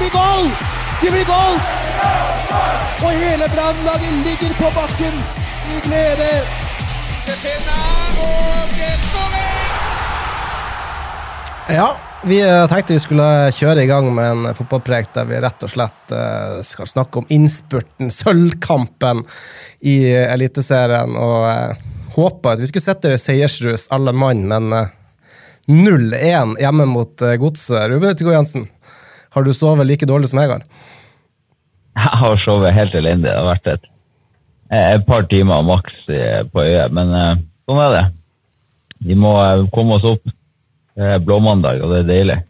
Blir 0.00 0.10
goal! 0.10 0.46
Det 1.02 1.10
blir 1.12 1.26
goal! 1.28 1.56
Og 3.04 3.10
hele 3.12 3.48
Brannlaget 3.54 4.14
ligger 4.24 4.54
på 4.56 4.70
bakken 4.76 5.16
i 5.74 5.80
glede. 5.84 6.30
Ja, 11.68 11.88
vi 12.24 12.40
eh, 12.40 12.66
tenkte 12.68 12.96
vi 12.96 13.02
skulle 13.02 13.28
kjøre 13.54 13.84
i 13.84 13.90
gang 13.90 14.08
med 14.14 14.30
en 14.30 14.56
fotballprek 14.56 15.12
der 15.14 15.28
vi 15.28 15.42
rett 15.44 15.68
og 15.68 15.72
slett 15.72 16.16
eh, 16.16 16.56
skal 16.66 16.88
snakke 16.88 17.20
om 17.20 17.28
innspurten, 17.28 18.10
sølvkampen 18.12 19.22
i 19.80 19.98
Eliteserien. 20.24 21.14
Og 21.16 21.46
eh, 21.52 21.86
håpa 22.16 22.56
at 22.56 22.64
vi 22.64 22.72
skulle 22.72 22.88
sette 22.88 23.14
seiersrus 23.20 23.88
alle 23.94 24.16
mann, 24.16 24.48
men 24.48 24.72
eh, 24.74 24.96
0-1 25.70 26.56
hjemme 26.58 26.88
mot 26.90 27.22
Godset. 27.38 27.90
Ruben 27.92 28.16
Utegård 28.16 28.40
Jensen, 28.40 28.66
har 29.30 29.46
du 29.46 29.52
sovet 29.54 29.86
like 29.86 30.06
dårlig 30.06 30.30
som 30.30 30.40
jeg 30.42 30.50
har? 30.50 30.64
Jeg 32.00 32.20
har 32.22 32.42
sovet 32.44 32.74
helt 32.74 32.94
elendig. 32.94 33.28
Det 33.28 33.36
har 33.36 33.48
vært 33.48 33.70
et, 33.74 33.90
et 34.78 35.06
par 35.06 35.26
timer 35.30 35.66
maks 35.66 36.00
eh, 36.08 36.42
på 36.50 36.64
øyet, 36.64 36.94
men 36.96 37.14
eh, 37.14 37.44
sånn 37.68 37.82
er 37.84 37.96
det. 37.96 38.06
Vi 39.10 39.18
må 39.18 39.34
eh, 39.42 39.66
komme 39.74 39.98
oss 39.98 40.08
opp. 40.08 40.34
Det 40.98 41.14
er 41.14 41.22
blåmandag, 41.24 41.84
og 41.84 41.94
det 41.94 42.02
er 42.02 42.10
deilig. 42.10 42.40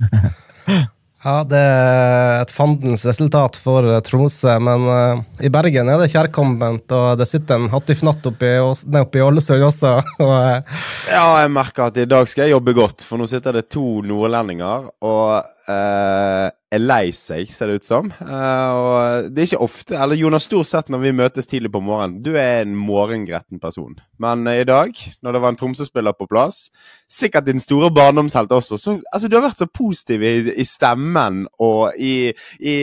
Ja, 1.20 1.42
det 1.44 1.58
er 1.60 2.38
et 2.40 2.52
fandens 2.56 3.02
resultat 3.04 3.58
for 3.60 3.84
eh, 3.84 3.98
Tromsø, 4.00 4.54
men 4.64 4.86
uh, 4.88 5.18
i 5.44 5.50
Bergen 5.52 5.90
er 5.92 6.00
det 6.00 6.08
kjærkomment, 6.14 6.86
og 6.96 7.20
det 7.20 7.26
sitter 7.28 7.58
en 7.60 7.68
hattifnatt 7.68 8.24
oppi, 8.30 8.54
oppi 9.02 9.20
Ålesund 9.20 9.66
også. 9.66 9.98
og 10.24 10.32
uh... 10.32 10.78
Ja, 11.12 11.26
jeg 11.42 11.52
merker 11.52 11.90
at 11.90 12.00
i 12.00 12.08
dag 12.08 12.30
skal 12.30 12.46
jeg 12.46 12.54
jobbe 12.54 12.72
godt, 12.78 13.04
for 13.04 13.20
nå 13.20 13.28
sitter 13.28 13.58
det 13.58 13.66
to 13.68 14.00
nordlendinger 14.00 14.88
og 14.88 15.24
eh, 15.36 15.50
er 15.68 16.82
lei 16.82 17.10
seg, 17.14 17.48
ser 17.50 17.70
det 17.70 17.80
ut 17.80 17.86
som. 17.86 18.10
Eh, 18.22 18.70
og 18.78 19.30
det 19.34 19.42
er 19.42 19.48
ikke 19.48 19.66
ofte, 19.66 19.96
eller 19.98 20.18
Jonas, 20.18 20.46
stort 20.46 20.68
sett 20.68 20.90
når 20.92 21.02
vi 21.02 21.12
møtes 21.18 21.48
tidlig 21.50 21.72
på 21.74 21.82
morgenen, 21.82 22.20
du 22.22 22.32
er 22.38 22.62
en 22.62 22.76
morgengretten 22.78 23.58
person. 23.62 23.96
Men 24.22 24.46
eh, 24.46 24.60
i 24.62 24.68
dag, 24.68 24.94
når 25.22 25.34
det 25.34 25.42
var 25.42 25.52
en 25.52 25.58
Tromsø-spiller 25.58 26.14
på 26.14 26.28
plass, 26.30 26.68
sikkert 27.10 27.48
din 27.48 27.62
store 27.62 27.90
barndomshelt 27.94 28.52
også, 28.54 28.78
så 28.78 28.96
altså, 29.10 29.28
du 29.28 29.36
har 29.36 29.48
vært 29.48 29.62
så 29.64 29.66
positiv 29.66 30.22
i, 30.22 30.34
i 30.54 30.66
stemmen 30.68 31.42
og 31.58 31.98
i, 31.98 32.30
i, 32.60 32.76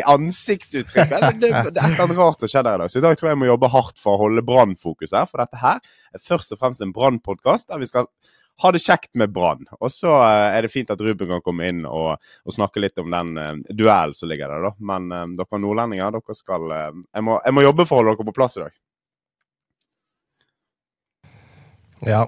i 0.00 0.02
ansiktsuttrykket. 0.02 1.28
Det, 1.28 1.32
det, 1.38 1.52
det 1.52 1.54
er 1.54 1.86
et 1.86 1.94
eller 1.94 2.08
annet 2.08 2.18
rart 2.18 2.42
som 2.42 2.50
skjer 2.50 2.66
der 2.66 2.80
i 2.80 2.82
dag, 2.82 2.90
så 2.92 3.00
i 3.00 3.06
dag 3.06 3.18
tror 3.18 3.30
jeg 3.30 3.36
jeg 3.36 3.42
må 3.44 3.52
jobbe 3.52 3.72
hardt 3.76 4.02
for 4.02 4.16
å 4.16 4.22
holde 4.26 4.46
brannfokus 4.46 5.14
her, 5.14 5.30
for 5.30 5.44
dette 5.44 5.62
her 5.62 5.78
er 6.14 6.24
først 6.24 6.54
og 6.56 6.62
fremst 6.62 6.82
en 6.82 6.94
brannpodkast 6.96 7.68
der 7.70 7.78
vi 7.78 7.86
skal 7.86 8.10
ha 8.62 8.72
det 8.74 8.82
kjekt 8.82 9.12
med 9.18 9.32
Brann. 9.34 9.62
Og 9.78 9.92
så 9.94 10.10
eh, 10.10 10.56
er 10.56 10.66
det 10.66 10.72
fint 10.72 10.90
at 10.90 11.00
Ruben 11.04 11.30
kan 11.30 11.44
komme 11.44 11.70
inn 11.70 11.84
og, 11.86 12.18
og 12.18 12.54
snakke 12.54 12.82
litt 12.82 12.98
om 12.98 13.12
den 13.14 13.38
uh, 13.38 13.54
duellen 13.70 14.16
som 14.18 14.30
ligger 14.30 14.50
der, 14.50 14.68
da. 14.68 14.74
Men 14.90 15.08
uh, 15.14 15.24
dere 15.38 15.62
nordlendinger, 15.62 16.18
dere 16.18 16.36
skal 16.36 16.66
uh, 16.66 16.90
jeg, 16.90 17.24
må, 17.26 17.38
jeg 17.44 17.54
må 17.54 17.66
jobbe 17.66 17.86
for 17.86 17.98
å 17.98 18.02
holde 18.02 18.16
dere 18.16 18.30
på 18.30 18.38
plass 18.40 18.58
i 18.58 18.64
dag. 18.66 18.76
Ja. 22.06 22.20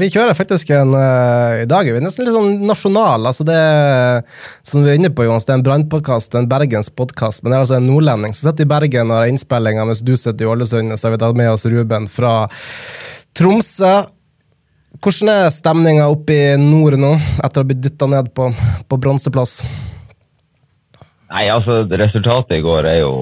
Vi 0.00 0.06
kjører 0.08 0.32
faktisk 0.32 0.70
en 0.72 0.94
I 0.96 1.66
dag 1.68 1.84
er 1.84 1.92
vi 1.92 2.00
nesten 2.00 2.24
litt 2.24 2.32
sånn 2.32 2.62
nasjonal. 2.64 3.26
altså 3.28 3.44
det 3.44 3.58
Som 4.64 4.86
vi 4.86 4.94
er 4.94 4.96
inne 4.96 5.10
på, 5.12 5.26
Jonas, 5.26 5.44
det 5.44 5.52
er 5.52 5.58
en 5.58 5.64
brannpodkast, 5.66 6.38
en 6.40 6.48
bergenspodkast. 6.48 7.42
Men 7.42 7.52
det 7.52 7.58
er 7.58 7.64
altså 7.66 7.76
en 7.76 7.90
nordlending 7.90 8.32
som 8.32 8.48
sitter 8.48 8.64
i 8.64 8.70
Bergen 8.70 9.12
og 9.12 9.18
har 9.18 9.28
innspillinger, 9.28 9.84
mens 9.90 10.00
du 10.00 10.14
sitter 10.16 10.46
i 10.46 10.48
Ålesund. 10.48 10.96
Og 10.96 10.96
så 10.96 11.10
har 11.10 11.18
vi 11.18 11.20
tatt 11.20 11.36
med 11.36 11.52
oss 11.52 11.68
Ruben 11.68 12.08
fra 12.08 12.32
Tromsø. 13.36 13.92
Hvordan 15.00 15.30
er 15.32 15.46
stemninga 15.48 16.10
oppe 16.12 16.34
i 16.36 16.56
nord 16.60 16.98
nå, 17.00 17.14
etter 17.40 17.62
å 17.62 17.62
ha 17.62 17.68
blitt 17.70 17.80
dytta 17.80 18.04
ned 18.12 18.26
på, 18.36 18.50
på 18.84 18.98
bronseplass? 19.00 19.62
Nei, 21.30 21.46
altså, 21.48 21.86
resultatet 21.88 22.58
i 22.58 22.64
går 22.66 22.88
er 22.90 22.98
jo 23.00 23.14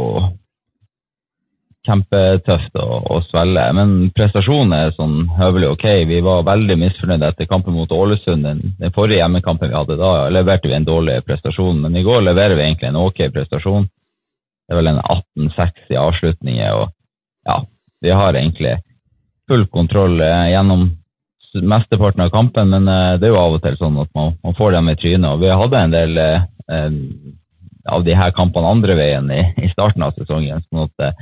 kjempetøft 1.87 2.81
å, 2.83 2.87
å 3.15 3.21
svelge. 3.29 3.69
Men 3.79 3.95
prestasjonen 4.17 4.75
er 4.75 4.97
sånn 4.97 5.29
høvelig 5.39 5.71
ok. 5.77 5.87
Vi 6.11 6.19
var 6.27 6.43
veldig 6.49 6.81
misfornøyde 6.83 7.31
etter 7.31 7.51
kampen 7.51 7.79
mot 7.79 7.95
Ålesund. 7.95 8.43
Den, 8.49 8.75
den 8.81 8.95
forrige 8.97 9.23
hjemmekampen 9.23 9.71
vi 9.71 9.79
hadde, 9.79 10.01
da 10.03 10.13
leverte 10.35 10.67
vi 10.67 10.75
en 10.81 10.89
dårlig 10.89 11.21
prestasjon. 11.31 11.79
Men 11.85 11.95
i 11.95 12.03
går 12.03 12.27
leverer 12.27 12.59
vi 12.59 12.67
egentlig 12.67 12.91
en 12.91 13.03
ok 13.05 13.23
prestasjon. 13.39 13.87
Det 14.67 14.75
er 14.75 14.83
vel 14.83 14.97
en 14.97 15.03
18-6 15.07 15.95
i 15.95 16.03
avslutninger. 16.03 16.75
Og 16.83 16.91
ja, 17.49 17.63
vi 18.03 18.19
har 18.19 18.35
egentlig 18.35 18.81
full 19.49 19.69
kontroll 19.73 20.19
eh, 20.21 20.57
gjennom 20.57 20.89
mesteparten 21.63 22.25
av 22.25 22.31
kampen, 22.35 22.71
men 22.73 22.89
eh, 22.89 23.17
det 23.19 23.29
er 23.29 23.35
jo 23.35 23.41
av 23.41 23.57
og 23.57 23.63
til 23.65 23.77
sånn 23.81 23.99
at 24.03 24.11
man, 24.17 24.35
man 24.45 24.57
får 24.59 24.77
dem 24.77 24.91
i 24.93 24.97
trynet. 25.01 25.29
Og 25.33 25.43
vi 25.43 25.53
hadde 25.63 25.83
en 25.83 25.95
del 25.95 26.21
eh, 26.23 26.47
eh, 26.75 26.97
av 27.89 28.05
de 28.07 28.17
her 28.19 28.35
kampene 28.37 28.71
andre 28.71 28.97
veien 28.99 29.31
i, 29.33 29.43
i 29.65 29.71
starten 29.73 30.05
av 30.05 30.17
sesongen. 30.17 30.65
sånn 30.69 30.87
at 30.87 31.15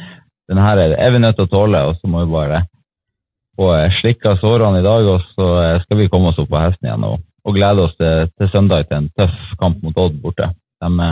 den 0.50 0.58
her 0.62 0.80
er, 0.82 1.12
vi 1.12 1.20
nødt 1.22 1.38
til 1.38 1.46
å 1.46 1.52
tåle, 1.52 1.82
og 1.88 2.00
så 2.00 2.10
må 2.10 2.24
vi 2.24 2.32
bare 2.32 2.64
få 3.56 3.70
slikka 4.00 4.36
sårene 4.42 4.82
i 4.82 4.86
dag, 4.86 5.08
og 5.10 5.22
så 5.34 5.46
skal 5.84 6.00
vi 6.00 6.08
komme 6.12 6.32
oss 6.32 6.40
opp 6.42 6.50
på 6.50 6.60
hesten 6.60 6.88
igjen 6.88 7.06
og, 7.06 7.22
og 7.46 7.56
glede 7.56 7.86
oss 7.86 7.94
til, 7.98 8.28
til 8.36 8.50
søndag 8.52 8.88
til 8.88 8.98
en 8.98 9.08
tøff 9.16 9.38
kamp 9.62 9.78
mot 9.82 10.02
Odd 10.02 10.18
borte. 10.22 10.50
De, 10.82 11.10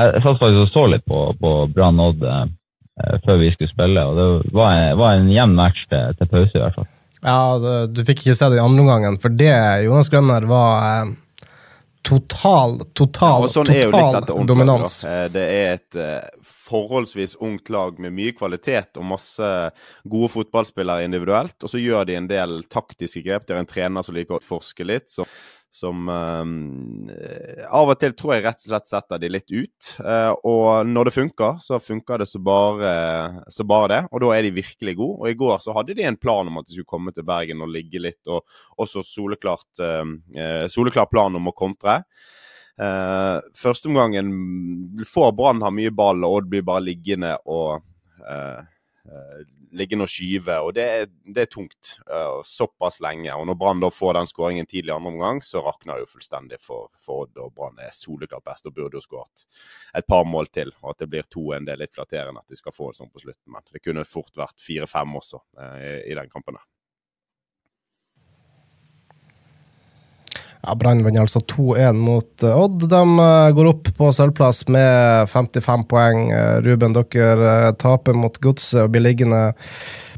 jeg, 0.00 0.24
satt 0.24 0.40
faktisk 0.40 0.64
og 0.64 0.72
så 0.72 0.86
litt 0.92 1.06
på, 1.08 1.22
på 1.40 1.52
Brann 1.76 2.02
Odd 2.02 2.24
eh, 2.26 3.16
før 3.24 3.40
vi 3.44 3.52
skulle 3.54 3.72
spille, 3.72 4.02
og 4.08 4.18
det 4.18 4.56
var 4.56 4.96
var 4.98 5.16
en 5.16 5.32
jevn 5.32 5.56
match 5.56 5.84
til, 5.92 6.16
til 6.18 6.32
pause 6.32 6.56
i 6.56 6.62
hvert 6.64 6.80
fall. 6.80 6.90
Ja, 7.22 7.86
Du 7.88 8.02
fikk 8.04 8.24
ikke 8.24 8.36
se 8.36 8.48
det 8.52 8.58
i 8.58 8.64
andre 8.64 8.82
omgangen, 8.84 9.16
for 9.20 9.32
det 9.32 9.54
Jonas 9.86 10.10
Grønner 10.12 10.44
var 10.46 10.82
eh, 11.06 11.14
total, 12.06 12.78
total, 12.94 13.46
ja, 13.46 13.52
sånn 13.54 13.70
er 13.72 13.82
jo 13.88 13.92
total 13.94 14.46
dominans. 14.46 15.00
da. 15.02 15.14
Eh, 15.24 15.28
Det 15.34 15.46
er 15.56 15.72
et 15.78 15.96
eh, 15.96 16.28
forholdsvis 16.66 17.36
ungt 17.46 17.70
lag 17.70 17.98
med 18.02 18.14
mye 18.14 18.34
kvalitet 18.34 18.98
og 18.98 19.06
masse 19.06 19.50
gode 20.08 20.30
fotballspillere 20.34 21.06
individuelt. 21.06 21.54
Og 21.62 21.70
så 21.70 21.78
gjør 21.82 22.06
de 22.08 22.16
en 22.18 22.26
del 22.30 22.56
taktiske 22.70 23.22
grep. 23.26 23.46
De 23.46 23.54
har 23.54 23.62
en 23.62 23.70
trener 23.70 24.02
som 24.06 24.16
liker 24.16 24.38
å 24.38 24.42
forske 24.42 24.86
litt. 24.86 25.10
som 25.10 25.26
som 25.76 26.08
eh, 26.08 27.64
av 27.68 27.92
og 27.92 27.98
til 28.00 28.14
tror 28.16 28.34
jeg 28.34 28.44
rett 28.46 28.62
og 28.62 28.70
slett 28.70 28.88
setter 28.88 29.20
de 29.22 29.30
litt 29.30 29.52
ut. 29.52 29.90
Eh, 30.00 30.32
og 30.48 30.88
når 30.88 31.10
det 31.10 31.14
funker, 31.16 31.58
så 31.62 31.80
funker 31.82 32.22
det 32.22 32.28
så 32.30 32.40
bare, 32.42 32.92
så 33.52 33.66
bare 33.68 33.90
det. 33.92 34.00
Og 34.10 34.24
da 34.24 34.32
er 34.36 34.46
de 34.46 34.54
virkelig 34.56 34.96
gode. 34.96 35.18
Og 35.20 35.28
i 35.30 35.38
går 35.38 35.60
så 35.64 35.76
hadde 35.76 35.98
de 35.98 36.06
en 36.08 36.20
plan 36.20 36.48
om 36.48 36.62
at 36.62 36.68
de 36.68 36.76
skulle 36.78 36.94
komme 36.96 37.12
til 37.16 37.26
Bergen 37.28 37.64
og 37.64 37.72
ligge 37.74 38.02
litt, 38.02 38.22
og 38.26 38.46
også 38.82 39.04
soleklart, 39.04 39.68
eh, 39.84 40.16
eh, 40.40 40.64
soleklar 40.72 41.10
plan 41.12 41.36
om 41.36 41.52
å 41.52 41.56
kontre. 41.56 42.00
Uh, 42.76 43.40
Førsteomgangen 43.56 44.28
får 45.08 45.30
Brann 45.32 45.62
ha 45.64 45.70
mye 45.72 45.92
ball, 45.96 46.20
og 46.26 46.42
Odd 46.42 46.50
blir 46.52 46.64
bare 46.66 46.84
liggende 46.84 47.32
og 47.48 47.78
eh, 48.20 48.34
eh, 48.36 48.64
liggende 49.76 50.06
og 50.06 50.10
skyve. 50.10 50.58
Og 50.64 50.74
det 50.76 50.86
det 51.24 51.44
er 51.44 51.50
tungt 51.50 51.96
eh, 52.10 52.40
såpass 52.44 53.00
lenge. 53.04 53.32
Og 53.34 53.46
når 53.48 53.58
Brann 53.60 53.84
får 53.92 54.14
den 54.18 54.30
skåringen 54.30 54.66
tidlig 54.66 54.92
i 54.92 54.96
andre 54.96 55.12
omgang, 55.12 55.42
så 55.42 55.62
rakner 55.64 55.96
det 55.96 56.06
jo 56.06 56.12
fullstendig 56.14 56.60
for, 56.62 56.88
for 57.02 57.26
Odd. 57.26 57.36
Og 57.42 57.52
Brann 57.54 57.80
er 57.82 57.94
soleklart 57.94 58.46
best 58.46 58.66
og 58.66 58.76
burde 58.76 59.00
jo 59.00 59.04
skåret 59.04 59.46
et 59.96 60.06
par 60.06 60.24
mål 60.24 60.50
til. 60.54 60.72
Og 60.82 60.94
at 60.94 61.02
det 61.02 61.10
blir 61.12 61.28
to 61.30 61.50
en 61.56 61.66
del 61.68 61.82
litt 61.82 61.94
flatterende 61.94 62.42
at 62.42 62.52
de 62.52 62.58
skal 62.58 62.74
få 62.74 62.90
en 62.90 63.00
sånn 63.02 63.12
på 63.12 63.24
slutten. 63.24 63.50
Men 63.52 63.66
det 63.72 63.84
kunne 63.84 64.06
fort 64.08 64.32
vært 64.36 64.62
fire-fem 64.62 65.20
også 65.20 65.42
eh, 65.60 65.76
i, 65.82 65.92
i 66.12 66.18
den 66.18 66.32
kampen. 66.32 66.58
der. 66.58 66.75
Ja, 70.66 70.74
Brann 70.74 71.04
vinner 71.04 71.22
altså 71.22 71.40
2-1 71.40 71.92
mot 72.02 72.42
eh, 72.42 72.58
Odd. 72.58 72.88
De 72.90 73.02
eh, 73.22 73.50
går 73.54 73.68
opp 73.70 73.92
på 73.94 74.08
sølvplass 74.12 74.64
med 74.74 75.30
55 75.30 75.86
poeng. 75.86 76.26
Eh, 76.34 76.56
Ruben, 76.66 76.96
dere 76.96 77.70
taper 77.78 78.18
mot 78.18 78.34
Godset 78.42 78.82
og 78.82 78.90
blir 78.96 79.06
liggende 79.06 79.52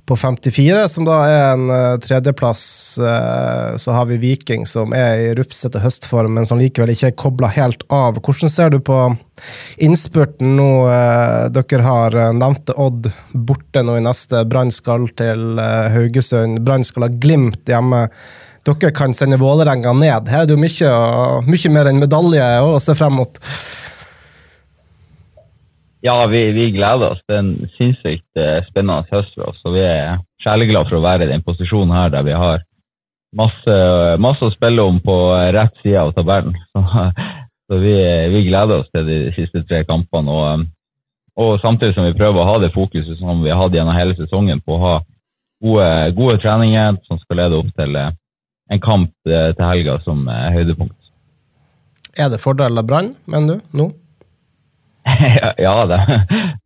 på 0.09 0.17
54, 0.17 0.87
som 0.89 1.05
da 1.05 1.19
er 1.29 1.43
en 1.51 1.99
tredjeplass. 2.01 2.63
Så 2.97 3.93
har 3.93 4.07
vi 4.09 4.17
Viking, 4.23 4.63
som 4.65 4.95
er 4.97 5.21
i 5.21 5.27
rufsete 5.37 5.83
høstform, 5.85 6.33
men 6.39 6.49
som 6.49 6.57
likevel 6.57 6.95
ikke 6.95 7.11
er 7.11 7.19
kobla 7.21 7.51
helt 7.53 7.85
av. 7.93 8.17
Hvordan 8.17 8.49
ser 8.49 8.73
du 8.73 8.79
på 8.81 8.97
innspurten 9.85 10.57
nå? 10.57 10.71
Dere 11.53 11.85
har 11.85 12.17
nevnte 12.41 12.73
Odd 12.81 13.11
borte 13.37 13.85
nå 13.85 13.99
i 14.01 14.07
neste. 14.09 14.47
Brann 14.49 14.73
skal 14.73 15.11
til 15.21 15.61
Haugesund. 15.93 16.65
Brann 16.65 16.89
skal 16.89 17.11
ha 17.11 17.13
Glimt 17.13 17.69
hjemme. 17.69 18.07
Dere 18.69 18.95
kan 18.95 19.15
sende 19.17 19.41
Vålerenga 19.41 19.93
ned. 19.97 20.29
Her 20.29 20.45
er 20.45 20.49
det 20.49 20.57
jo 20.57 20.61
mye, 20.61 20.95
mye 21.49 21.75
mer 21.75 21.91
enn 21.91 22.03
medalje 22.03 22.47
å 22.65 22.79
se 22.83 22.97
frem 22.99 23.17
mot. 23.21 23.41
Ja, 26.05 26.15
vi, 26.31 26.45
vi, 26.55 26.71
gleder 26.77 27.15
oss. 27.15 27.23
Det 27.27 27.35
er 27.35 27.43
en 27.43 27.71
sinnssykt 27.75 28.39
eh, 28.39 28.61
spennende 28.69 29.09
høst 29.11 29.35
for 29.35 29.51
oss. 29.51 29.61
og 29.67 29.75
Vi 29.75 29.83
er 29.83 30.21
sjeleglade 30.45 30.91
for 30.91 31.01
å 31.01 31.05
være 31.05 31.27
i 31.27 31.33
den 31.33 31.45
posisjonen 31.47 31.97
her 31.97 32.13
der 32.15 32.27
vi 32.29 32.37
har 32.39 32.63
masse, 33.37 33.75
masse 34.23 34.47
å 34.47 34.55
spille 34.55 34.85
om 34.85 35.01
på 35.05 35.17
rett 35.57 35.75
side 35.83 36.01
av 36.01 36.15
tabellen. 36.17 36.57
Så, 37.69 37.77
vi, 37.83 37.93
vi, 38.33 38.47
gleder 38.47 38.81
oss 38.81 38.89
til 38.95 39.05
de 39.05 39.17
siste 39.37 39.61
tre 39.69 39.83
kampene. 39.85 40.33
Og, 40.33 40.63
og, 41.37 41.59
samtidig 41.61 41.93
som 41.99 42.07
vi 42.07 42.17
prøver 42.17 42.41
å 42.41 42.47
ha 42.49 42.55
det 42.63 42.73
fokuset 42.73 43.19
som 43.21 43.43
vi 43.43 43.53
har 43.53 43.61
hatt 43.61 43.77
gjennom 43.77 43.99
hele 43.99 44.17
sesongen 44.17 44.63
på 44.65 44.79
å 44.79 44.85
ha 44.87 44.95
gode, 45.61 45.91
gode 46.17 46.39
treninger 46.41 46.97
som 47.11 47.21
skal 47.21 47.43
lede 47.43 47.59
opp 47.59 47.69
til 47.77 47.99
eh, 48.01 48.15
en 48.69 48.83
kamp 48.85 49.13
eh, 49.29 49.51
til 49.57 49.65
helga 49.65 49.99
som 50.05 50.27
høydepunkt. 50.29 50.97
Er 52.19 52.31
det 52.33 52.43
fordel 52.43 52.81
av 52.81 52.87
Brann, 52.89 53.13
mener 53.31 53.59
du, 53.59 53.79
nå? 53.79 53.91
ja, 55.67 55.75
de, 55.87 55.99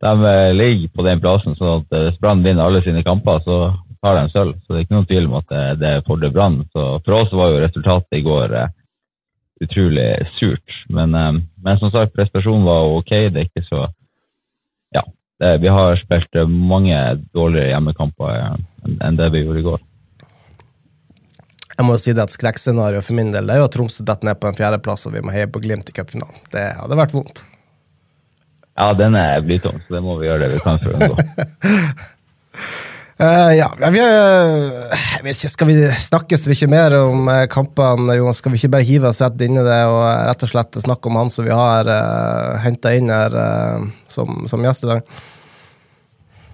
de, 0.01 0.13
eh, 0.31 0.55
ligger 0.55 0.89
på 0.89 1.03
den 1.07 1.21
plassen. 1.21 1.57
så 1.57 1.79
at 1.81 1.97
Hvis 2.07 2.21
Brann 2.21 2.45
vinner 2.45 2.65
alle 2.65 2.83
sine 2.83 3.03
kamper, 3.07 3.43
så 3.45 3.59
tar 4.03 4.19
de 4.19 4.29
sølv. 4.33 4.55
Så 4.61 4.73
det 4.73 4.81
er 4.81 4.87
ikke 4.87 4.97
noen 4.97 5.11
tvil 5.11 5.29
om 5.29 5.39
at 5.41 5.49
det, 5.53 5.65
det 5.83 5.91
er 5.91 6.07
fordel 6.07 6.33
Brann. 6.35 6.63
For 6.75 7.19
oss 7.19 7.35
var 7.37 7.53
jo 7.53 7.63
resultatet 7.63 8.19
i 8.19 8.25
går 8.27 8.57
eh, 8.59 8.73
utrolig 9.63 10.09
surt. 10.39 10.79
Men, 10.89 11.15
eh, 11.15 11.33
men, 11.65 11.81
som 11.81 11.93
sagt, 11.95 12.15
prestasjonen 12.17 12.67
var 12.67 12.91
ok. 12.99 13.13
Det 13.31 13.45
er 13.45 13.51
ikke 13.51 13.69
så 13.71 13.89
Ja. 14.93 15.07
Vi 15.59 15.67
har 15.67 15.97
spilt 15.99 16.37
mange 16.47 16.97
dårligere 17.35 17.73
hjemmekamper 17.73 18.35
eh, 18.37 18.59
enn 19.03 19.17
det 19.19 19.33
vi 19.35 19.41
gjorde 19.43 19.63
i 19.63 19.65
går. 19.67 19.81
Jeg 21.83 21.89
må 21.89 21.97
jo 21.97 22.01
si 22.05 22.13
det 22.15 22.23
at 22.23 22.31
Skrekkscenarioet 22.31 23.03
for 23.03 23.19
min 23.19 23.33
del 23.35 23.49
det 23.49 23.57
er 23.57 23.59
jo 23.59 23.67
at 23.67 23.75
Tromsø 23.75 24.05
detter 24.07 24.29
ned 24.29 24.39
på 24.39 24.47
en 24.47 24.55
fjerdeplass 24.55 25.09
og 25.09 25.17
vi 25.17 25.23
må 25.27 25.33
heie 25.35 25.49
på 25.51 25.59
Glimt 25.65 25.89
i 25.91 25.95
cupfinalen. 25.97 26.39
Det 26.55 26.63
hadde 26.79 26.99
vært 27.01 27.15
vondt. 27.17 27.43
Ja, 28.79 28.93
den 28.95 29.19
er 29.19 29.43
blytung, 29.43 29.83
så 29.83 29.97
det 29.97 30.03
må 30.05 30.15
vi 30.21 30.29
gjøre 30.29 30.47
det 30.47 30.55
vi 30.55 30.61
kan 30.63 30.79
for 30.79 30.95
å 30.95 31.01
unngå. 31.01 31.19
Uh, 33.23 33.53
ja, 33.55 33.69
vi, 33.93 34.01
vet 35.23 35.37
ikke, 35.37 35.51
Skal 35.53 35.69
vi 35.69 35.75
snakke 35.95 36.39
så 36.41 36.49
mye 36.51 36.69
mer 36.73 36.95
om 36.97 37.29
uh, 37.29 37.45
kampene? 37.47 38.17
Jonas? 38.19 38.41
Skal 38.41 38.51
vi 38.51 38.59
ikke 38.59 38.71
bare 38.73 38.87
hive 38.89 39.11
oss 39.13 39.21
rett 39.23 39.45
inn 39.45 39.61
i 39.61 39.63
det 39.63 39.77
og 39.87 40.01
rett 40.27 40.43
og 40.43 40.51
slett 40.51 40.79
snakke 40.83 41.11
om 41.11 41.21
han 41.21 41.31
som 41.31 41.47
vi 41.47 41.53
har 41.55 41.87
uh, 41.87 42.57
henta 42.65 42.91
inn 42.97 43.13
her 43.13 43.37
uh, 43.37 43.85
som, 44.11 44.43
som, 44.51 44.65
gjest 44.67 44.89
i 44.89 44.91
dag? 44.91 45.15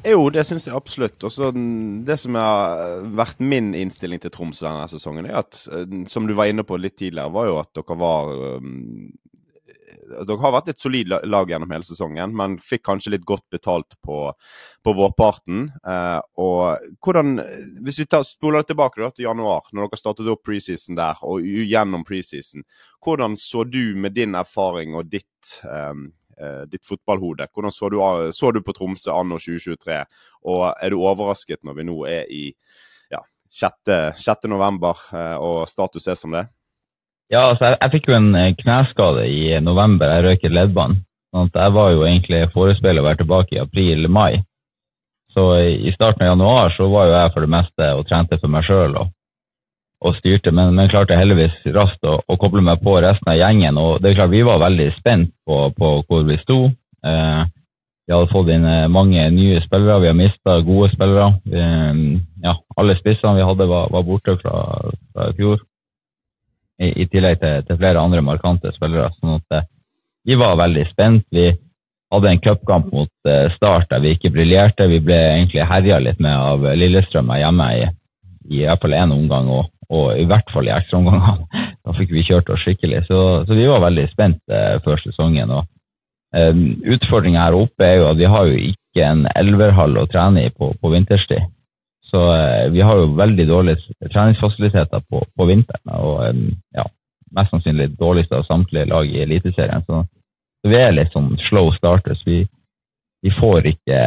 Jo, 0.09 0.29
det 0.33 0.45
syns 0.49 0.67
jeg 0.69 0.77
absolutt. 0.77 1.23
Også 1.27 1.51
det 1.53 2.17
som 2.23 2.37
har 2.39 3.03
vært 3.19 3.41
min 3.45 3.75
innstilling 3.77 4.23
til 4.23 4.33
Troms 4.33 4.63
denne 4.65 4.87
sesongen, 4.91 5.29
er 5.29 5.41
at, 5.43 5.59
som 6.09 6.29
du 6.29 6.35
var 6.39 6.51
inne 6.51 6.65
på 6.67 6.79
litt 6.81 6.97
tidligere, 6.97 7.35
var 7.35 7.49
jo 7.51 7.59
at 7.61 7.73
dere 7.77 7.99
var 8.01 8.33
um, 8.59 9.09
dere 10.09 10.39
har 10.41 10.55
vært 10.55 10.71
et 10.73 10.81
solid 10.81 11.11
lag 11.29 11.51
gjennom 11.51 11.73
hele 11.73 11.87
sesongen, 11.87 12.35
men 12.37 12.57
fikk 12.63 12.85
kanskje 12.89 13.13
litt 13.15 13.27
godt 13.29 13.45
betalt 13.53 13.97
på, 14.05 14.21
på 14.85 14.95
vårparten. 14.97 15.67
Eh, 15.85 16.21
og 16.41 16.89
hvordan, 17.05 17.39
Hvis 17.85 18.01
vi 18.03 18.09
tar, 18.11 18.25
spoler 18.27 18.67
tilbake 18.67 19.03
da, 19.03 19.11
til 19.13 19.29
januar, 19.29 19.69
når 19.73 19.89
dere 19.89 20.01
startet 20.01 20.31
opp 20.33 20.45
preseason 20.47 20.99
der, 20.99 21.21
og 21.27 21.45
gjennom 21.45 22.07
preseason, 22.09 22.65
hvordan 23.05 23.37
så 23.41 23.65
du 23.69 23.97
med 23.97 24.17
din 24.17 24.39
erfaring 24.39 24.97
og 24.99 25.11
ditt, 25.13 25.61
eh, 25.65 25.95
ditt 26.71 26.85
fotballhode, 26.87 27.49
hvordan 27.51 27.73
så 27.75 27.89
du, 27.91 27.99
så 28.35 28.53
du 28.55 28.61
på 28.63 28.75
Tromsø 28.77 29.11
anno 29.15 29.41
2023? 29.43 29.97
Og 30.47 30.63
er 30.71 30.95
du 30.95 31.01
overrasket 31.01 31.65
når 31.67 31.79
vi 31.79 31.87
nå 31.89 31.97
er 32.07 32.31
i 32.31 32.45
ja, 33.11 33.23
6. 33.61 34.21
6. 34.23 34.49
november 34.53 35.03
eh, 35.13 35.37
og 35.37 35.67
status 35.71 36.09
er 36.09 36.19
som 36.21 36.37
det? 36.37 36.47
Ja, 37.29 37.49
altså 37.51 37.69
jeg, 37.69 37.81
jeg, 37.83 37.93
fikk 37.97 38.09
jo 38.09 38.17
en 38.17 38.31
eh, 38.39 38.55
kneskade 38.57 39.27
i 39.29 39.43
november. 39.65 40.15
Jeg 40.15 40.27
røyket 40.27 40.55
leddbånd. 40.55 41.03
Sånn 41.35 41.51
jeg 41.53 41.75
var 41.77 41.91
jo 41.93 42.07
egentlig 42.09 42.47
forespeilet 42.55 43.03
å 43.03 43.09
være 43.11 43.23
tilbake 43.23 43.57
i 43.57 43.63
april-mai. 43.63 44.41
Så 45.35 45.45
i 45.61 45.93
starten 45.93 46.25
av 46.25 46.33
januar 46.33 46.73
så 46.73 46.87
var 46.89 47.07
jo 47.07 47.19
jeg 47.19 47.33
for 47.35 47.45
det 47.45 47.53
meste 47.53 47.89
og 47.99 48.07
trente 48.09 48.39
for 48.41 48.51
meg 48.51 48.65
sjøl 48.65 48.97
og, 48.97 49.11
og, 49.99 50.17
styrte, 50.21 50.53
men, 50.55 50.75
men 50.77 50.91
klarte 50.91 51.19
heldigvis 51.19 51.57
raskt 51.75 52.07
å, 52.07 52.19
å, 52.23 52.37
koble 52.39 52.63
meg 52.63 52.83
på 52.85 52.95
resten 53.03 53.33
av 53.33 53.39
gjengen. 53.41 53.79
Og 53.83 54.03
det 54.03 54.13
er 54.13 54.21
klart 54.21 54.35
vi 54.35 54.45
var 54.47 54.61
veldig 54.63 54.91
spent 54.99 55.33
på, 55.47 55.63
på 55.75 55.95
hvor 56.07 56.27
vi 56.29 56.39
sto. 56.43 56.59
Eh, 57.03 57.41
vi 58.09 58.15
hadde 58.15 58.31
fått 58.33 58.53
inn 58.55 58.65
eh, 58.65 58.87
mange 58.89 59.25
nye 59.35 59.63
spillere, 59.65 60.01
vi 60.01 60.11
har 60.11 60.17
mista 60.17 60.61
gode 60.65 60.93
spillere. 60.95 61.33
Vi, 61.45 61.65
ja, 62.45 62.55
alle 62.79 62.97
spissene 63.01 63.37
vi 63.37 63.49
hadde 63.49 63.67
var, 63.69 63.91
var 63.93 64.07
borte 64.07 64.39
fra, 64.41 64.63
fra 65.13 65.33
fjor 65.37 65.59
i, 66.79 66.93
i 67.03 67.09
tillegg 67.11 67.41
til, 67.43 67.65
til, 67.67 67.81
flere 67.81 68.03
andre 68.03 68.23
markante 68.25 68.73
spillere. 68.77 69.11
sånn 69.19 69.41
at 69.41 69.59
eh, 69.59 69.67
Vi 70.29 70.39
var 70.39 70.61
veldig 70.61 70.87
spent. 70.93 71.27
Vi 71.35 71.51
hadde 72.13 72.31
en 72.31 72.41
cupkamp 72.41 72.89
mot 72.93 73.11
uh, 73.29 73.51
Start 73.55 73.91
der 73.91 74.01
vi 74.05 74.15
ikke 74.17 74.33
briljerte. 74.33 74.89
Vi 74.89 75.01
ble 75.05 75.19
egentlig 75.35 75.67
herja 75.69 75.99
litt 76.01 76.21
med 76.21 76.33
av 76.33 76.65
Lillestrøm 76.77 77.33
hjemme 77.37 77.69
i, 77.77 77.89
i 78.49 78.63
hvert 78.65 78.81
fall 78.81 78.97
én 78.97 79.13
omgang, 79.13 79.49
og, 79.53 79.69
og, 79.89 80.07
i 80.21 80.27
hvert 80.29 80.51
fall 80.53 80.69
i 80.69 80.75
ekstraomgangene. 80.77 81.65
Da 81.89 81.95
fikk 81.97 82.11
vi 82.13 82.21
kjørt 82.27 82.51
oss 82.53 82.61
skikkelig. 82.67 82.99
Så, 83.07 83.19
så 83.49 83.57
vi 83.57 83.65
var 83.65 83.81
veldig 83.81 84.03
spent 84.11 84.43
uh, 84.53 84.77
før 84.85 85.01
sesongen. 85.01 85.49
og 85.57 85.63
um, 86.37 86.59
Utfordringa 86.85 87.47
her 87.47 87.57
oppe 87.57 87.87
er 87.87 88.03
jo 88.03 88.11
at 88.11 88.19
vi 88.21 88.29
har 88.29 88.51
jo 88.51 88.59
ikke 88.61 89.07
en 89.07 89.23
elverhall 89.33 89.97
å 89.97 90.05
trene 90.13 90.43
i 90.45 90.51
på, 90.53 90.69
på 90.83 90.91
vinterstid. 90.93 91.47
Så 92.11 92.21
eh, 92.37 92.71
vi 92.73 92.81
har 92.81 92.97
jo 92.97 93.17
veldig 93.17 93.49
dårlige 93.49 94.09
treningsfasiliteter 94.13 95.03
på, 95.11 95.23
på 95.37 95.49
vinteren. 95.49 95.97
Og 96.01 96.23
eh, 96.25 96.39
ja, 96.77 96.87
mest 97.37 97.53
sannsynlig 97.53 97.91
dårligste 98.01 98.39
av 98.39 98.47
samtlige 98.49 98.89
lag 98.89 99.09
i 99.09 99.21
Eliteserien. 99.25 99.85
Så, 99.87 100.05
så, 100.63 100.71
vi 100.73 100.81
er 100.81 100.95
litt 100.97 101.13
sånn 101.13 101.35
slow 101.49 101.69
starters. 101.77 102.23
Vi, 102.27 102.41
vi 103.25 103.35
får 103.37 103.69
ikke 103.75 104.01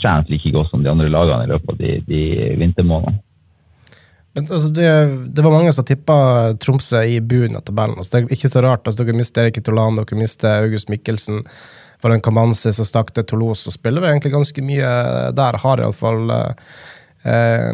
trent 0.00 0.32
like 0.32 0.54
godt 0.56 0.72
som 0.72 0.84
de 0.84 0.92
andre 0.92 1.10
lagene 1.12 1.44
i 1.44 1.52
løpet 1.52 1.74
av 1.74 1.82
de, 1.82 1.94
de 2.08 2.24
vintermånedene. 2.62 3.20
Altså, 4.34 4.68
det, 4.68 4.88
det, 5.30 5.42
var 5.42 5.52
mange 5.54 5.72
som 5.72 5.86
tippa 5.86 6.16
Tromsø 6.58 7.04
i 7.06 7.20
bunnen 7.22 7.60
av 7.60 7.62
tabellen. 7.68 8.00
Altså, 8.00 8.16
det 8.16 8.24
er 8.24 8.36
ikke 8.38 8.50
så 8.50 8.64
rart. 8.64 8.82
Altså, 8.82 9.04
dere 9.04 9.16
mister 9.18 9.46
Erik 9.46 9.60
Tolan, 9.62 10.00
dere 10.00 10.18
mister 10.18 10.64
August 10.64 10.90
Mikkelsen. 10.90 11.44
Valen 12.02 12.20
Kamanzi 12.20 12.72
som 12.74 12.84
stakk 12.84 13.14
til 13.14 13.24
Toulouse, 13.30 13.68
og 13.70 13.76
spiller 13.78 14.02
vi 14.02 14.10
egentlig 14.10 14.34
ganske 14.34 14.64
mye 14.66 14.90
der. 15.38 15.60
Har 15.62 15.80
iallfall 15.80 16.34
eh, 16.34 17.70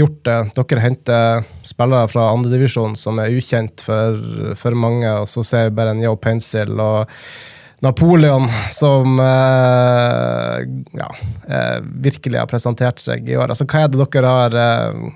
gjort 0.00 0.24
det. 0.26 0.38
Dere 0.56 0.86
henter 0.86 1.46
spillere 1.66 2.08
fra 2.10 2.30
andredivisjon 2.32 2.96
som 2.98 3.20
er 3.22 3.36
ukjent 3.36 3.84
for, 3.84 4.18
for, 4.58 4.74
mange, 4.74 5.12
og 5.12 5.28
så 5.30 5.44
ser 5.46 5.68
vi 5.68 5.76
bare 5.78 5.94
en 5.94 6.02
Yo 6.02 6.16
Pencil 6.16 6.72
og 6.80 7.12
Napoleon 7.84 8.48
som 8.74 9.20
eh, 9.22 10.66
ja, 10.98 11.08
eh, 11.46 11.78
virkelig 12.08 12.40
har 12.40 12.50
presentert 12.50 12.98
seg 12.98 13.28
i 13.28 13.36
år. 13.38 13.52
Altså, 13.52 13.68
hva 13.68 13.84
er 13.84 13.92
det 13.92 14.02
dere 14.02 14.36
har 14.40 14.62
eh, 14.64 15.08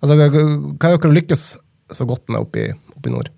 altså, 0.00 0.14
Hva 0.18 0.92
er 0.92 0.96
dere 0.96 1.16
lykkes 1.16 1.44
så 1.92 2.06
godt 2.08 2.28
med 2.28 2.40
oppe 2.42 2.64
i, 2.64 2.70
nord? 3.08 3.30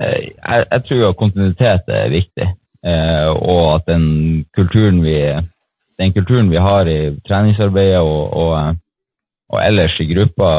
Eh, 0.00 0.32
jeg, 0.32 0.64
jeg, 0.70 0.82
tror 0.88 1.10
at 1.10 1.20
kontinuitet 1.20 1.92
er 1.92 2.12
viktig, 2.12 2.48
eh, 2.90 3.28
og 3.32 3.76
at 3.76 3.86
den 3.92 4.08
kulturen 4.56 5.02
vi 5.04 5.18
den 5.96 6.12
kulturen 6.12 6.50
vi 6.50 6.60
har 6.60 6.88
i 6.92 6.98
treningsarbeidet 7.28 8.02
og, 8.04 8.34
og, 8.36 8.76
og 9.48 9.60
ellers 9.62 9.94
i 10.00 10.08
gruppa 10.10 10.50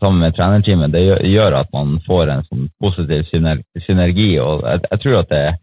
sammen 0.00 0.22
med 0.22 0.34
trenerteamet, 0.34 0.94
det 0.94 1.04
gjør 1.30 1.60
at 1.60 1.70
man 1.74 1.98
får 2.08 2.32
en 2.32 2.46
sånn 2.48 2.64
positiv 2.82 3.22
synergi. 3.30 4.30
og 4.42 4.64
jeg, 4.66 4.82
jeg, 4.90 5.02
tror 5.04 5.20
at 5.20 5.30
det 5.30 5.42
er 5.44 5.60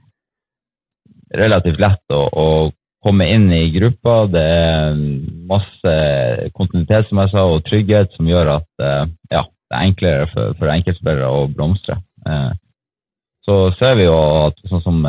relativt 1.43 1.81
lett 1.83 2.15
å, 2.15 2.21
å 2.23 2.47
komme 3.01 3.27
inn 3.33 3.49
i 3.55 3.63
gruppa. 3.73 4.17
Det 4.29 4.41
er 4.41 4.99
masse 5.49 5.95
kontinuitet 6.57 7.09
som 7.09 7.23
jeg 7.23 7.33
sa, 7.33 7.45
og 7.47 7.65
trygghet 7.67 8.13
som 8.17 8.29
gjør 8.29 8.55
at 8.59 8.85
eh, 8.85 9.03
ja, 9.33 9.45
det 9.45 9.77
er 9.77 9.87
enklere 9.87 10.29
for, 10.33 10.55
for 10.59 10.73
enkeltspillere 10.73 11.29
å 11.29 11.47
blomstre. 11.51 11.97
Eh, 12.27 12.51
så 13.45 13.57
ser 13.79 13.97
vi 13.97 14.05
jo 14.05 14.17
at 14.45 14.59
sånn 14.69 14.83
som 14.85 15.05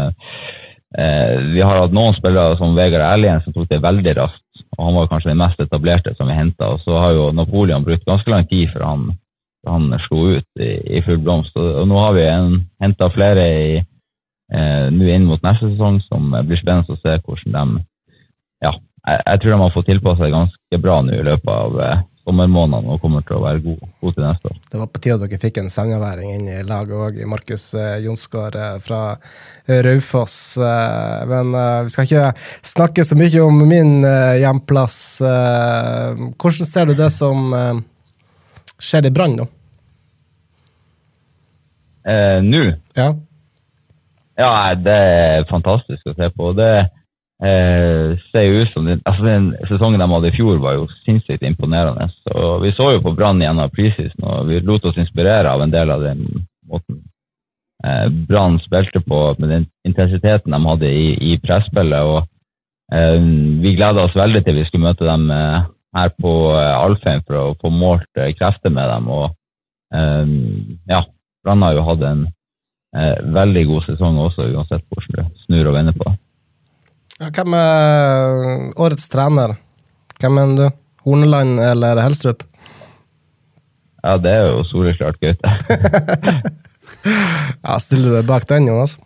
Eh, 0.99 1.39
vi 1.55 1.63
har 1.65 1.79
hatt 1.81 1.95
noen 1.95 2.13
spillere 2.19 2.57
som 2.59 2.75
Vegard 2.77 3.07
Erlien 3.07 3.41
som 3.45 3.55
tok 3.55 3.69
det 3.71 3.81
veldig 3.81 4.13
raskt. 4.19 4.65
og 4.77 4.85
Han 4.87 4.97
var 4.99 5.09
kanskje 5.09 5.31
den 5.31 5.41
mest 5.41 5.61
etablerte 5.61 6.15
som 6.19 6.29
vi 6.29 6.37
henta. 6.37 6.75
Så 6.85 6.99
har 6.99 7.15
jo 7.17 7.31
Napoleon 7.33 7.85
brukt 7.85 8.05
ganske 8.05 8.31
lang 8.31 8.47
tid 8.51 8.69
før 8.75 8.85
han, 8.91 9.07
han 9.69 9.89
slo 10.07 10.35
ut 10.37 10.61
i, 10.61 10.73
i 10.99 11.03
full 11.07 11.23
blomst. 11.25 11.57
Og, 11.57 11.87
nå 11.89 11.97
har 11.97 12.17
vi 12.19 12.27
henta 12.85 13.09
flere 13.15 13.47
i, 13.49 13.81
eh, 14.55 14.87
nå 14.93 15.11
inn 15.11 15.27
mot 15.29 15.43
neste 15.45 15.73
sesong 15.73 16.01
som 16.09 16.31
blir 16.33 16.61
spennende 16.61 16.95
å 16.97 17.01
se 17.03 17.19
hvordan 17.19 17.77
de 17.79 17.85
Ja, 18.63 18.77
jeg, 19.09 19.21
jeg 19.27 19.43
tror 19.43 19.53
de 19.53 19.61
har 19.65 19.75
fått 19.75 19.89
tilpassa 19.91 20.23
seg 20.23 20.35
ganske 20.37 20.83
bra 20.83 21.01
nå 21.03 21.15
i 21.17 21.25
løpet 21.27 21.51
av 21.51 21.79
eh, 21.83 22.03
sommermånedene 22.23 22.95
og 22.95 23.01
kommer 23.03 23.25
til 23.27 23.39
å 23.39 23.43
være 23.43 23.63
god, 23.65 23.81
god, 23.99 24.13
til 24.15 24.23
neste 24.23 24.51
år. 24.53 24.59
Det 24.71 24.79
var 24.79 24.91
på 24.93 25.01
tide 25.03 25.17
at 25.17 25.25
dere 25.25 25.41
fikk 25.43 25.57
en 25.59 25.73
senjaværing 25.75 26.31
inn 26.37 26.45
i 26.53 26.59
laget 26.67 26.95
òg, 26.95 27.19
Markus 27.31 27.65
eh, 27.75 27.97
Jonsgaard 28.05 28.59
eh, 28.59 28.77
fra 28.85 29.01
Raufoss. 29.89 30.37
Eh, 30.63 31.25
men 31.33 31.57
eh, 31.59 31.81
vi 31.89 31.95
skal 31.95 32.07
ikke 32.07 32.29
snakke 32.75 33.07
så 33.09 33.19
mye 33.19 33.43
om 33.43 33.65
min 33.67 34.07
hjemplass. 34.39 35.01
Hvordan 35.23 36.71
ser 36.71 36.87
du 36.93 36.95
det 36.99 37.11
som 37.15 37.51
skjer 38.83 39.11
i 39.11 39.15
Brann, 39.15 39.37
nå? 39.39 39.49
Eh, 42.03 42.39
Nå? 42.43 42.63
Ja. 42.99 43.13
Ja, 44.39 44.73
det 44.79 44.97
er 44.97 45.49
fantastisk 45.51 46.09
å 46.09 46.15
se 46.17 46.29
på. 46.33 46.53
Det 46.57 46.73
eh, 47.45 48.19
ser 48.33 48.57
ut 48.57 48.73
som 48.73 48.87
det, 48.87 48.99
altså 49.09 49.27
den 49.27 49.51
sesongen 49.69 50.01
de 50.01 50.09
hadde 50.15 50.31
i 50.31 50.37
fjor, 50.37 50.61
var 50.63 50.79
jo 50.79 50.89
sinnssykt 51.03 51.45
imponerende. 51.47 52.09
Så 52.23 52.59
Vi 52.65 52.73
så 52.77 52.93
jo 52.95 53.03
på 53.05 53.15
Brann 53.19 53.43
gjennom 53.43 53.73
preseason, 53.75 54.25
og 54.25 54.49
vi 54.49 54.61
lot 54.61 54.85
oss 54.89 55.01
inspirere 55.01 55.53
av 55.53 55.63
en 55.63 55.75
del 55.75 55.91
av 55.91 56.05
den 56.07 56.25
måten 56.71 57.03
eh, 57.85 58.09
Brann 58.29 58.61
spilte 58.65 59.05
på, 59.05 59.23
med 59.39 59.49
den 59.57 59.69
intensiteten 59.89 60.55
de 60.55 60.65
hadde 60.71 60.93
i, 60.93 61.13
i 61.33 61.39
presspillet. 61.43 62.03
og 62.03 62.25
eh, 62.95 63.19
Vi 63.63 63.77
gleda 63.77 64.07
oss 64.07 64.17
veldig 64.17 64.45
til 64.47 64.63
vi 64.63 64.69
skulle 64.69 64.89
møte 64.89 65.09
dem 65.09 65.31
eh, 65.31 65.63
her 65.99 66.15
på 66.17 66.37
eh, 66.57 66.77
Alfheim 66.79 67.25
for 67.27 67.41
å 67.41 67.57
få 67.61 67.75
målt 67.75 68.09
eh, 68.17 68.33
krefter 68.39 68.73
med 68.73 68.89
dem. 68.89 69.13
og 69.13 69.31
ja, 69.93 71.03
Brann 71.45 71.61
har 71.67 71.75
jo 71.77 71.83
hatt 71.85 72.05
en 72.09 72.23
veldig 72.93 73.65
god 73.71 73.87
sesong 73.87 74.19
også, 74.21 74.49
uansett 74.53 74.85
hvordan 74.93 75.29
du 75.33 75.45
snur 75.47 75.71
og 75.71 75.77
vender 75.79 75.97
på 75.97 76.09
det. 76.09 76.17
Ja, 77.21 77.31
Hvem 77.33 77.55
er 77.57 78.73
årets 78.83 79.09
trener? 79.13 79.57
Hvem 80.21 80.35
mener 80.37 80.57
du? 80.59 80.81
Horneland 81.07 81.61
eller 81.61 82.01
Helstrup? 82.03 82.45
Ja, 84.03 84.17
det 84.19 84.33
er 84.35 84.51
jo 84.51 84.65
soleklart 84.71 85.21
Gaute. 85.23 85.57
Ja, 87.03 87.79
Stiller 87.83 88.11
du 88.13 88.15
deg 88.15 88.29
bak 88.29 88.45
den, 88.51 88.69
Jonas? 88.71 88.97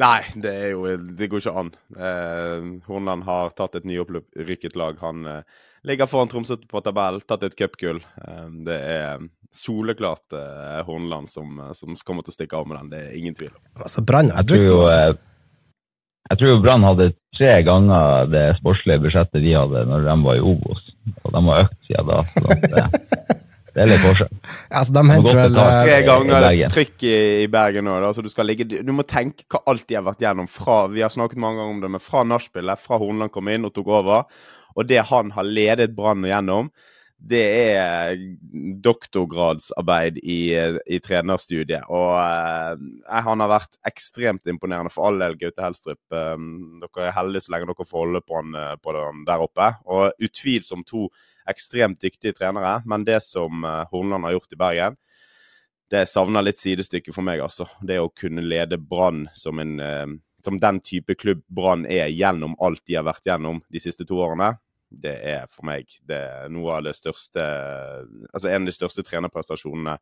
Nei, 0.00 0.22
det, 0.42 0.50
er 0.50 0.72
jo, 0.72 0.86
det 1.18 1.28
går 1.30 1.42
ikke 1.42 1.60
an. 1.60 1.70
Eh, 1.94 2.68
Horneland 2.88 3.26
har 3.26 3.52
tatt 3.54 3.76
et 3.78 3.86
nyopprykket 3.86 4.78
lag. 4.78 4.98
Han 5.04 5.26
eh, 5.28 5.60
ligger 5.86 6.06
foran 6.10 6.28
Tromsø 6.28 6.56
på 6.68 6.82
tabell, 6.84 7.20
tatt 7.28 7.44
et 7.48 7.56
cupgull. 7.58 8.00
Eh, 8.26 8.46
det 8.66 8.76
er 8.76 9.24
soleklart 9.54 10.36
eh, 10.36 10.80
Hornland 10.86 11.28
som, 11.30 11.58
som 11.74 11.96
kommer 12.06 12.26
til 12.26 12.34
å 12.34 12.38
stikke 12.38 12.60
av 12.60 12.68
med 12.70 12.78
den. 12.80 12.92
Det 12.92 13.00
er 13.08 13.18
ingen 13.18 13.34
tvil 13.38 13.50
om. 13.54 13.62
Altså, 13.80 14.04
Brann 14.06 14.30
har 14.34 14.46
brukt 14.46 14.66
jo, 14.66 14.82
noe. 14.84 14.94
eh, 14.94 15.18
jeg 16.30 16.38
tror 16.38 16.52
jo 16.52 16.60
Brann 16.62 16.86
hadde 16.86 17.10
tre 17.34 17.52
ganger 17.66 18.28
det 18.30 18.44
sportslige 18.60 19.02
budsjettet 19.02 19.42
de 19.42 19.56
hadde 19.56 19.84
når 19.88 20.04
de 20.06 20.16
var 20.26 20.38
i 20.38 20.44
Obos. 20.52 20.84
Og 21.24 21.32
de 21.34 21.42
har 21.48 21.64
økt 21.64 21.78
siden 21.88 22.10
da. 22.12 22.20
Eh, 22.52 23.32
det 23.74 23.82
er 23.82 23.90
litt 23.90 24.04
forskjell. 24.04 24.30
Altså, 24.68 24.94
de 24.94 25.02
henter 25.10 25.40
vel 25.40 25.58
eh, 25.64 25.80
Tre 25.80 25.98
ganger 26.06 26.30
det 26.36 26.44
Bergen. 26.46 26.74
trykk 26.76 27.08
i, 27.08 27.16
i 27.46 27.50
Bergen 27.50 27.88
nå. 27.88 27.96
da, 28.04 28.12
så 28.14 28.22
Du 28.22 28.30
skal 28.30 28.46
ligge, 28.50 28.68
du 28.70 28.94
må 28.94 29.06
tenke 29.08 29.48
hva 29.50 29.64
alt 29.72 29.88
de 29.90 29.98
har 29.98 30.06
vært 30.06 30.22
gjennom 30.22 30.46
fra 30.50 30.84
Vi 30.92 31.02
har 31.02 31.10
snakket 31.10 31.42
mange 31.42 31.62
ganger 31.62 31.74
om 31.74 31.82
det, 31.82 31.92
men 31.96 32.04
fra 32.04 32.22
nachspielet, 32.28 32.84
fra 32.84 33.00
Hornland 33.02 33.34
kom 33.34 33.50
inn 33.50 33.66
og 33.66 33.74
tok 33.74 33.90
over, 33.98 34.28
og 34.80 34.88
det 34.88 35.02
han 35.10 35.30
har 35.36 35.44
ledet 35.44 35.92
Brann 35.96 36.24
gjennom, 36.24 36.70
det 37.20 37.42
er 37.76 38.14
doktorgradsarbeid 38.80 40.22
i, 40.22 40.54
i 40.88 41.00
trenerstudiet. 41.04 41.84
Og 41.92 42.14
eh, 42.16 43.18
han 43.26 43.44
har 43.44 43.50
vært 43.52 43.76
ekstremt 43.90 44.48
imponerende 44.48 44.92
for 44.94 45.10
all 45.10 45.20
del, 45.20 45.36
Gaute 45.42 45.66
Helstrup. 45.66 46.00
Eh, 46.16 46.46
dere 46.80 47.10
er 47.10 47.12
heldige 47.18 47.44
så 47.44 47.52
lenge 47.52 47.68
dere 47.68 47.86
får 47.90 48.06
holde 48.06 48.22
på 48.24 48.38
han, 48.38 48.56
eh, 48.56 48.72
på 48.80 48.96
han 48.96 49.20
der 49.28 49.44
oppe. 49.44 49.68
Og 49.92 50.24
utvilsomt 50.30 50.88
to 50.88 51.10
ekstremt 51.50 52.00
dyktige 52.00 52.38
trenere, 52.40 52.78
men 52.88 53.04
det 53.04 53.20
som 53.26 53.68
eh, 53.68 53.84
Hornland 53.92 54.24
har 54.24 54.38
gjort 54.38 54.56
i 54.56 54.60
Bergen, 54.64 54.98
det 55.90 56.06
savner 56.06 56.46
litt 56.46 56.60
sidestykke 56.60 57.12
for 57.12 57.26
meg, 57.26 57.42
altså. 57.44 57.66
Det 57.84 57.98
å 58.00 58.12
kunne 58.16 58.46
lede 58.46 58.80
Brann 58.80 59.26
som 59.36 59.60
eh, 59.60 60.16
som 60.44 60.56
den 60.56 60.80
type 60.80 61.14
klubb 61.20 61.42
Brann 61.52 61.86
er 61.86 62.08
gjennom 62.08 62.54
alt 62.64 62.80
de 62.88 62.96
har 62.96 63.04
vært 63.04 63.26
gjennom 63.28 63.60
de 63.68 63.82
siste 63.82 64.06
to 64.08 64.16
årene, 64.24 64.54
det 64.90 65.14
er 65.32 65.44
for 65.52 65.68
meg 65.68 65.86
det 66.08 66.18
er 66.18 66.48
noe 66.50 66.80
av 66.80 66.82
det 66.82 66.96
største 66.98 67.44
Altså 68.34 68.48
en 68.50 68.64
av 68.64 68.66
de 68.66 68.74
største 68.74 69.04
trenerprestasjonene 69.06 69.94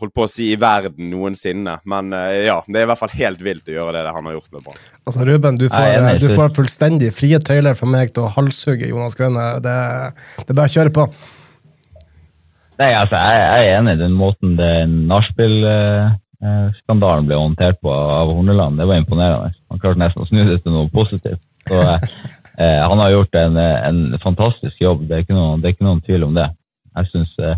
holdt 0.00 0.14
på 0.16 0.22
å 0.24 0.30
si 0.30 0.46
i 0.52 0.56
verden 0.60 1.10
noensinne. 1.12 1.74
Men 1.88 2.12
eh, 2.16 2.44
ja, 2.46 2.58
det 2.66 2.78
er 2.80 2.84
i 2.86 2.88
hvert 2.90 3.02
fall 3.02 3.14
helt 3.16 3.40
vilt 3.44 3.68
å 3.68 3.72
gjøre 3.74 4.04
det 4.04 4.12
han 4.16 4.26
har 4.28 4.34
gjort 4.38 4.50
med 4.54 4.60
Brann. 4.64 4.80
Altså, 5.04 5.20
Ruben, 5.28 5.54
du 5.60 5.66
får, 5.68 5.86
Nei, 6.06 6.16
du 6.22 6.28
får 6.32 6.48
fullstendig 6.56 7.10
frie 7.16 7.38
tøyler 7.44 7.74
fra 7.78 7.86
meg 7.90 8.06
til 8.16 8.22
å 8.24 8.32
halshugge 8.36 8.90
Jonas 8.90 9.16
Grønner. 9.18 9.46
Det, 9.64 9.76
det 10.40 10.48
er 10.48 10.58
bare 10.58 10.70
å 10.70 10.76
kjøre 10.76 10.92
på. 10.96 11.04
Nei, 12.80 12.92
altså, 12.98 13.16
jeg, 13.20 13.36
jeg 13.44 13.62
er 13.68 13.72
enig 13.78 13.92
i 13.98 14.00
den 14.00 14.14
måten 14.18 14.48
den 14.58 14.90
nachspiel-skandalen 15.10 17.26
ble 17.28 17.36
håndtert 17.38 17.76
på 17.84 17.90
av 17.92 18.28
Horneland. 18.32 18.74
Det 18.80 18.86
var 18.88 18.96
imponerende. 19.02 19.48
Han 19.70 19.78
klarte 19.82 20.02
nesten 20.02 20.22
å 20.24 20.28
snu 20.30 20.40
det 20.48 20.58
til 20.64 20.72
noe 20.74 20.86
positivt. 20.94 21.42
Så, 21.68 21.76
eh, 22.62 22.80
han 22.88 23.02
har 23.02 23.14
gjort 23.16 23.38
en, 23.42 23.58
en 23.58 24.18
fantastisk 24.22 24.80
jobb, 24.80 25.06
det 25.10 25.22
er 25.22 25.36
noen, 25.36 25.60
det 25.60 25.70
er 25.70 25.76
ikke 25.76 25.88
noen 25.88 26.02
tvil 26.06 26.28
om 26.28 26.34
det. 26.38 26.48
Jeg 26.96 27.10
syns 27.12 27.32
eh, 27.42 27.56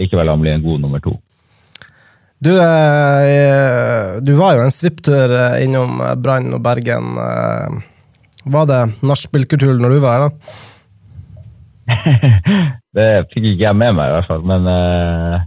likevel 0.00 0.32
han 0.32 0.42
blir 0.42 0.56
en 0.56 0.64
god 0.64 0.82
nummer 0.82 1.02
to. 1.04 1.14
Du, 2.40 2.54
eh, 2.56 4.16
du 4.24 4.32
var 4.38 4.56
jo 4.56 4.64
en 4.64 4.72
svipptur 4.72 5.34
eh, 5.36 5.60
innom 5.66 6.00
eh, 6.00 6.16
Brann 6.16 6.54
og 6.56 6.62
Bergen. 6.64 7.12
eh. 7.20 7.80
Var 8.50 8.68
det 8.70 8.80
nachspielkultur 9.04 9.76
når 9.76 9.92
du 9.92 9.98
var 10.00 10.14
her, 10.16 10.28
da? 10.30 10.36
det 12.96 13.08
fikk 13.34 13.50
ikke 13.50 13.66
jeg 13.66 13.76
med 13.76 13.92
meg, 13.98 14.08
i 14.08 14.14
hvert 14.16 14.30
fall. 14.30 14.46
Men 14.48 14.70
eh, 14.72 15.42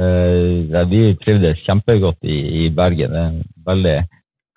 eh, 0.00 0.80
vi 0.88 1.02
trivdes 1.20 1.60
kjempegodt 1.66 2.24
i, 2.24 2.38
i 2.64 2.70
Bergen. 2.72 3.12
Det 3.12 3.20
er 3.20 3.28
en 3.28 3.42
veldig, 3.68 3.98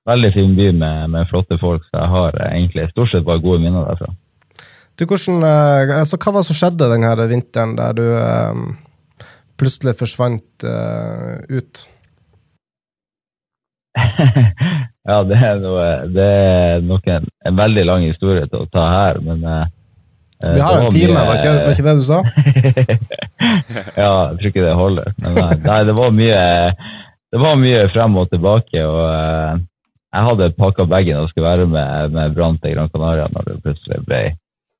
veldig 0.08 0.32
fin 0.36 0.56
by 0.58 0.70
med, 0.80 1.10
med 1.14 1.28
flotte 1.32 1.58
folk, 1.62 1.84
så 1.90 2.02
jeg 2.02 2.12
har 2.16 2.40
eh, 2.40 2.56
egentlig 2.60 2.88
stort 2.94 3.12
sett 3.12 3.26
bare 3.28 3.44
gode 3.44 3.62
minner 3.64 3.88
derfra. 3.90 4.14
Du, 4.98 5.06
hvordan, 5.06 5.44
eh, 5.46 5.94
altså, 6.00 6.18
hva 6.18 6.34
var 6.34 6.42
det 6.44 6.50
som 6.50 6.58
skjedde 6.58 6.90
denne 6.94 7.30
vinteren 7.30 7.76
der 7.78 7.98
du 7.98 8.06
eh, 8.18 8.64
plutselig 9.60 9.98
forsvant 10.00 10.66
eh, 10.66 11.60
ut? 11.60 11.84
ja, 15.10 15.18
det 15.26 15.38
er, 15.42 15.58
noe, 15.62 15.88
det 16.14 16.28
er 16.28 16.86
nok 16.86 17.08
en, 17.10 17.26
en 17.50 17.58
veldig 17.58 17.86
lang 17.90 18.06
historie 18.06 18.46
til 18.50 18.64
å 18.64 18.70
ta 18.74 18.86
her, 18.94 19.20
men 19.26 19.42
eh, 19.44 19.64
eh, 20.46 20.54
Vi 20.56 20.66
har 20.66 20.84
en 20.84 20.92
time, 20.94 21.16
mye- 21.16 21.26
var 21.26 21.42
ikke, 21.42 21.56
var 21.66 21.74
ikke 21.74 21.88
det 21.88 21.96
du 21.98 22.06
sa? 22.08 22.20
ja, 24.04 24.12
jeg 24.30 24.38
tror 24.38 24.52
ikke 24.52 24.66
det 24.68 24.76
holder. 24.78 25.16
Men 25.26 25.42
nei, 25.66 25.80
det 25.90 25.98
var 25.98 26.14
mye 26.16 26.44
det 27.28 27.42
var 27.44 27.58
mye 27.60 27.82
frem 27.92 28.14
og 28.22 28.30
tilbake. 28.32 28.84
og 28.88 29.66
Jeg 30.16 30.28
hadde 30.30 30.54
pakka 30.56 30.86
bagen 30.88 31.20
og 31.20 31.32
skulle 31.32 31.48
være 31.50 31.66
med, 31.70 32.14
med 32.16 32.36
Brann 32.36 32.60
til 32.62 32.76
Gran 32.76 32.92
Canaria 32.94 33.28
når 33.34 33.50
det 33.50 33.58
plutselig 33.64 34.04
ble 34.08 34.22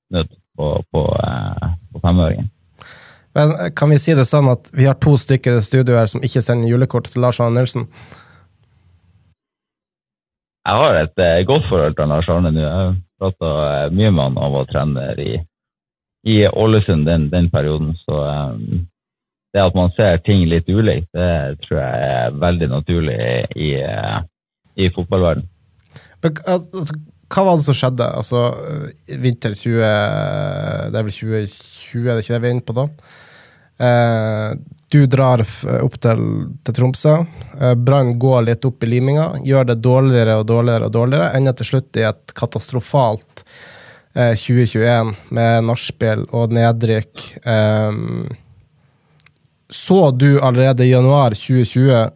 snudd 0.08 0.30
på, 0.58 0.70
på, 0.92 1.04
eh, 1.24 1.74
på 1.94 2.04
femåringen. 2.04 2.48
Men 3.38 3.52
eh, 3.58 3.74
kan 3.76 3.92
vi 3.92 4.00
si 4.02 4.16
det 4.18 4.26
sånn 4.30 4.50
at 4.54 4.72
vi 4.74 4.88
har 4.88 4.98
to 5.04 5.18
stykker 5.20 5.60
i 5.60 5.66
studio 5.66 6.00
her 6.00 6.08
som 6.10 6.24
ikke 6.26 6.42
sender 6.44 6.72
julekort 6.72 7.12
til 7.12 7.22
Lars 7.26 7.42
Arne 7.44 7.60
Nilsen? 7.60 7.90
Jeg 10.68 10.80
har 10.84 11.02
et 11.04 11.24
eh, 11.24 11.44
godt 11.48 11.68
forhold 11.70 12.00
til 12.00 12.10
Lars 12.12 12.32
Arne 12.32 12.54
nå. 12.56 12.64
Jeg 12.64 12.96
prata 13.20 13.52
mye 13.94 14.12
med 14.12 14.24
han 14.24 14.38
da 14.38 14.48
han 14.48 14.56
var 14.56 14.72
trener 14.72 15.22
i, 15.22 15.34
i 16.28 16.38
Ålesund 16.48 17.06
den, 17.08 17.30
den 17.34 17.52
perioden. 17.54 17.94
Så 18.06 18.24
eh, 18.32 18.82
det 19.54 19.64
at 19.64 19.78
man 19.78 19.94
ser 19.96 20.20
ting 20.26 20.44
litt 20.50 20.68
ulikt, 20.70 21.08
det 21.16 21.60
tror 21.66 21.80
jeg 21.80 22.10
er 22.16 22.42
veldig 22.42 22.72
naturlig 22.74 23.22
i, 23.56 23.70
eh, 23.80 24.18
i 24.78 24.90
fotballverden. 24.94 25.48
Men, 26.24 26.42
altså, 26.46 26.98
hva 27.28 27.44
var 27.44 27.60
det 27.60 27.68
som 27.68 27.78
skjedde? 27.78 28.08
Altså, 28.22 28.44
eh, 28.72 29.20
vinter 29.22 29.56
20... 29.58 29.84
Det 30.92 31.00
er 31.00 31.08
vel 31.08 31.16
2020, 31.16 32.08
er 32.08 32.14
det 32.14 32.24
ikke 32.24 32.36
det 32.38 32.44
vi 32.44 32.50
er 32.52 32.56
inne 32.56 32.68
på 32.68 32.78
da? 32.78 32.88
Eh, 33.78 34.52
du 34.90 35.02
drar 35.12 35.44
opp 35.84 35.98
til, 36.02 36.22
til 36.64 36.78
Tromsø. 36.78 37.16
Eh, 37.60 37.74
Brann 37.76 38.16
går 38.20 38.46
litt 38.48 38.66
opp 38.68 38.84
i 38.84 38.92
liminga, 38.94 39.34
gjør 39.44 39.72
det 39.72 39.82
dårligere 39.84 40.38
og 40.40 40.48
dårligere 40.48 40.88
og 40.88 40.94
dårligere, 40.96 41.34
ender 41.38 41.58
til 41.58 41.72
slutt 41.74 42.00
i 42.00 42.06
et 42.08 42.36
katastrofalt 42.38 43.44
eh, 44.16 44.34
2021 44.40 45.12
med 45.36 45.68
nachspiel 45.68 46.24
og 46.32 46.56
nedrykk. 46.56 47.26
Eh, 47.44 48.00
så 49.68 50.00
du 50.16 50.38
allerede 50.40 50.88
i 50.88 50.94
januar 50.94 51.36
2020 51.36 52.08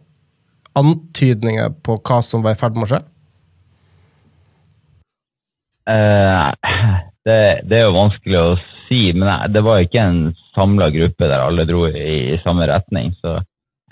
antydninger 0.78 1.74
på 1.84 1.98
hva 2.00 2.20
som 2.24 2.44
var 2.44 2.56
i 2.56 2.60
ferd 2.60 2.78
med 2.78 2.86
å 2.86 2.90
skje? 2.92 3.02
Uh, 5.82 6.52
det, 7.26 7.38
det 7.68 7.78
er 7.78 7.88
jo 7.88 7.96
vanskelig 7.98 8.38
å 8.38 8.52
si, 8.86 9.00
men 9.16 9.30
det 9.52 9.62
var 9.66 9.82
ikke 9.82 10.04
en 10.04 10.20
samla 10.54 10.90
gruppe 10.94 11.28
der 11.28 11.42
alle 11.42 11.66
dro 11.68 11.86
i, 11.88 12.34
i 12.34 12.38
samme 12.44 12.68
retning. 12.70 13.12
Så 13.20 13.38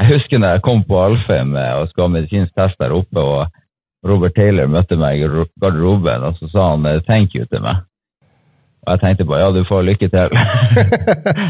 jeg 0.01 0.15
husker 0.15 0.43
da 0.43 0.55
jeg 0.55 0.65
kom 0.65 0.85
på 0.87 0.99
Alfheim 1.01 1.55
og 1.55 1.91
skulle 1.91 2.09
ha 2.09 2.15
medisinsk 2.15 2.55
test 2.57 2.79
der 2.81 2.95
oppe, 2.97 3.21
og 3.21 4.07
Robert 4.07 4.35
Taylor 4.37 4.71
møtte 4.71 4.97
meg 4.97 5.21
i 5.21 5.29
garderoben, 5.61 6.25
og 6.25 6.39
så 6.41 6.49
sa 6.53 6.71
han 6.73 6.87
eh, 6.89 7.03
'thank 7.05 7.37
you' 7.37 7.49
til 7.51 7.61
meg. 7.65 7.83
Og 8.87 8.95
jeg 8.95 9.01
tenkte 9.03 9.27
bare 9.29 9.43
ja, 9.45 9.51
du 9.53 9.65
får 9.69 9.83
lykke 9.85 10.09
til. 10.09 10.29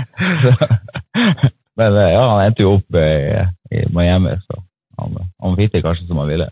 så, 0.43 0.53
men 1.79 1.95
eh, 1.95 2.11
ja, 2.17 2.25
han 2.27 2.43
endte 2.47 2.67
jo 2.67 2.75
opp 2.81 2.99
i, 2.99 3.13
i 3.79 3.85
Miami, 3.95 4.35
så 4.49 4.59
han, 5.01 5.31
han 5.45 5.57
fikk 5.59 5.77
det 5.77 5.85
kanskje 5.85 6.09
som 6.09 6.21
han 6.23 6.31
ville. 6.31 6.49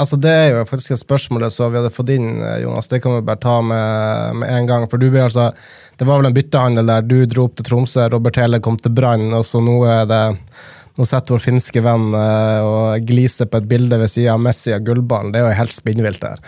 altså 0.00 0.16
det 0.16 0.30
er 0.32 0.48
jo 0.54 0.64
faktisk 0.68 0.94
et 0.94 1.02
spørsmål 1.02 1.46
så 1.52 1.68
vi 1.68 1.76
hadde 1.80 1.92
fått 1.92 2.12
inn, 2.14 2.40
eh, 2.40 2.62
Jonas. 2.64 2.88
Det 2.88 3.02
kan 3.04 3.16
vi 3.18 3.26
bare 3.26 3.42
ta 3.42 3.60
med, 3.60 4.36
med 4.42 4.52
en 4.56 4.66
gang. 4.66 4.88
For 4.90 5.00
du 5.00 5.10
ble 5.10 5.26
altså, 5.26 5.50
Det 5.98 6.08
var 6.08 6.20
vel 6.20 6.30
en 6.30 6.36
byttehandel 6.36 6.86
der 6.86 7.06
du 7.06 7.18
dro 7.26 7.46
opp 7.48 7.56
til 7.56 7.68
Tromsø, 7.68 8.08
Robert 8.08 8.40
Hele 8.40 8.60
kom 8.60 8.78
til 8.80 8.94
Brann, 8.96 9.32
og 9.36 9.44
så 9.44 9.60
nå 9.60 9.80
er 9.84 10.06
det 10.08 10.24
nå 10.98 11.06
sitter 11.06 11.32
vår 11.32 11.40
finske 11.44 11.80
venn 11.84 12.10
uh, 12.12 12.60
og 12.66 13.06
gliser 13.08 13.48
på 13.48 13.60
et 13.60 13.68
bilde 13.70 13.96
ved 13.96 14.10
siden 14.10 14.34
av 14.34 14.42
Messi 14.44 14.74
og 14.74 14.84
gullballen. 14.84 15.30
Det 15.32 15.40
er 15.40 15.46
jo 15.46 15.56
helt 15.60 15.72
spinnvilt 15.72 16.20
der. 16.20 16.42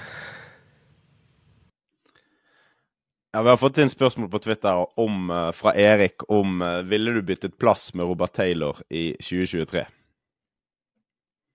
Ja, 3.33 3.41
Vi 3.41 3.49
har 3.49 3.57
fått 3.57 3.79
inn 3.81 3.89
spørsmål 3.89 4.29
på 4.29 4.43
Twitter 4.45 4.83
om, 5.01 5.31
fra 5.57 5.73
Erik 5.73 6.27
om 6.29 6.61
ville 6.85 7.15
du 7.17 7.23
byttet 7.25 7.57
plass 7.57 7.95
med 7.95 8.05
Robert 8.05 8.35
Taylor 8.37 8.83
i 8.93 9.15
2023? 9.25 9.87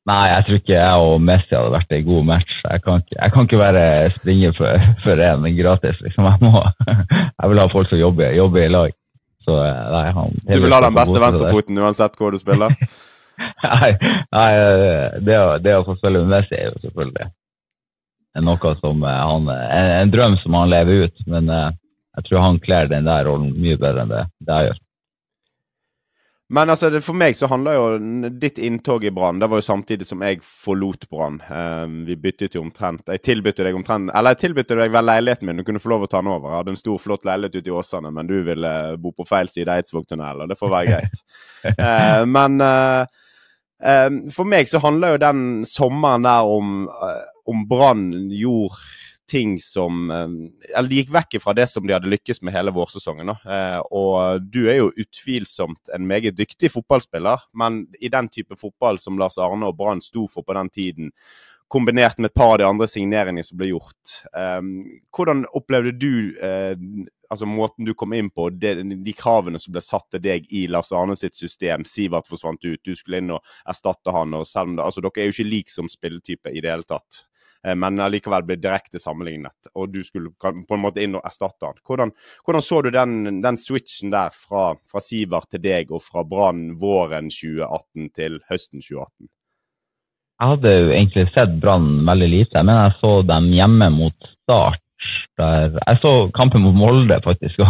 Nei, 0.07 0.23
jeg 0.31 0.43
tror 0.47 0.59
ikke 0.61 0.75
jeg 0.75 0.99
og 1.03 1.23
Messi 1.27 1.51
hadde 1.51 1.73
vært 1.73 1.97
en 1.97 2.05
god 2.07 2.27
match. 2.29 2.59
Jeg 2.63 2.83
kan 2.85 3.01
ikke, 3.01 3.15
jeg 3.17 3.33
kan 3.33 3.47
ikke 3.47 3.59
være 3.59 3.83
springe 4.15 4.51
for, 4.55 4.85
for 5.03 5.23
en 5.25 5.47
gratis. 5.57 5.99
Liksom. 6.05 6.29
Jeg, 6.31 6.39
må, 6.45 6.61
jeg 7.41 7.51
vil 7.51 7.61
ha 7.61 7.67
folk 7.73 7.91
som 7.91 7.99
jobber, 7.99 8.31
jobber 8.37 8.63
i 8.63 8.71
lag. 8.71 8.95
Så, 9.43 9.57
eh, 9.63 9.83
nei, 9.91 10.05
han, 10.15 10.39
du 10.47 10.61
vil 10.63 10.75
ha 10.75 10.79
den 10.83 10.95
beste 10.95 11.23
venstrefoten 11.23 11.83
uansett 11.83 12.15
hvor 12.19 12.31
du 12.31 12.39
spiller? 12.39 12.75
nei, 13.67 13.91
nei 14.35 14.47
det, 15.23 15.35
å, 15.39 15.51
det, 15.63 15.75
å, 15.75 15.85
få 15.87 15.95
spille 15.99 16.23
med 16.23 16.33
Messi 16.33 16.57
er 16.57 16.71
jo 16.71 16.81
selvfølgelig 16.87 17.29
noe 18.45 18.73
som 18.81 19.03
eh, 19.03 19.21
han, 19.31 19.47
en, 19.49 19.91
en 20.01 20.11
drøm 20.13 20.39
som 20.43 20.57
han 20.59 20.71
lever 20.71 21.07
ut. 21.07 21.23
Men 21.27 21.51
eh, 21.51 21.69
jeg 22.17 22.29
tror 22.29 22.45
han 22.45 22.59
kler 22.63 22.91
den 22.91 23.07
der 23.09 23.27
rollen 23.27 23.53
mye 23.59 23.79
bedre 23.79 24.05
enn 24.05 24.13
det, 24.13 24.25
det 24.47 24.59
jeg 24.59 24.71
gjør. 24.71 24.83
Men 26.49 26.69
altså, 26.71 26.87
for 27.03 27.17
meg 27.19 27.35
så 27.35 27.49
handler 27.51 27.75
jo 27.75 28.29
ditt 28.39 28.59
inntog 28.63 29.03
i 29.03 29.11
Brann 29.11 29.41
Det 29.41 29.49
var 29.51 29.59
jo 29.59 29.65
samtidig 29.65 30.05
som 30.07 30.21
jeg 30.23 30.39
forlot 30.47 31.03
Brann. 31.11 31.41
Um, 31.51 31.97
vi 32.07 32.15
byttet 32.23 32.55
jo 32.55 32.63
omtrent 32.63 33.09
Jeg 33.11 33.23
tilbød 33.25 33.59
deg 33.67 33.75
omtrent 33.75 34.13
Eller 34.15 34.35
jeg 34.35 34.45
tilbød 34.45 34.71
deg 34.71 34.93
vel 34.95 35.09
leiligheten 35.09 35.49
min. 35.49 35.59
Du 35.59 35.65
kunne 35.67 35.81
få 35.83 35.91
lov 35.91 36.07
å 36.07 36.09
ta 36.11 36.21
den 36.23 36.31
over. 36.31 36.53
Jeg 36.53 36.61
hadde 36.61 36.75
en 36.75 36.79
stor, 36.79 37.01
flott 37.03 37.27
leilighet 37.27 37.59
ute 37.59 37.71
i 37.71 37.75
Åsane, 37.75 38.13
men 38.15 38.31
du 38.31 38.37
ville 38.47 38.73
bo 39.03 39.11
på 39.11 39.27
feil 39.27 39.51
side 39.51 39.67
av 39.67 39.81
Eidsvågtunnelen, 39.81 40.45
og 40.45 40.51
det 40.51 40.59
får 40.59 40.71
være 40.71 40.93
greit. 40.93 41.23
uh, 41.67 42.23
men 42.37 42.63
uh, 42.63 43.03
um, 44.07 44.21
for 44.31 44.47
meg 44.47 44.71
så 44.71 44.81
handler 44.83 45.17
jo 45.17 45.23
den 45.25 45.43
sommeren 45.67 46.27
der 46.29 46.47
om, 46.47 46.79
uh, 46.87 47.27
om 47.51 47.67
Brann 47.67 48.07
gjorde 48.31 48.79
ting 49.27 49.57
som 49.59 50.11
eh, 50.11 50.27
Eller 50.77 50.89
de 50.89 51.01
gikk 51.01 51.11
vekk 51.15 51.37
fra 51.43 51.55
det 51.57 51.67
som 51.71 51.85
de 51.87 51.95
hadde 51.95 52.11
lykkes 52.11 52.41
med 52.45 52.55
hele 52.55 52.73
vårsesongen. 52.75 53.33
Eh, 53.35 53.81
og 53.91 54.47
du 54.53 54.63
er 54.67 54.81
jo 54.81 54.93
utvilsomt 54.95 55.93
en 55.95 56.07
meget 56.07 56.37
dyktig 56.37 56.71
fotballspiller, 56.73 57.47
men 57.57 57.85
i 57.99 58.11
den 58.13 58.31
type 58.33 58.57
fotball 58.59 59.01
som 59.03 59.19
Lars 59.19 59.37
Arne 59.41 59.69
og 59.69 59.77
Brann 59.77 60.03
sto 60.03 60.27
for 60.31 60.47
på 60.47 60.55
den 60.57 60.71
tiden, 60.73 61.11
kombinert 61.67 62.15
med 62.17 62.31
et 62.31 62.37
par 62.39 62.53
av 62.53 62.61
de 62.61 62.67
andre 62.67 62.87
signeringene 62.87 63.43
som 63.43 63.59
ble 63.59 63.73
gjort. 63.73 64.17
Eh, 64.31 64.61
hvordan 65.11 65.45
opplevde 65.57 65.95
du 65.99 66.11
altså 67.29 67.47
måten 67.49 67.85
du 67.85 67.93
kom 67.97 68.13
inn 68.15 68.29
på, 68.31 68.49
de, 68.55 69.13
kravene 69.17 69.59
som 69.59 69.73
ble 69.75 69.83
satt 69.83 70.07
til 70.13 70.23
deg 70.23 70.47
i 70.55 70.65
Lars 70.71 70.93
Arne 70.95 71.15
sitt 71.19 71.35
system. 71.35 71.85
Sivert 71.87 72.29
forsvant 72.29 72.63
ut, 72.63 72.79
du 72.83 72.95
skulle 72.95 73.21
inn 73.21 73.33
og 73.35 73.55
erstatte 73.67 74.13
han. 74.15 74.35
og 74.37 74.47
selv 74.47 74.71
om 74.71 74.77
det, 74.77 74.85
altså 74.85 75.03
Dere 75.03 75.23
er 75.23 75.29
jo 75.29 75.35
ikke 75.35 75.49
lik 75.49 75.73
som 75.73 75.91
spilletype 75.91 76.53
i 76.53 76.63
det 76.63 76.71
hele 76.71 76.87
tatt. 76.87 77.25
Eh, 77.65 77.75
men 77.75 77.99
allikevel 78.03 78.45
ble 78.47 78.57
direkte 78.61 79.01
sammenlignet. 79.01 79.71
Og 79.75 79.91
du 79.93 80.01
skulle 80.05 80.33
på 80.39 80.77
en 80.77 80.83
måte 80.83 81.03
inn 81.03 81.17
og 81.17 81.25
erstatte 81.27 81.69
han. 81.69 81.79
Hvordan, 81.87 82.13
hvordan 82.45 82.65
så 82.65 82.81
du 82.85 82.91
den, 82.93 83.41
den 83.43 83.59
switchen 83.61 84.13
der 84.13 84.33
fra, 84.35 84.69
fra, 84.91 85.03
Sivert 85.03 85.49
til 85.53 85.63
deg, 85.63 85.91
og 85.91 86.03
fra 86.05 86.25
Brann 86.27 86.71
våren 86.81 87.31
2018 87.33 88.11
til 88.17 88.39
høsten 88.51 88.83
2018? 88.83 89.29
Jeg 90.37 90.53
hadde 90.53 90.73
jo 90.75 90.89
egentlig 90.93 91.29
sett 91.33 91.55
Brann 91.61 92.03
veldig 92.05 92.27
lite, 92.29 92.61
men 92.61 92.77
jeg 92.77 92.97
så 93.01 93.13
dem 93.25 93.49
hjemme 93.57 93.89
mot 93.95 94.33
Start. 94.47 94.83
Der, 95.37 95.75
jeg 95.75 95.99
så 96.01 96.11
kampen 96.33 96.63
mot 96.65 96.77
Molde, 96.77 97.19
faktisk. 97.25 97.61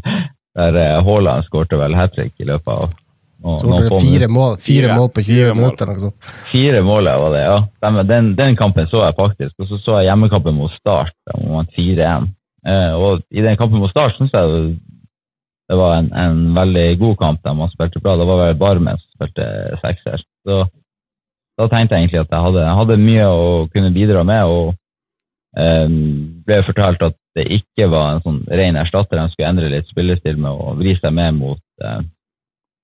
Der 0.56 0.78
eh, 0.80 1.02
Haaland 1.04 1.44
skårte 1.46 1.76
vel 1.76 1.96
hat 1.98 2.14
trick 2.16 2.32
i 2.40 2.46
løpet 2.48 2.70
av 2.72 2.94
så 3.42 3.68
ble 3.68 3.82
det 3.84 3.98
fire 4.00 4.28
mål, 4.32 4.56
fire, 4.62 4.94
mål 4.96 5.10
på 5.12 5.22
20 5.26 5.54
minutter? 5.58 5.92
Sånt. 6.00 6.30
Fire 6.50 6.80
mål 6.82 7.10
var 7.20 7.34
det, 7.34 7.42
ja. 7.44 7.58
Den, 8.08 8.32
den, 8.38 8.56
kampen 8.56 8.88
så 8.90 9.04
jeg 9.04 9.16
faktisk. 9.18 9.52
Og 9.60 9.68
så 9.68 9.78
så 9.84 10.00
jeg 10.00 10.08
hjemmekampen 10.10 10.56
mot 10.56 10.72
Start, 10.78 11.12
der 11.28 11.42
man 11.42 11.58
vant 11.58 11.76
4-1. 11.76 12.30
Eh, 12.66 12.94
og 12.96 13.22
i 13.30 13.44
den 13.44 13.58
kampen 13.60 13.82
mot 13.82 13.92
Start 13.92 14.16
syns 14.16 14.34
jeg 14.34 14.76
det 15.66 15.76
var 15.76 15.96
en, 15.98 16.12
en, 16.14 16.40
veldig 16.54 16.98
god 17.00 17.16
kamp 17.18 17.40
der 17.42 17.54
man 17.58 17.70
spilte 17.72 18.00
bra. 18.00 18.16
Det 18.16 18.26
var 18.26 18.42
vel 18.44 18.58
Barmen 18.58 18.98
som 19.00 19.18
spilte 19.18 19.46
sekser. 19.82 20.22
Så 20.46 20.64
da 21.58 21.68
tenkte 21.68 21.96
jeg 21.96 22.06
egentlig 22.06 22.22
at 22.22 22.34
jeg 22.34 22.44
hadde, 22.46 22.64
jeg 22.64 22.80
hadde 22.80 22.98
mye 23.02 23.30
å 23.30 23.46
kunne 23.72 23.94
bidra 23.94 24.22
med. 24.26 24.44
og 24.46 24.74
eh, 25.58 25.88
ble 26.46 26.60
fortalt 26.68 27.02
at 27.02 27.18
det 27.36 27.48
ikke 27.58 27.90
var 27.92 28.14
en 28.14 28.22
sånn 28.24 28.42
ren 28.48 28.78
erstatter. 28.80 29.18
De 29.18 29.32
skulle 29.32 29.50
endre 29.50 29.72
litt 29.72 29.90
spillestil 29.90 30.38
med 30.38 30.54
og 30.54 30.78
vri 30.80 30.94
seg 31.00 31.14
med 31.18 31.34
mot 31.40 31.62
eh, 31.82 32.04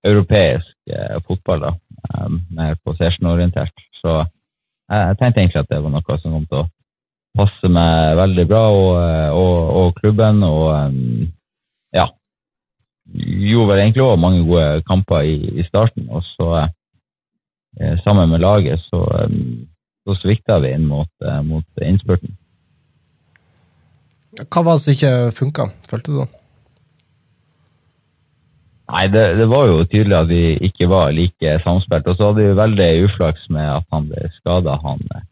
europeisk 0.05 0.75
eh, 0.91 1.19
fotball, 1.27 1.61
da, 1.61 1.73
eh, 2.11 2.31
mer 2.51 2.77
possession-orientert. 2.85 3.75
Så 4.01 4.17
jeg, 4.19 4.99
jeg, 4.99 5.19
tenkte 5.19 5.41
egentlig 5.41 5.62
at 5.62 5.71
det 5.71 5.83
var 5.83 5.95
noe 5.95 6.19
som 6.19 6.35
kom 6.35 6.49
til 6.51 6.62
å 6.62 6.69
passe 7.38 7.71
meg 7.73 8.17
veldig 8.19 8.47
bra, 8.51 8.65
og, 8.75 8.91
eh, 9.03 9.31
og, 9.31 9.57
og 9.81 9.95
klubben. 10.01 10.43
Og 10.49 10.67
um, 10.73 11.31
ja 11.95 12.09
Gjorde 13.12 13.73
vel 13.73 13.81
egentlig 13.83 14.05
òg 14.07 14.21
mange 14.23 14.45
gode 14.47 14.85
kamper 14.88 15.27
i, 15.27 15.35
i 15.61 15.65
starten, 15.67 16.07
og 16.09 16.23
så 16.33 16.47
eh, 16.62 17.97
sammen 18.07 18.31
med 18.31 18.41
laget 18.41 18.81
så, 18.87 19.03
um, 19.27 19.67
så 20.07 20.17
svikta 20.21 20.61
vi 20.62 20.71
inn 20.73 20.87
mot, 20.88 21.11
mot 21.45 21.83
innspurten. 21.83 22.38
Hva 24.47 24.62
var 24.65 24.79
det 24.79 24.85
som 24.85 24.95
ikke 24.95 25.12
funka, 25.37 25.67
følte 25.91 26.15
du 26.15 26.23
da? 26.23 26.31
Nei, 28.90 29.05
det, 29.12 29.23
det, 29.38 29.47
var 29.49 29.68
jo 29.71 29.85
tydelig 29.87 30.16
at 30.18 30.29
vi 30.29 30.42
ikke 30.68 30.88
var 30.90 31.12
like 31.14 31.53
samspilt. 31.64 32.09
Og 32.11 32.16
så 32.16 32.31
hadde 32.31 32.49
vi 32.49 32.59
veldig 32.59 32.88
uflaks 33.07 33.47
med 33.55 33.68
at 33.77 33.87
han 33.95 34.09
ble 34.11 34.27
skada, 34.40 34.75
han 34.83 35.05
eh, 35.14 35.25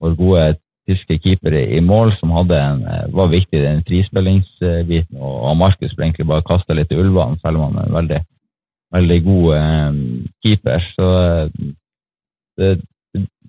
vår 0.00 0.16
gode 0.18 0.44
tyske 0.88 1.18
keeper 1.22 1.54
i 1.60 1.80
mål, 1.84 2.12
som 2.18 2.32
en, 2.34 2.82
eh, 2.88 3.06
var 3.14 3.30
viktig 3.30 3.58
i 3.58 3.66
den 3.66 3.82
frispillingsbiten. 3.86 5.16
Og 5.20 5.56
Markus 5.56 5.94
ble 5.94 6.08
egentlig 6.08 6.26
bare 6.26 6.46
kasta 6.46 6.74
litt 6.74 6.92
i 6.92 6.98
ulvene, 6.98 7.38
selv 7.40 7.60
om 7.60 7.68
han 7.68 7.78
er 7.78 7.88
en 7.88 7.98
veldig, 7.98 8.20
veldig 8.96 9.20
god 9.24 9.46
um, 9.56 10.00
keeper. 10.42 10.86
Så 10.96 11.06
det, 12.58 12.72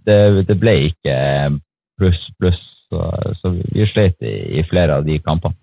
det, 0.06 0.19
det, 0.47 0.60
ble 0.60 0.75
ikke 0.91 1.15
pluss, 1.97 2.21
pluss. 2.39 2.62
Så, 2.91 2.99
så 3.39 3.54
vi 3.56 3.88
sleit 3.88 4.19
i, 4.19 4.60
i 4.60 4.63
flere 4.67 4.99
av 4.99 5.06
de 5.08 5.17
kampene. 5.23 5.56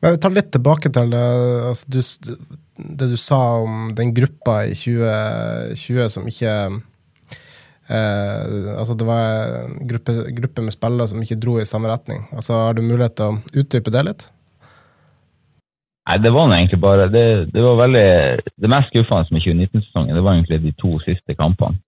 Men 0.00 0.12
vi 0.12 0.20
tar 0.20 0.34
litt 0.34 0.52
tilbake 0.52 0.92
til 0.92 1.14
eh, 1.16 1.68
altså, 1.70 1.88
du, 1.88 2.00
det 3.00 3.08
du 3.12 3.16
sa 3.20 3.40
om 3.62 3.88
den 3.96 4.12
gruppa 4.16 4.60
i 4.68 4.74
2020 4.76 6.10
som 6.12 6.28
ikke 6.28 6.52
eh, 7.88 8.42
altså 8.76 8.96
Det 8.98 9.08
var 9.08 9.22
en 9.64 9.78
gruppe, 9.88 10.16
gruppe, 10.36 10.64
med 10.64 10.76
spillere 10.76 11.08
som 11.10 11.22
ikke 11.22 11.40
dro 11.40 11.58
i 11.60 11.68
samme 11.68 11.90
retning. 11.92 12.26
Altså, 12.32 12.52
Har 12.68 12.76
du 12.76 12.84
mulighet 12.84 13.16
til 13.16 13.30
å 13.30 13.62
utdype 13.62 13.94
det 13.94 14.04
litt? 14.10 14.28
Nei, 16.06 16.20
det 16.22 16.30
var 16.30 16.52
egentlig 16.54 16.78
bare 16.78 17.08
Det, 17.10 17.26
det 17.54 17.62
var 17.64 17.80
veldig, 17.80 18.08
det 18.62 18.70
mest 18.70 18.92
skuffende 18.92 19.34
med 19.34 19.42
2019-sesongen 19.48 20.14
det 20.14 20.22
var 20.22 20.36
egentlig 20.36 20.62
de 20.68 20.76
to 20.78 20.92
siste 21.08 21.34
kampene. 21.40 21.80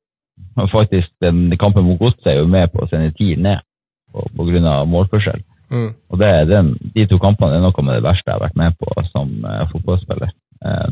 Og 0.59 0.71
faktisk, 0.73 1.11
den, 1.23 1.47
Kampen 1.61 1.87
mot 1.87 2.01
Godset 2.01 2.33
er 2.33 2.41
jo 2.41 2.51
med 2.51 2.71
på 2.73 2.83
å 2.83 2.89
sende 2.91 3.15
tid 3.19 3.39
ned 3.43 3.63
pga. 4.11 4.85
målforskjell. 4.89 5.43
Mm. 5.69 5.91
Og 6.09 6.21
det, 6.21 6.31
den, 6.49 6.73
De 6.95 7.05
to 7.11 7.19
kampene 7.21 7.59
er 7.59 7.61
noe 7.65 7.85
med 7.85 7.99
det 7.99 8.07
verste 8.07 8.31
jeg 8.31 8.39
har 8.39 8.47
vært 8.47 8.57
med 8.57 8.77
på 8.81 8.89
som 9.11 9.33
uh, 9.45 9.65
fotballspiller. 9.73 10.33
Uh, 10.65 10.89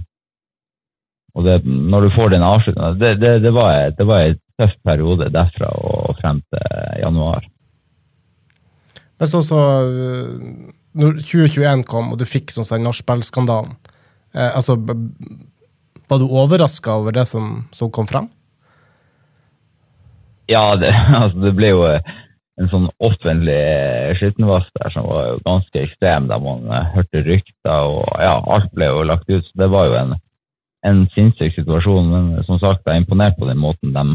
og 1.37 1.45
det, 1.45 1.59
når 1.65 2.07
du 2.07 2.15
får 2.17 2.33
den 2.33 2.45
avslutninga 2.45 2.95
det, 3.01 3.13
det, 3.21 3.33
det, 3.45 3.53
var, 3.57 3.91
det 3.97 4.07
var 4.09 4.25
en 4.25 4.39
tøff 4.61 4.73
periode 4.89 5.29
derfra 5.33 5.69
og 5.85 6.17
frem 6.21 6.41
til 6.53 7.03
januar. 7.03 7.45
Men 9.21 9.33
så, 9.33 9.43
så 9.45 9.61
når 10.97 11.21
2021 11.21 11.85
kom, 11.89 12.13
og 12.13 12.21
du 12.21 12.25
fikk 12.29 12.53
sånn 12.53 12.69
som 12.69 12.85
nachspiel-skandalen 12.85 13.75
eh, 14.33 14.49
altså, 14.49 14.79
Var 14.81 16.21
du 16.21 16.27
overraska 16.27 16.97
over 17.01 17.17
det 17.17 17.27
som, 17.29 17.67
som 17.75 17.93
kom 17.93 18.09
frem? 18.09 18.31
Ja, 20.49 20.71
det, 20.79 20.93
altså, 21.21 21.43
det 21.45 21.53
ble 21.59 21.73
jo 21.75 21.83
en 22.57 22.71
sånn 22.73 22.87
offentlig 23.05 23.57
skittenvask 24.17 24.71
der 24.79 24.93
som 24.95 25.09
var 25.11 25.27
jo 25.29 25.41
ganske 25.45 25.83
ekstrem, 25.83 26.29
der 26.31 26.41
man 26.41 26.71
hørte 26.95 27.25
rykter 27.27 27.91
og 27.91 28.07
ja, 28.23 28.39
alt 28.41 28.71
ble 28.73 28.89
jo 28.89 29.03
lagt 29.05 29.29
ut. 29.29 29.45
Så 29.45 29.61
det 29.61 29.69
var 29.73 29.91
jo 29.91 29.99
en, 29.99 30.15
en 30.89 31.03
sinnssyk 31.13 31.53
situasjon. 31.59 32.09
Men 32.13 32.47
som 32.49 32.61
sagt, 32.63 32.87
jeg 32.87 32.95
er 32.95 33.03
imponert 33.03 33.37
på 33.37 33.49
den 33.51 33.61
måten 33.61 33.93
de 33.97 34.07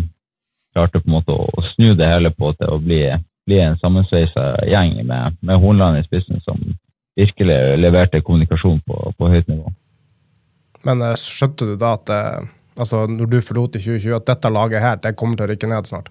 klarte 0.74 1.02
på 1.04 1.10
en 1.10 1.18
måte 1.20 1.36
å, 1.36 1.66
snu 1.76 1.94
det 2.00 2.10
hele 2.10 2.32
på 2.34 2.54
til 2.58 2.72
å 2.72 2.80
bli, 2.82 3.02
bli 3.50 3.60
en 3.62 3.78
sammensveisa 3.82 4.48
gjeng 4.70 4.98
med, 5.04 5.38
med 5.46 5.62
Hornland 5.62 6.00
i 6.00 6.08
spissen 6.08 6.42
som 6.48 6.58
virkelig 7.20 7.60
leverte 7.78 8.24
kommunikasjon 8.26 8.80
på, 8.88 9.12
på 9.18 9.30
høyt 9.30 9.52
nivå. 9.52 9.70
Men 10.88 11.04
uh, 11.04 11.14
skjønte 11.20 11.68
du 11.70 11.76
da 11.78 11.94
at 12.00 12.10
uh, 12.10 12.48
altså, 12.80 13.04
når 13.06 13.30
du 13.30 13.38
forlot 13.46 13.78
i 13.78 13.84
2020, 13.84 14.16
at 14.18 14.32
dette 14.32 14.54
laget 14.54 14.82
her 14.82 15.02
det 15.04 15.14
kommer 15.20 15.38
til 15.38 15.46
å 15.46 15.52
rykke 15.52 15.70
ned 15.70 15.90
snart? 15.90 16.10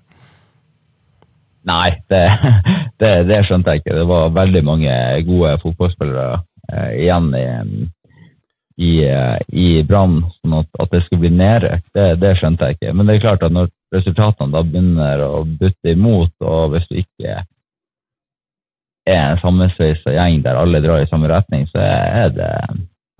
Nei, 1.68 1.90
det, 2.08 2.24
det, 3.00 3.12
det, 3.28 3.40
skjønte 3.46 3.74
jeg 3.74 3.82
ikke. 3.82 3.96
Det 3.98 4.06
var 4.08 4.36
veldig 4.36 4.62
mange 4.66 4.94
gode 5.28 5.56
fotballspillere 5.64 6.40
uh, 6.40 6.90
igjen 6.96 7.30
i, 7.36 7.46
i, 8.80 8.92
uh, 9.04 9.38
i 9.52 9.68
Brann. 9.86 10.22
sånn 10.40 10.58
at, 10.62 10.70
at, 10.80 10.90
det 10.94 11.04
skulle 11.04 11.26
bli 11.26 11.34
nedrykk, 11.36 11.84
det, 11.96 12.08
det, 12.22 12.34
skjønte 12.40 12.68
jeg 12.68 12.78
ikke. 12.78 12.94
Men 12.96 13.08
det 13.08 13.16
er 13.16 13.26
klart 13.26 13.46
at 13.46 13.56
når 13.56 13.72
resultatene 13.94 14.54
da 14.54 14.64
begynner 14.66 15.24
å 15.26 15.42
butte 15.44 15.96
imot, 15.96 16.34
og 16.40 16.74
hvis 16.74 16.88
du 16.88 17.00
ikke 17.02 17.42
er 19.10 19.26
en 19.32 19.40
sammensveisa 19.42 20.14
gjeng 20.14 20.42
der 20.44 20.60
alle 20.60 20.80
drar 20.84 21.02
i 21.02 21.08
samme 21.10 21.28
retning, 21.28 21.66
så 21.72 21.82
er 21.82 22.32
det 22.36 22.52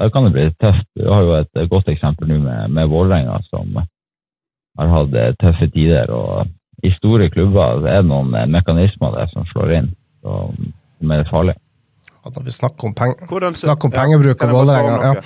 da 0.01 0.07
kan 0.09 0.25
det 0.25 0.33
bli 0.33 0.47
tøft. 0.57 0.87
Du 0.97 1.11
har 1.13 1.27
jo 1.27 1.33
et 1.37 1.59
godt 1.69 1.91
eksempel 1.93 2.31
nå 2.31 2.39
med, 2.41 2.73
med 2.73 2.89
Vålerenga, 2.89 3.35
som 3.51 3.75
har 3.77 4.93
hatt 4.95 5.17
tøffe 5.43 5.69
tider. 5.75 6.09
og 6.09 6.49
i 6.87 6.93
store 6.97 7.31
klubber 7.33 7.81
er 7.89 8.01
det 8.01 8.11
noen 8.11 8.35
eh, 8.39 8.47
mekanismer 8.51 9.17
der 9.17 9.33
som 9.33 9.49
slår 9.53 9.75
inn, 9.79 9.91
som 10.23 11.17
er 11.17 11.27
farlig. 11.31 11.57
At 12.21 12.37
når 12.37 12.47
vi 12.47 12.53
snakker 12.53 12.91
om, 12.91 12.95
peng 12.97 13.17
snakker 13.57 13.89
om 13.89 13.93
pengebruk 13.95 14.45
og 14.45 14.55
Vålerenga 14.59 15.13
ja. 15.15 15.25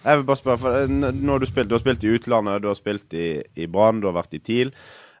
Jeg 0.00 0.16
vil 0.16 0.24
bare 0.24 0.40
spørre, 0.40 0.60
for 0.62 0.76
eh, 0.80 1.12
når 1.12 1.42
du, 1.42 1.46
spilt, 1.50 1.68
du 1.68 1.76
har 1.76 1.82
spilt 1.82 2.04
i 2.04 2.14
utlandet, 2.16 2.62
du 2.62 2.70
har 2.70 2.78
spilt 2.78 3.16
i, 3.16 3.28
i 3.56 3.66
Brann, 3.68 4.00
du 4.00 4.08
har 4.08 4.16
vært 4.16 4.38
i 4.38 4.40
TIL. 4.40 4.70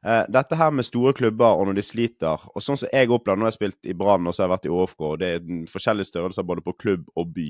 Uh, 0.00 0.24
dette 0.32 0.56
her 0.56 0.70
med 0.72 0.86
store 0.86 1.12
klubber 1.12 1.58
og 1.60 1.66
når 1.68 1.76
de 1.76 1.82
sliter, 1.84 2.44
og 2.48 2.62
sånn 2.64 2.78
som 2.80 2.88
jeg 2.88 3.10
opplever 3.12 3.36
når 3.36 3.50
jeg 3.50 3.52
har 3.52 3.56
spilt 3.58 3.88
i 3.92 3.96
Brann 3.96 4.24
og 4.24 4.32
så 4.32 4.42
har 4.42 4.46
jeg 4.48 4.52
vært 4.54 4.68
i 4.68 4.72
ÅFK, 4.72 5.02
og 5.04 5.18
det 5.20 5.28
er 5.34 5.50
forskjellige 5.68 6.08
størrelser 6.08 6.46
både 6.48 6.64
på 6.64 6.74
klubb 6.80 7.04
og 7.20 7.34
by. 7.34 7.48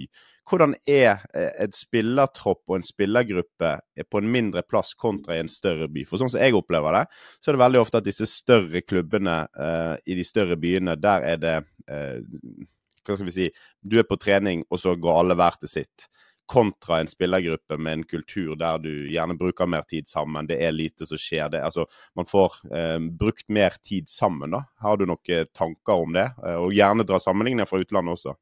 Hvordan 0.50 0.74
er 0.90 1.22
uh, 1.30 1.52
et 1.62 1.78
spillertropp 1.78 2.64
og 2.66 2.80
en 2.80 2.86
spillergruppe 2.88 3.72
på 4.02 4.22
en 4.22 4.32
mindre 4.34 4.64
plass 4.66 4.96
kontra 4.98 5.36
i 5.36 5.44
en 5.44 5.52
større 5.52 5.86
by? 5.94 6.02
For 6.10 6.18
sånn 6.18 6.32
som 6.34 6.42
jeg 6.42 6.58
opplever 6.58 6.98
det, 6.98 7.04
så 7.38 7.52
er 7.52 7.58
det 7.58 7.64
veldig 7.64 7.84
ofte 7.84 8.02
at 8.02 8.08
disse 8.10 8.26
større 8.32 8.82
klubbene 8.82 9.36
uh, 9.54 9.94
i 10.02 10.18
de 10.18 10.26
større 10.26 10.58
byene, 10.58 10.98
der 10.98 11.26
er 11.34 11.42
det 11.42 11.58
Hva 11.90 13.16
skal 13.16 13.26
vi 13.26 13.32
si 13.34 13.46
Du 13.82 13.96
er 13.98 14.06
på 14.06 14.18
trening, 14.20 14.66
og 14.70 14.78
så 14.78 14.92
går 14.98 15.22
alle 15.22 15.38
hver 15.38 15.56
til 15.62 15.70
sitt 15.70 16.10
kontra 16.50 16.98
en 17.00 17.08
spillergruppe 17.10 17.78
med 17.78 17.92
en 17.92 18.04
kultur 18.04 18.56
der 18.58 18.80
du 18.82 18.90
gjerne 19.12 19.36
bruker 19.38 19.70
mer 19.70 19.84
tid 19.88 20.08
sammen. 20.10 20.48
Det 20.50 20.58
er 20.66 20.74
lite 20.74 21.06
som 21.06 21.20
skjer. 21.20 21.48
Det, 21.52 21.62
altså, 21.62 21.86
man 22.18 22.26
får 22.26 22.58
eh, 22.74 22.98
brukt 23.20 23.46
mer 23.48 23.76
tid 23.86 24.08
sammen. 24.10 24.56
da. 24.56 24.64
Har 24.82 24.98
du 24.98 25.06
noen 25.06 25.50
tanker 25.54 26.02
om 26.04 26.16
det? 26.16 26.26
Eh, 26.42 26.58
og 26.58 26.74
gjerne 26.74 27.06
dra 27.06 27.20
sammenligninger 27.22 27.70
fra 27.70 27.82
utlandet 27.84 28.18
også. 28.18 28.34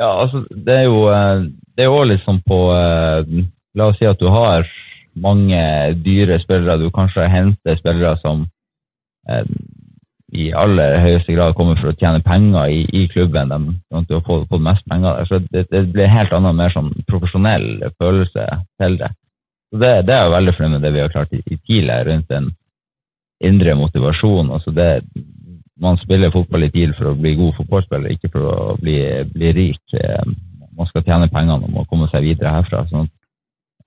Ja, 0.00 0.08
altså, 0.24 0.42
det 0.50 0.78
er 0.80 0.86
jo 0.88 1.04
eh, 1.12 1.46
det 1.76 1.86
er 1.86 2.08
liksom 2.10 2.42
på 2.48 2.62
eh, 2.74 3.36
La 3.78 3.86
oss 3.88 3.96
si 3.96 4.04
at 4.04 4.20
du 4.20 4.26
har 4.28 4.66
mange 5.16 5.60
dyre 6.04 6.36
spillere. 6.42 6.80
Du 6.80 6.90
kanskje 6.92 7.28
henter 7.30 7.78
spillere 7.78 8.16
som 8.20 8.44
eh, 9.30 9.46
i 10.32 10.48
aller 10.56 10.96
høyeste 11.04 11.34
grad 11.36 11.52
kommer 11.56 11.76
for 11.76 11.90
å 11.90 11.96
tjene 12.00 12.22
penger 12.24 12.70
i, 12.72 12.84
i 12.96 13.02
klubben. 13.12 13.50
De, 13.52 13.74
kommer 13.92 14.06
til 14.08 14.18
å 14.18 14.22
fått 14.48 14.64
mest 14.64 14.86
penger 14.88 15.18
der. 15.18 15.28
Så 15.28 15.40
det, 15.52 15.66
det 15.68 15.82
blir 15.92 16.08
helt 16.08 16.32
annen, 16.32 16.56
mer 16.56 16.72
sånn 16.72 16.88
profesjonell 17.08 17.84
følelse 18.00 18.46
til 18.80 18.96
det. 19.02 19.10
Så 19.72 19.80
det, 19.82 19.92
det 20.08 20.16
er 20.16 20.24
jeg 20.24 20.34
veldig 20.36 20.54
fornøyd 20.56 20.74
med 20.76 20.86
det 20.86 20.94
vi 20.94 21.02
har 21.04 21.12
klart 21.12 21.36
i, 21.36 21.42
i 21.44 21.58
TIL 21.60 21.92
rundt 22.08 22.32
en 22.38 22.48
indre 23.44 23.76
motivasjon. 23.76 24.54
Altså 24.56 24.72
det, 24.76 24.88
man 25.84 26.00
spiller 26.00 26.32
fotball 26.32 26.64
i 26.64 26.72
TIL 26.72 26.96
for 26.96 27.12
å 27.12 27.18
bli 27.18 27.34
god 27.36 27.54
fotballspiller, 27.58 28.16
ikke 28.16 28.32
for 28.32 28.48
å 28.48 28.56
bli, 28.80 28.98
bli 29.34 29.52
rik. 29.58 29.82
Eh, 29.98 30.32
man 30.72 30.88
skal 30.88 31.04
tjene 31.04 31.30
pengene 31.32 31.68
og 31.76 31.88
komme 31.90 32.08
seg 32.12 32.24
videre 32.24 32.56
herfra. 32.56 32.86
Sånn 32.88 33.08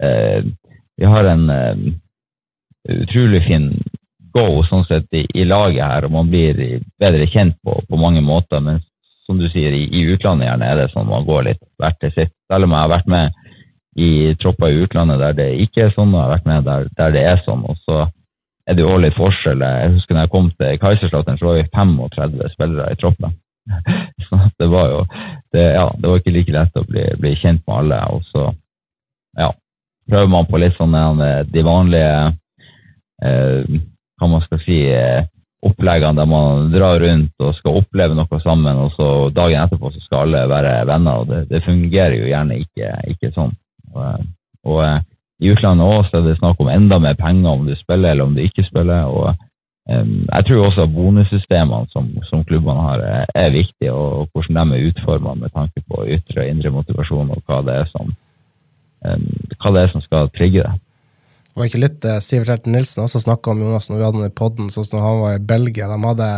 eh, 0.04 0.46
vi 0.96 1.10
har 1.10 1.28
en 1.28 1.50
eh, 1.50 1.86
utrolig 3.02 3.42
fin 3.50 3.72
go 4.36 4.64
sånn 4.68 4.84
sett 4.90 5.08
i, 5.16 5.24
i, 5.34 5.46
laget 5.48 5.84
her, 5.84 6.08
og 6.08 6.14
man 6.18 6.30
blir 6.32 6.60
bedre 7.00 7.28
kjent 7.32 7.56
på, 7.64 7.78
på 7.88 8.00
mange 8.02 8.24
måter. 8.26 8.62
Men 8.64 8.82
som 9.26 9.40
du 9.40 9.48
sier, 9.54 9.74
i, 9.74 9.86
i, 9.88 10.04
utlandet 10.12 10.50
gjerne 10.50 10.70
er 10.70 10.82
det 10.82 10.92
sånn 10.92 11.10
man 11.10 11.26
går 11.28 11.48
litt 11.50 11.64
hvert 11.80 11.98
til 12.04 12.14
sitt. 12.18 12.34
Selv 12.52 12.68
om 12.68 12.76
jeg 12.76 12.84
har 12.84 12.94
vært 12.98 13.10
med 13.16 13.42
i 13.96 14.12
tropper 14.42 14.74
i 14.74 14.84
utlandet 14.84 15.22
der 15.22 15.38
det 15.38 15.50
ikke 15.64 15.86
er 15.86 15.96
sånn, 15.96 16.12
og 16.12 16.20
jeg 16.20 16.26
har 16.26 16.36
vært 16.36 16.50
med 16.52 16.68
der, 16.68 16.92
der 17.00 17.16
det 17.16 17.24
er 17.32 17.42
sånn. 17.46 17.64
og 17.64 17.80
så 17.88 18.04
er 18.66 18.78
det 18.78 18.84
jo 18.84 19.00
litt 19.00 19.18
forskjell. 19.18 19.64
Jeg 19.64 19.96
husker 19.96 20.18
når 20.18 20.26
jeg 20.26 20.34
kom 20.36 20.52
til 20.60 20.80
Kaiserslautern, 20.82 21.40
så 21.40 21.50
var 21.50 21.60
vi 21.60 21.68
35 21.72 22.54
spillere 22.56 22.92
i 22.92 23.02
troppen. 23.02 23.36
Så 24.26 24.38
det 24.62 24.68
var 24.70 24.92
jo 24.92 25.00
det, 25.54 25.64
ja, 25.74 25.86
det 25.98 26.10
var 26.10 26.20
ikke 26.20 26.34
like 26.36 26.54
lett 26.54 26.76
å 26.78 26.84
bli, 26.86 27.02
bli 27.18 27.32
kjent 27.42 27.64
med 27.66 27.76
alle. 27.80 27.98
Og 28.14 28.22
så 28.30 28.44
ja, 29.40 29.48
prøver 30.10 30.30
man 30.30 30.46
på 30.50 30.60
litt 30.62 30.78
sånn 30.78 30.94
de 31.50 31.64
vanlige 31.66 32.12
eh, 33.26 33.78
hva 34.20 34.30
man 34.32 34.44
skal 34.46 34.62
si, 34.64 34.78
eh, 34.92 35.26
oppleggene 35.66 36.20
der 36.20 36.30
man 36.30 36.70
drar 36.74 37.00
rundt 37.02 37.42
og 37.42 37.56
skal 37.58 37.80
oppleve 37.82 38.18
noe 38.18 38.40
sammen, 38.44 38.84
og 38.86 38.94
så 38.96 39.08
dagen 39.34 39.64
etterpå 39.64 39.92
så 39.92 40.04
skal 40.04 40.26
alle 40.26 40.46
være 40.52 40.76
venner. 40.92 41.22
og 41.22 41.28
Det, 41.32 41.42
det 41.50 41.64
fungerer 41.66 42.18
jo 42.20 42.30
gjerne 42.30 42.60
ikke, 42.62 42.92
ikke 43.14 43.34
sånn. 43.36 43.56
Og, 43.96 44.28
og, 44.66 44.80
eh, 44.86 45.02
I 45.44 45.52
utlandet 45.52 45.90
også 45.92 46.20
er 46.20 46.30
det 46.30 46.38
snakk 46.38 46.62
om 46.64 46.70
enda 46.72 47.00
mer 47.00 47.18
penger 47.20 47.50
om 47.52 47.66
du 47.68 47.74
spiller 47.76 48.14
eller 48.14 48.24
om 48.24 48.38
du 48.38 48.42
ikke 48.44 48.64
spiller. 48.70 49.04
og 49.04 49.36
Jeg 49.86 50.46
tror 50.48 50.62
også 50.66 50.86
at 50.86 50.94
bonussystemene 50.94 51.90
som, 51.92 52.08
som 52.30 52.46
klubbene 52.48 52.82
har, 52.82 53.04
er, 53.36 53.50
viktige, 53.52 53.92
og 53.92 54.30
hvordan 54.32 54.72
de 54.72 54.80
er 54.80 54.88
utforma 54.88 55.34
med 55.36 55.52
tanke 55.54 55.84
på 55.90 56.06
ytre 56.08 56.42
og 56.42 56.48
indre 56.48 56.72
motivasjon, 56.72 57.30
og 57.36 57.44
hva 57.46 57.60
det 57.68 57.76
er 57.82 57.92
som, 57.92 58.16
um, 59.06 59.28
hva 59.60 59.74
det 59.76 59.84
er 59.84 59.92
som 59.92 60.02
skal 60.02 60.32
trigge 60.34 60.64
det. 60.64 60.74
Det 61.56 61.62
var 61.62 61.70
ikke 61.72 61.84
litt 61.86 62.06
eh, 62.06 62.20
Sivert 62.20 62.52
Helten 62.52 62.76
Nilsen 62.76 63.06
også 63.06 63.22
snakka 63.24 63.54
om 63.54 63.62
Jonas 63.64 63.88
når 63.88 64.02
vi 64.02 64.04
hadde 64.04 64.20
han 64.20 64.28
i 64.28 64.38
poden, 64.44 64.72
sånn 64.74 64.88
som 64.90 65.00
han 65.00 65.22
var 65.22 65.38
i 65.38 65.44
Belgia. 65.54 65.88
De 65.88 66.00
hadde 66.04 66.30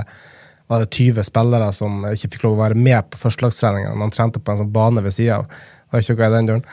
hadde 0.68 0.90
20 0.92 1.24
spillere 1.24 1.72
som 1.76 2.06
ikke 2.12 2.34
fikk 2.34 2.46
lov 2.46 2.58
å 2.58 2.64
være 2.66 2.78
med 2.78 3.10
på 3.12 3.20
førstelagstreninga. 3.22 3.96
De 3.96 4.08
trente 4.14 4.42
på 4.44 4.54
en 4.54 4.62
sånn 4.62 4.74
bane 4.76 5.04
ved 5.06 5.16
sida 5.16 5.42
av. 5.42 5.60
Var 5.92 6.04
ikke 6.04 6.18
noe 6.18 6.28
i 6.28 6.36
den 6.36 6.50
duren? 6.50 6.66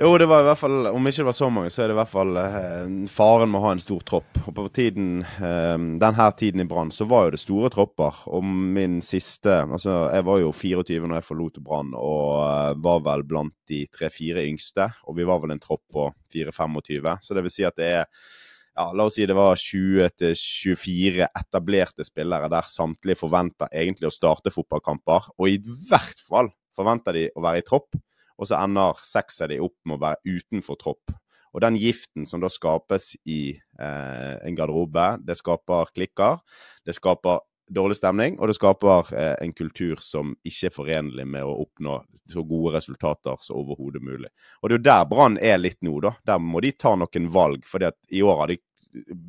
Jo, 0.00 0.14
det 0.16 0.30
var 0.30 0.40
i 0.40 0.44
hvert 0.46 0.56
fall, 0.56 0.86
om 0.88 1.08
ikke 1.10 1.20
det 1.20 1.26
var 1.28 1.34
så 1.36 1.46
mange, 1.52 1.68
så 1.68 1.82
er 1.82 1.90
det 1.90 1.92
i 1.92 1.98
hvert 1.98 2.08
fall 2.08 2.38
eh, 2.40 2.92
faren 3.12 3.50
med 3.52 3.58
å 3.58 3.64
ha 3.66 3.72
en 3.74 3.82
stor 3.84 4.00
tropp. 4.08 4.38
Og 4.46 4.54
på 4.56 4.64
tiden, 4.72 5.10
eh, 5.28 5.76
denne 6.00 6.28
tiden 6.40 6.64
i 6.64 6.66
Brann 6.70 6.88
så 6.96 7.04
var 7.10 7.26
jo 7.26 7.34
det 7.34 7.42
store 7.42 7.68
tropper. 7.74 8.22
Og 8.32 8.40
min 8.40 9.02
siste 9.04 9.58
altså 9.66 9.98
Jeg 10.08 10.24
var 10.24 10.40
jo 10.40 10.54
24 10.56 11.04
når 11.04 11.20
jeg 11.20 11.28
forlot 11.28 11.60
Brann, 11.66 11.92
og 12.00 12.32
eh, 12.46 12.80
var 12.80 13.04
vel 13.10 13.26
blant 13.28 13.56
de 13.68 13.82
tre-fire 13.92 14.48
yngste. 14.48 14.88
Og 15.04 15.20
vi 15.20 15.28
var 15.28 15.44
vel 15.44 15.52
en 15.52 15.60
tropp 15.60 15.84
på 15.92 16.08
4-25. 16.32 17.12
Så 17.20 17.36
det 17.36 17.44
vil 17.44 17.58
si 17.58 17.68
at 17.68 17.76
det 17.76 17.92
er 18.00 18.04
ja, 18.08 18.88
La 18.96 19.04
oss 19.04 19.20
si 19.20 19.28
det 19.28 19.36
var 19.36 19.60
20-24 19.60 21.28
etablerte 21.28 22.08
spillere 22.08 22.48
der 22.48 22.72
samtlige 22.72 23.20
forventer 23.20 23.68
egentlig 23.68 24.08
å 24.08 24.16
starte 24.16 24.54
fotballkamper. 24.54 25.34
Og 25.36 25.58
i 25.58 25.60
hvert 25.60 26.24
fall 26.24 26.54
forventer 26.72 27.20
de 27.20 27.32
å 27.36 27.44
være 27.44 27.60
i 27.60 27.68
tropp 27.68 28.00
og 28.40 28.48
så 28.48 28.56
ender 28.62 29.00
seks 29.04 29.42
av 29.44 29.52
de 29.52 29.60
opp 29.60 29.76
med 29.84 29.98
å 29.98 30.04
være 30.06 30.38
utenfor 30.40 30.80
tropp. 30.80 31.12
Og 31.50 31.62
den 31.64 31.76
giften 31.80 32.26
som 32.28 32.42
da 32.42 32.48
skapes 32.50 33.12
i 33.28 33.52
eh, 33.52 34.34
en 34.46 34.56
garderobe, 34.56 35.16
det 35.26 35.36
skaper 35.40 35.90
klikker. 35.96 36.38
Det 36.86 36.94
skaper 36.96 37.42
dårlig 37.70 37.98
stemning, 38.00 38.38
og 38.38 38.50
det 38.50 38.56
skaper 38.56 39.12
eh, 39.18 39.34
en 39.44 39.52
kultur 39.54 40.00
som 40.02 40.32
ikke 40.46 40.70
er 40.70 40.74
forenlig 40.74 41.26
med 41.28 41.46
å 41.46 41.58
oppnå 41.64 42.00
så 42.30 42.44
gode 42.46 42.74
resultater 42.78 43.38
som 43.44 43.60
overhodet 43.60 44.02
mulig. 44.02 44.30
Og 44.62 44.70
det 44.70 44.74
er 44.74 44.78
jo 44.78 44.86
der 44.88 45.06
Brann 45.10 45.38
er 45.38 45.60
litt 45.60 45.78
nå, 45.86 45.98
da. 46.02 46.14
Der 46.26 46.42
må 46.42 46.62
de 46.64 46.72
ta 46.74 46.94
noen 46.98 47.30
valg. 47.34 47.66
For 47.68 47.82
i 47.82 48.22
år 48.22 48.42
har 48.42 48.52
de 48.52 48.60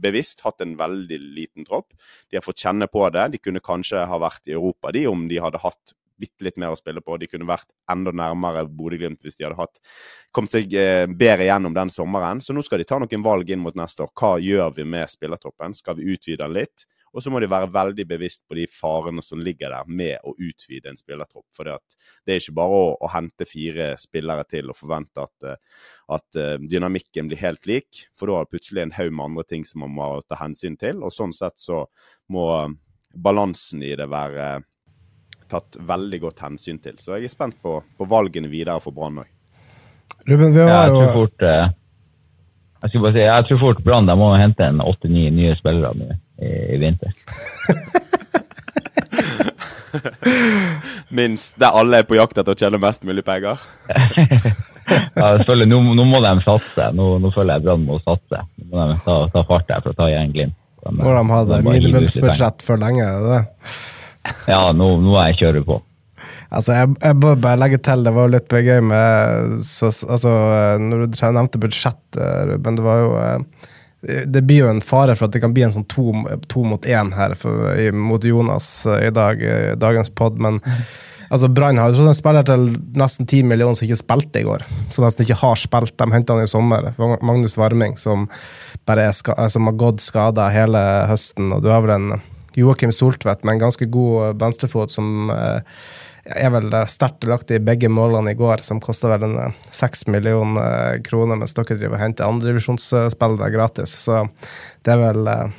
bevisst 0.02 0.41
hatt 0.45 0.62
en 0.63 0.76
veldig 0.78 1.19
liten 1.21 1.65
tropp. 1.67 1.93
De 2.30 2.38
har 2.39 2.45
fått 2.45 2.63
kjenne 2.63 2.88
på 2.89 3.04
det. 3.13 3.28
De 3.34 3.41
kunne 3.41 3.63
kanskje 3.63 4.06
ha 4.10 4.21
vært 4.21 4.50
i 4.50 4.56
Europa, 4.58 4.93
de, 4.93 5.06
om 5.10 5.28
de 5.30 5.41
hadde 5.41 5.62
hatt 5.62 5.95
bitte 6.21 6.45
litt 6.45 6.60
mer 6.62 6.75
å 6.75 6.79
spille 6.79 7.03
på. 7.03 7.17
De 7.19 7.29
kunne 7.29 7.49
vært 7.49 7.69
enda 7.91 8.13
nærmere 8.15 8.67
Bodø-Glimt 8.69 9.21
hvis 9.25 9.39
de 9.39 9.47
hadde 9.47 9.60
hatt, 9.60 9.81
kommet 10.36 10.53
seg 10.53 10.73
eh, 10.77 11.05
bedre 11.10 11.49
gjennom 11.49 11.75
den 11.75 11.91
sommeren. 11.93 12.43
Så 12.43 12.55
nå 12.55 12.63
skal 12.65 12.81
de 12.81 12.88
ta 12.89 13.01
noen 13.01 13.25
valg 13.25 13.51
inn 13.51 13.63
mot 13.63 13.77
neste 13.77 14.05
år. 14.05 14.13
Hva 14.17 14.36
gjør 14.41 14.73
vi 14.77 14.88
med 14.88 15.12
spillertroppen? 15.12 15.75
Skal 15.77 15.99
vi 15.99 16.12
utvide 16.13 16.43
den 16.45 16.60
litt? 16.62 16.88
Og 17.12 17.23
så 17.23 17.31
må 17.31 17.41
de 17.43 17.49
være 17.51 17.71
veldig 17.73 18.05
bevisst 18.07 18.43
på 18.47 18.55
de 18.55 18.65
farene 18.71 19.23
som 19.25 19.41
ligger 19.43 19.73
der 19.73 19.88
med 19.88 20.23
å 20.23 20.31
utvide 20.31 20.91
en 20.91 20.99
spillertropp. 20.99 21.47
For 21.55 21.67
det, 21.67 21.75
er 22.27 22.39
ikke 22.39 22.55
bare 22.62 22.77
å, 22.77 22.86
å, 22.95 23.10
hente 23.12 23.47
fire 23.49 23.91
spillere 23.99 24.45
til 24.47 24.71
og 24.71 24.79
forvente 24.79 25.25
at, 25.25 25.47
eh, 25.47 25.89
at 26.15 26.39
uh, 26.39 26.55
dynamikken 26.63 27.27
blir 27.31 27.41
helt 27.41 27.67
lik. 27.67 28.05
For 28.15 28.31
da 28.31 28.39
har 28.39 28.47
plutselig 28.51 28.86
en 28.86 28.95
haug 28.95 29.12
med 29.12 29.27
andre 29.27 29.47
ting 29.49 29.67
som 29.67 29.84
man 29.84 29.95
må 29.97 30.07
ta 30.23 30.39
hensyn 30.39 30.79
til. 30.79 31.03
Og 31.03 31.12
sånn 31.15 31.36
sett 31.36 31.60
så 31.60 31.84
må 32.31 32.47
balansen 33.12 33.84
i 33.84 33.91
det 33.99 34.07
være 34.07 34.62
tatt 35.52 35.78
veldig 35.88 36.20
godt 36.24 36.42
hensyn 36.46 36.80
til. 36.82 36.98
Så 37.02 37.16
jeg 37.16 37.28
er 37.28 37.34
spent 37.34 37.60
på, 37.62 37.78
på 37.98 38.08
valgene 38.10 38.50
videre 38.52 38.80
for 38.84 38.96
Brann 38.96 39.22
òg. 39.24 39.30
Ruben, 40.28 40.52
vi 40.54 40.66
har 40.68 40.92
jo... 40.92 41.06
Jeg 41.06 41.48
eh, 41.48 41.70
jeg 42.82 42.90
skal 42.90 43.04
bare 43.04 43.14
si, 43.14 43.22
jeg 43.22 43.46
tror 43.46 43.60
fort 43.62 43.82
Brann 43.86 44.10
må 44.18 44.32
hente 44.42 44.66
en 44.66 44.82
åtte-ni 44.82 45.28
nye 45.36 45.54
spillere 45.60 45.94
i, 46.42 46.48
i 46.74 46.78
vinter. 46.82 47.14
Minst 51.12 51.60
der 51.60 51.78
alle 51.78 52.00
er 52.02 52.08
på 52.08 52.16
jakt 52.18 52.38
etter 52.40 52.56
å 52.56 52.58
tjene 52.58 52.80
mest 52.82 53.04
mulig 53.06 53.24
penger? 53.28 53.62
ja, 53.92 55.28
nå, 55.68 55.78
nå, 55.94 56.06
må 56.08 56.24
de 56.26 56.34
satse. 56.48 56.90
Nå, 56.98 57.06
nå 57.22 57.32
føler 57.36 57.60
jeg 57.60 57.66
Brann 57.68 57.86
må 57.86 58.00
satse. 58.02 58.42
Nå 58.64 58.72
må 58.72 58.90
de 58.90 58.98
ta, 59.06 59.20
ta 59.36 59.46
fart 59.46 59.70
der 59.70 59.86
for 59.86 59.94
å 59.94 59.98
ta 60.02 60.10
igjen 60.10 60.34
Glimt. 60.34 60.58
Når 60.82 61.14
de 61.14 61.24
hadde 61.30 61.62
minimumsbudsjett 61.68 62.64
for 62.66 62.82
lenge, 62.82 63.06
er 63.06 63.22
det 63.22 63.30
det? 63.36 63.44
Ja, 64.49 64.69
nå, 64.75 64.93
nå 65.01 65.15
er 65.17 65.31
jeg 65.31 65.41
kjører 65.43 65.65
på. 65.67 65.81
Altså, 66.51 66.75
jeg, 66.75 66.95
jeg 66.99 67.17
bør 67.23 67.38
bare 67.41 67.60
legge 67.62 67.79
til, 67.84 68.03
det 68.05 68.13
var 68.15 68.27
jo 68.27 68.34
litt 68.36 68.51
gøy 68.51 68.81
med 68.86 69.53
så, 69.65 69.89
altså, 69.89 70.31
Når 70.84 71.05
du 71.05 71.19
nevnte 71.31 71.62
budsjett, 71.62 72.01
eh, 72.19 72.41
Ruben, 72.49 72.77
det 72.77 72.86
var 72.86 72.99
jo 72.99 73.13
eh, 73.21 73.69
Det 74.36 74.43
blir 74.47 74.65
jo 74.65 74.71
en 74.73 74.84
fare 74.84 75.15
for 75.17 75.29
at 75.29 75.36
det 75.36 75.43
kan 75.43 75.55
bli 75.55 75.63
en 75.67 75.73
sånn 75.73 75.88
to, 75.91 76.12
to 76.51 76.65
mot 76.67 76.86
én 76.89 77.13
her 77.15 77.38
for, 77.39 77.71
mot 77.95 78.23
Jonas 78.27 78.67
eh, 78.86 79.07
i 79.07 79.13
dag, 79.15 79.41
i 79.41 79.77
dagens 79.79 80.12
pod, 80.17 80.41
men 80.43 80.60
altså, 81.31 81.47
Brann 81.47 81.79
har 81.79 81.93
jo 81.93 82.01
tror 82.01 82.17
spiller 82.17 82.47
til 82.47 82.67
nesten 82.99 83.29
ti 83.31 83.41
millioner 83.47 83.79
som 83.79 83.88
ikke 83.88 84.01
spilte 84.01 84.41
i 84.41 84.47
går. 84.47 84.65
Som 84.91 85.07
nesten 85.07 85.25
ikke 85.25 85.39
har 85.45 85.62
spilt. 85.62 85.95
De 86.01 86.10
henta 86.12 86.36
han 86.36 86.43
i 86.43 86.51
sommer. 86.51 86.91
Magnus 86.99 87.55
Varming, 87.62 87.95
som 88.01 88.27
bare 88.89 89.07
er 89.07 89.47
som 89.53 89.69
har 89.69 89.79
gått 89.79 90.03
skada 90.03 90.49
hele 90.51 90.81
høsten. 91.12 91.53
Og 91.55 91.63
du 91.63 91.71
har 91.71 91.86
vel 91.86 91.95
en 91.95 92.12
Joakim 92.58 92.92
Soltvedt 92.92 93.44
med 93.44 93.58
en 93.58 93.66
ganske 93.66 93.88
god 93.92 94.40
venstrefot 94.42 94.92
som 94.92 95.30
eh, 95.32 95.62
er 96.26 96.52
vel 96.54 96.72
eh, 96.74 96.88
sterkt 96.90 97.22
delaktig 97.24 97.58
i 97.58 97.64
begge 97.64 97.90
målene 97.92 98.34
i 98.34 98.38
går, 98.38 98.64
som 98.66 98.82
kosta 98.84 99.12
vel 99.14 99.26
en 99.28 99.38
eh, 99.42 99.60
seks 99.74 100.06
millioner 100.12 100.96
eh, 100.96 101.02
kroner, 101.06 101.40
mens 101.40 101.56
dere 101.58 101.78
driver 101.78 101.98
og 101.98 102.04
henter 102.04 102.28
andredivisjonsspillere 102.28 103.52
gratis. 103.56 103.96
Så 104.06 104.26
det 104.86 104.96
er 104.96 105.02
vel 105.02 105.32
eh, 105.32 105.54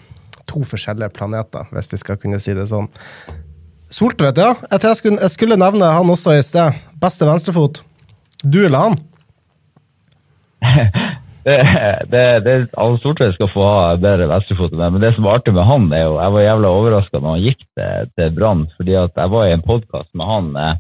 to 0.51 0.65
forskjellige 0.69 1.15
planeter, 1.17 1.71
hvis 1.73 1.91
vi 1.93 2.03
skal 2.03 2.21
kunne 2.21 2.41
si 2.43 2.57
det 2.57 2.69
sånn. 2.71 2.91
Soltvedt, 3.93 4.41
ja. 4.41 4.55
Jeg, 4.73 4.97
skulle, 4.97 5.21
jeg 5.21 5.35
skulle 5.35 5.61
nevne 5.61 5.91
han 5.93 6.13
også 6.13 6.37
i 6.39 6.45
sted. 6.45 6.79
Beste 7.01 7.29
venstrefot. 7.29 7.83
Du 8.43 8.63
eller 8.65 8.89
han? 8.89 9.01
Det, 11.43 11.57
det, 12.13 12.41
det, 12.45 12.53
altså 12.79 13.01
Stortvedt 13.01 13.35
skal 13.35 13.51
få 13.51 13.65
ha 13.67 13.97
bedre 13.99 14.29
venstrefot 14.31 14.71
enn 14.71 14.79
meg, 14.79 14.93
men 14.95 15.03
det 15.03 15.11
som 15.17 15.27
var 15.27 15.41
artig 15.41 15.55
med 15.57 15.67
han, 15.67 15.89
er 15.91 16.05
jo 16.05 16.21
Jeg 16.21 16.35
var 16.35 16.45
jævla 16.45 16.71
overraska 16.79 17.19
når 17.19 17.35
han 17.35 17.47
gikk 17.49 17.65
til, 17.65 18.11
til 18.19 18.37
Brann, 18.37 18.63
fordi 18.77 18.95
at 19.01 19.19
jeg 19.19 19.33
var 19.33 19.49
i 19.49 19.55
en 19.57 19.65
podkast 19.67 20.11
med 20.19 20.31
han 20.31 20.51
eh, 20.63 20.77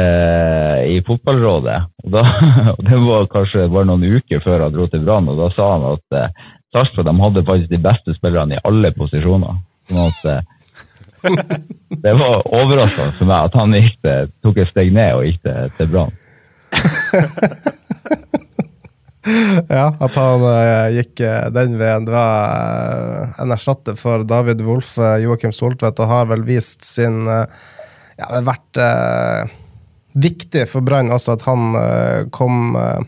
eh, 0.00 0.80
i 0.96 0.96
Fotballrådet. 1.06 1.78
og 2.04 2.16
da, 2.16 2.24
og 2.74 2.82
Det 2.88 2.98
var 3.04 3.30
kanskje 3.36 3.68
bare 3.68 3.88
noen 3.92 4.18
uker 4.18 4.42
før 4.44 4.66
han 4.66 4.74
dro 4.74 4.88
til 4.90 5.04
Brann, 5.06 5.30
og 5.30 5.38
da 5.38 5.50
sa 5.54 5.70
han 5.76 5.86
at 5.92 6.18
eh, 6.18 6.50
Sarpsborg 6.74 7.06
de 7.06 7.14
hadde 7.22 7.46
faktisk 7.46 7.70
de 7.70 7.82
beste 7.86 8.16
spillerne 8.16 8.58
i 8.58 8.64
alle 8.66 8.90
posisjoner. 8.98 9.62
Sånn 9.86 10.02
at 10.08 10.26
eh, 10.32 10.42
Det 12.04 12.16
var 12.18 12.42
overraskende 12.50 13.14
for 13.20 13.30
meg 13.30 13.46
at 13.46 13.54
han 13.60 13.78
gikk 13.78 13.96
til, 14.02 14.34
tok 14.42 14.60
et 14.60 14.74
steg 14.74 14.92
ned 14.98 15.14
og 15.14 15.24
gikk 15.30 15.40
til, 15.46 15.72
til 15.78 15.94
Brann. 15.94 16.12
Ja, 19.68 19.86
at 20.04 20.16
han 20.18 20.42
eh, 20.50 20.98
gikk 20.98 21.22
eh, 21.24 21.46
den 21.54 21.78
veien. 21.80 22.04
Det 22.04 22.12
var 22.12 23.22
eh, 23.24 23.38
en 23.44 23.54
erstatter 23.54 23.96
for 23.98 24.24
David 24.28 24.60
Wolff, 24.66 24.96
Joakim 24.98 25.54
Soltvedt, 25.54 26.00
og 26.02 26.10
har 26.10 26.28
vel 26.32 26.44
vist 26.46 26.84
sin 26.84 27.24
Ja, 27.24 28.28
det 28.28 28.36
har 28.36 28.46
vært 28.46 28.78
eh, 28.78 29.54
viktig 30.20 30.68
for 30.70 30.84
Brann 30.86 31.10
også 31.10 31.34
at 31.34 31.46
han 31.48 31.72
eh, 31.80 32.20
kom 32.34 32.76
eh, 32.78 33.02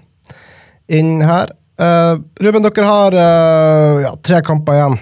inn 0.98 1.20
her. 1.26 1.52
Ruben, 1.76 2.64
dere 2.64 2.84
har 2.88 3.14
ja, 4.00 4.10
tre 4.24 4.38
kamper 4.40 4.78
igjen. 4.78 4.94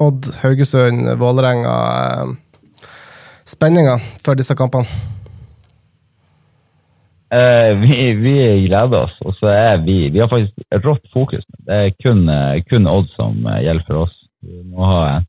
Odd, 0.00 0.30
Haugesund, 0.40 1.10
Vålerenga. 1.20 1.74
Spenninga 3.44 3.98
for 4.24 4.38
disse 4.40 4.56
kampene? 4.56 4.88
Eh, 7.30 7.76
vi, 7.76 8.12
vi 8.14 8.36
gleder 8.66 9.02
oss, 9.04 9.16
og 9.20 9.34
så 9.36 9.50
er 9.52 9.82
vi 9.84 10.08
Vi 10.08 10.20
har 10.20 10.30
faktisk 10.32 10.84
rått 10.84 11.10
fokus. 11.12 11.44
Det 11.66 11.74
er 11.76 11.90
kun, 12.00 12.22
eh, 12.28 12.62
kun 12.64 12.88
Odd 12.88 13.10
som 13.18 13.44
eh, 13.46 13.64
gjelder 13.66 13.84
for 13.84 14.04
oss. 14.06 14.14
Vi 14.40 14.62
må 14.64 14.86
ha 14.88 15.02
en, 15.10 15.26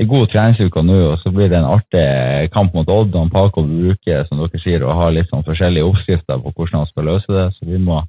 en 0.00 0.08
god 0.08 0.30
treningsuke 0.32 0.82
nå, 0.82 0.96
og 1.10 1.18
så 1.20 1.32
blir 1.34 1.52
det 1.52 1.58
en 1.58 1.68
artig 1.68 2.06
kamp 2.54 2.72
mot 2.72 2.88
Odd. 2.88 3.12
Og 3.20 3.28
Paco 3.34 3.66
bruker, 3.68 4.24
som 4.24 4.40
dere 4.40 4.62
sier, 4.64 4.86
å 4.88 4.96
ha 5.02 5.10
litt 5.12 5.28
sånn 5.28 5.44
forskjellige 5.44 5.90
oppskrifter 5.90 6.40
på 6.40 6.54
hvordan 6.54 6.80
han 6.80 6.92
skal 6.94 7.10
løse 7.12 7.36
det. 7.36 7.46
Så 7.58 7.68
vi 7.68 7.82
må, 7.90 8.00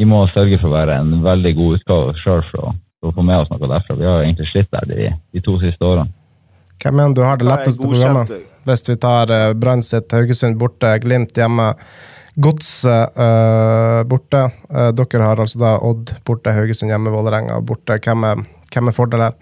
vi 0.00 0.08
må 0.08 0.24
sørge 0.32 0.62
for 0.62 0.72
å 0.72 0.78
være 0.78 0.96
en 1.02 1.20
veldig 1.28 1.54
god 1.60 1.78
utgave 1.80 2.18
sjøl 2.24 2.44
for, 2.54 2.72
for 3.02 3.12
å 3.12 3.16
få 3.20 3.28
med 3.34 3.42
oss 3.42 3.52
noe 3.52 3.72
derfra. 3.76 4.00
Vi 4.00 4.12
har 4.14 4.24
egentlig 4.24 4.48
slitt 4.54 4.72
der 4.72 4.92
de, 4.94 5.12
de 5.12 5.44
to 5.44 5.60
siste 5.60 5.84
årene. 5.84 6.08
Hvem 6.80 7.02
mener 7.02 7.16
du 7.16 7.24
har 7.24 7.36
det 7.36 7.52
letteste 7.52 7.84
programmet? 7.84 8.36
Hvis 8.64 8.88
vi 8.88 8.96
tar 9.00 9.30
Brann 9.56 9.84
sitt 9.84 10.12
Haugesund 10.12 10.56
borte, 10.60 10.90
Glimt 11.04 11.36
hjemme, 11.36 11.74
Godset 12.36 13.16
uh, 13.16 14.02
borte. 14.08 14.42
Uh, 14.68 14.90
dere 14.92 15.28
har 15.30 15.40
altså 15.40 15.60
da 15.62 15.76
Odd 15.80 16.12
borte, 16.26 16.52
Haugesund 16.52 16.92
hjemme, 16.92 17.12
Vålerenga 17.14 17.60
borte. 17.64 17.96
Hvem 18.04 18.26
er, 18.28 18.42
hvem 18.74 18.90
er 18.90 18.96
fordel 18.96 19.24
her? 19.24 19.38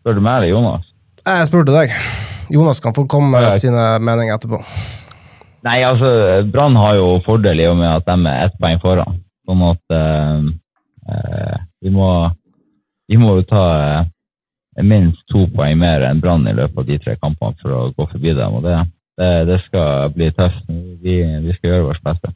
Spør 0.00 0.16
du 0.16 0.24
meg 0.24 0.40
eller 0.40 0.54
Jonas? 0.54 0.88
Jeg 1.26 1.50
spurte 1.50 1.76
deg. 1.76 1.92
Jonas 2.50 2.80
kan 2.80 2.96
få 2.96 3.04
komme 3.06 3.36
med 3.36 3.52
sine 3.60 3.84
meninger 4.02 4.34
etterpå. 4.34 4.62
Nei, 5.66 5.82
altså, 5.84 6.08
Brann 6.48 6.78
har 6.80 6.96
jo 6.96 7.18
fordel 7.26 7.60
i 7.60 7.68
og 7.68 7.76
med 7.78 7.90
at 7.92 8.06
de 8.08 8.16
er 8.30 8.46
ett 8.46 8.56
poeng 8.62 8.80
foran. 8.80 9.20
Sånn 9.44 9.64
at 9.68 9.94
eh, 9.94 10.46
eh, 11.12 11.58
vi 11.84 11.92
må 11.92 12.08
vi 13.10 13.18
må 13.18 13.34
jo 13.40 13.44
ta 13.50 13.64
eh, 13.74 14.84
minst 14.86 15.22
to 15.32 15.44
poeng 15.54 15.78
mer 15.82 16.04
enn 16.06 16.22
Brann 16.22 16.46
i 16.46 16.54
løpet 16.54 16.78
av 16.78 16.88
de 16.88 16.98
tre 17.02 17.16
kampene 17.18 17.58
for 17.60 17.74
å 17.74 17.80
gå 17.96 18.06
forbi 18.12 18.34
dem. 18.38 18.56
og 18.56 18.64
Det, 18.64 18.76
det, 19.20 19.32
det 19.50 19.58
skal 19.66 20.14
bli 20.16 20.30
tøft. 20.36 20.62
Vi, 21.04 21.16
vi 21.44 21.56
skal 21.56 21.74
gjøre 21.74 21.88
vårt 21.90 22.06
beste. 22.06 22.32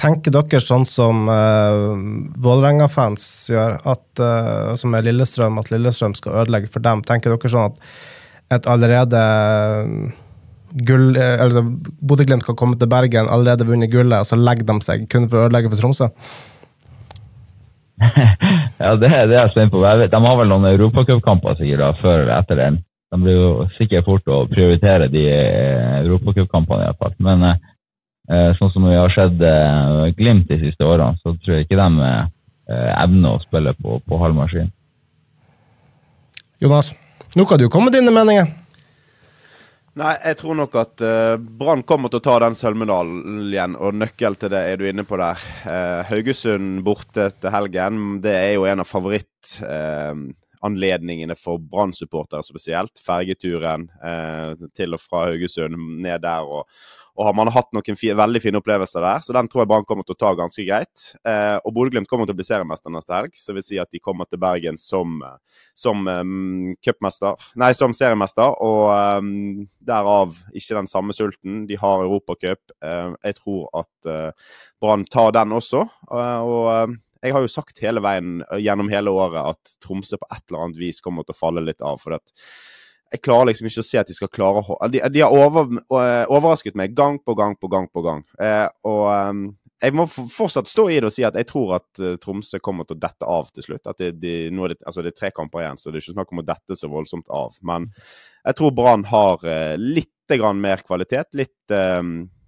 Tenker 0.00 0.32
dere 0.32 0.62
sånn 0.64 0.86
som 0.88 1.26
uh, 1.28 1.92
Vålerenga-fans 2.40 3.26
gjør, 3.52 3.76
at, 3.84 4.06
uh, 4.22 4.72
som 4.80 4.96
er 4.96 5.04
Lillestrøm, 5.04 5.60
at 5.60 5.68
Lillestrøm 5.72 6.16
skal 6.16 6.38
ødelegge 6.44 6.72
for 6.72 6.84
dem? 6.84 7.04
Tenker 7.04 7.34
dere 7.34 7.52
sånn 7.52 7.68
at 7.68 7.84
et 8.50 8.66
allerede 8.66 9.18
eh, 9.22 9.90
gull... 10.82 11.12
altså 11.14 11.60
Bodø-Glimt 12.02 12.42
kan 12.42 12.56
komme 12.58 12.74
til 12.80 12.90
Bergen, 12.90 13.28
allerede 13.30 13.68
vunnet 13.68 13.92
gullet, 13.92 14.24
og 14.24 14.26
så 14.26 14.38
legger 14.40 14.66
de 14.66 14.74
seg 14.82 15.04
kun 15.12 15.28
for 15.30 15.38
å 15.38 15.44
ødelegge 15.46 15.70
for 15.70 15.78
Tromsø? 15.84 16.08
ja, 18.82 18.90
det, 18.98 19.06
det 19.06 19.36
er 19.36 19.36
jeg 19.36 19.52
spent 19.54 19.70
på. 19.70 19.84
De 19.84 20.22
har 20.24 20.40
vel 20.40 20.50
noen 20.50 20.66
europacupkamper 20.72 21.60
sikkert 21.60 21.84
da, 21.84 21.92
før 22.00 22.24
eller 22.24 22.34
etter 22.40 22.58
den. 22.58 22.80
De 23.10 23.18
blir 23.18 23.34
jo 23.34 23.50
sikkert 23.74 24.06
fort 24.06 24.28
å 24.30 24.44
prioritere 24.50 25.08
de 25.10 25.24
eh, 25.26 25.96
europacupkampene 26.04 26.84
i 26.84 26.90
hvert 26.90 27.00
fall. 27.02 27.16
Men 27.26 27.46
eh, 27.50 28.52
sånn 28.58 28.70
som 28.74 28.86
vi 28.86 28.94
har 28.94 29.10
sett 29.14 29.42
eh, 29.42 30.04
Glimt 30.18 30.46
de 30.50 30.60
siste 30.62 30.86
årene, 30.86 31.18
så 31.22 31.34
tror 31.42 31.56
jeg 31.56 31.66
ikke 31.66 31.80
de 31.80 32.06
eh, 32.06 32.92
evner 33.02 33.34
å 33.34 33.42
spille 33.42 33.74
på, 33.80 33.98
på 34.06 34.22
halv 34.22 34.38
maskin. 34.38 34.70
Jonas, 36.62 36.92
nå 37.34 37.46
kan 37.48 37.58
du 37.58 37.66
komme 37.72 37.90
med 37.90 37.98
dine 37.98 38.14
meninger. 38.14 38.50
Nei, 39.98 40.12
jeg 40.22 40.36
tror 40.38 40.54
nok 40.54 40.76
at 40.78 41.02
uh, 41.02 41.34
Brann 41.36 41.82
kommer 41.82 42.12
til 42.12 42.20
å 42.20 42.24
ta 42.24 42.36
den 42.44 42.54
sølvmedaljen, 42.54 43.74
og 43.74 43.96
nøkkel 43.98 44.36
til 44.38 44.52
det 44.52 44.60
er 44.68 44.78
du 44.78 44.84
inne 44.86 45.02
på 45.08 45.18
der. 45.18 45.40
Uh, 45.64 46.06
Haugesund 46.06 46.84
borte 46.86 47.26
til 47.34 47.50
helgen, 47.50 48.20
det 48.22 48.36
er 48.36 48.52
jo 48.54 48.68
en 48.70 48.84
av 48.84 48.88
favorittanledningene 50.60 51.36
for 51.36 51.58
Brann-supportere 51.58 52.42
spesielt. 52.42 53.00
Fergeturen 53.04 53.90
eh, 54.04 54.68
til 54.76 54.94
og 54.94 55.00
fra 55.00 55.26
Haugesund, 55.28 55.76
ned 56.02 56.20
der. 56.22 56.42
og 56.42 56.66
og 57.18 57.26
har 57.26 57.34
man 57.34 57.50
hatt 57.52 57.68
noen 57.74 57.96
fi, 57.98 58.12
veldig 58.16 58.40
fine 58.40 58.60
opplevelser 58.62 59.02
der, 59.04 59.18
så 59.20 59.34
den 59.36 59.48
tror 59.50 59.60
jeg 59.60 59.68
Brann 59.68 59.84
kommer 59.84 60.06
til 60.06 60.14
å 60.14 60.20
ta 60.22 60.30
ganske 60.38 60.62
greit. 60.64 61.10
Eh, 61.26 61.58
og 61.58 61.74
Bodø-Glimt 61.74 62.08
kommer 62.08 62.24
til 62.24 62.32
å 62.32 62.38
bli 62.38 62.46
seriemester 62.46 62.94
neste 62.94 63.12
helg, 63.12 63.34
så 63.36 63.52
vil 63.52 63.64
si 63.66 63.80
at 63.82 63.90
de 63.92 64.00
kommer 64.00 64.24
til 64.24 64.40
Bergen 64.40 64.78
som, 64.80 65.18
eh, 65.26 65.66
som 65.76 66.06
um, 66.06 66.70
nei, 66.70 67.72
som 67.76 67.92
seriemester, 67.92 68.54
og 68.64 69.18
um, 69.20 69.66
derav 69.84 70.38
ikke 70.54 70.78
den 70.78 70.88
samme 70.88 71.12
sulten. 71.12 71.66
De 71.68 71.76
har 71.82 72.06
Europacup. 72.06 72.72
Eh, 72.80 73.12
jeg 73.26 73.40
tror 73.42 73.68
at 73.82 74.08
uh, 74.08 74.56
Brann 74.80 75.04
tar 75.04 75.34
den 75.36 75.52
også. 75.58 75.84
Uh, 76.08 76.40
og 76.40 76.96
jeg 77.20 77.36
har 77.36 77.44
jo 77.44 77.52
sagt 77.52 77.80
hele 77.84 78.02
veien 78.04 78.40
uh, 78.48 78.58
gjennom 78.60 78.90
hele 78.92 79.12
året 79.12 79.54
at 79.54 79.72
Tromsø 79.84 80.18
på 80.20 80.28
et 80.30 80.44
eller 80.48 80.66
annet 80.66 80.80
vis 80.80 81.00
kommer 81.04 81.26
til 81.26 81.36
å 81.36 81.40
falle 81.40 81.64
litt 81.64 81.82
av. 81.84 82.00
for 82.02 82.16
at 82.16 82.34
jeg 83.10 83.24
klarer 83.26 83.50
liksom 83.50 83.66
ikke 83.66 83.82
å 83.82 83.88
se 83.88 83.98
at 83.98 84.10
de 84.10 84.14
skal 84.14 84.30
klare 84.30 84.62
å 84.62 84.76
De, 84.86 85.00
de 85.10 85.22
har 85.24 85.32
over, 85.34 85.80
overrasket 86.30 86.76
meg 86.78 86.94
gang 86.94 87.18
på 87.18 87.34
gang 87.34 87.56
på 87.58 87.66
gang 87.72 87.88
på 87.90 88.04
gang. 88.06 88.22
Eh, 88.38 88.68
og 88.86 89.48
jeg 89.82 89.96
må 89.98 90.04
fortsatt 90.06 90.70
stå 90.70 90.84
i 90.92 91.00
det 91.00 91.08
og 91.08 91.14
si 91.14 91.24
at 91.26 91.34
jeg 91.34 91.48
tror 91.48 91.74
at 91.80 92.02
Tromsø 92.22 92.60
kommer 92.62 92.86
til 92.86 92.98
å 92.98 93.02
dette 93.02 93.26
av 93.26 93.48
til 93.50 93.66
slutt. 93.66 93.88
At 93.90 93.98
det, 93.98 94.12
de, 94.22 94.34
nå 94.54 94.68
er 94.68 94.74
det, 94.74 94.84
altså 94.86 95.02
det 95.02 95.10
er 95.10 95.18
tre 95.18 95.32
kamper 95.34 95.64
igjen, 95.64 95.80
så 95.80 95.90
det 95.90 95.98
er 95.98 96.04
ikke 96.04 96.18
snakk 96.20 96.34
om 96.36 96.42
å 96.44 96.46
dette 96.52 96.78
så 96.78 96.90
voldsomt 96.92 97.32
av. 97.34 97.58
Men 97.66 97.88
jeg 98.44 98.60
tror 98.60 98.76
Brann 98.78 99.06
har 99.10 99.42
eh, 99.42 99.74
litt 99.80 100.14
mer 100.54 100.84
kvalitet. 100.86 101.34
Litt 101.34 101.74
eh, 101.74 102.02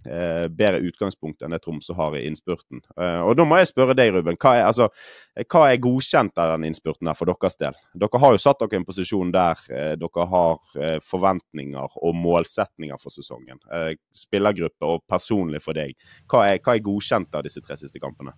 eh, 0.06 0.46
bedre 0.48 0.82
utgangspunkt 0.88 1.42
enn 1.42 1.54
det 1.54 1.60
Tromsø 1.64 1.94
har 1.98 2.16
i 2.18 2.24
innspurten. 2.28 2.82
Eh, 2.96 3.20
og 3.22 3.36
da 3.38 3.46
må 3.48 3.58
jeg 3.60 3.70
spørre 3.70 3.96
deg, 3.98 4.12
Ruben. 4.14 4.38
Hva 4.40 4.54
er, 4.58 4.66
altså, 4.68 4.88
hva 5.46 5.64
er 5.68 5.82
godkjent 5.82 6.38
av 6.42 6.54
den 6.54 6.68
innspurten 6.70 7.10
her 7.10 7.18
for 7.18 7.30
deres 7.30 7.58
del? 7.60 7.78
Dere 7.98 8.22
har 8.24 8.36
jo 8.36 8.42
satt 8.42 8.62
dere 8.62 8.76
i 8.76 8.80
en 8.80 8.88
posisjon 8.88 9.32
der 9.34 9.64
eh, 9.70 9.94
dere 10.00 10.28
har 10.34 10.78
eh, 10.78 10.98
forventninger 11.06 11.98
og 12.02 12.16
målsetninger 12.18 13.00
for 13.02 13.14
sesongen. 13.14 13.60
Eh, 13.72 13.92
spillergruppe 14.16 14.88
og 14.88 15.04
personlig 15.10 15.62
for 15.64 15.78
deg. 15.78 15.96
Hva 16.30 16.46
er, 16.50 16.62
hva 16.62 16.76
er 16.76 16.86
godkjent 16.86 17.38
av 17.38 17.46
disse 17.46 17.62
tre 17.64 17.78
siste 17.80 18.02
kampene? 18.02 18.34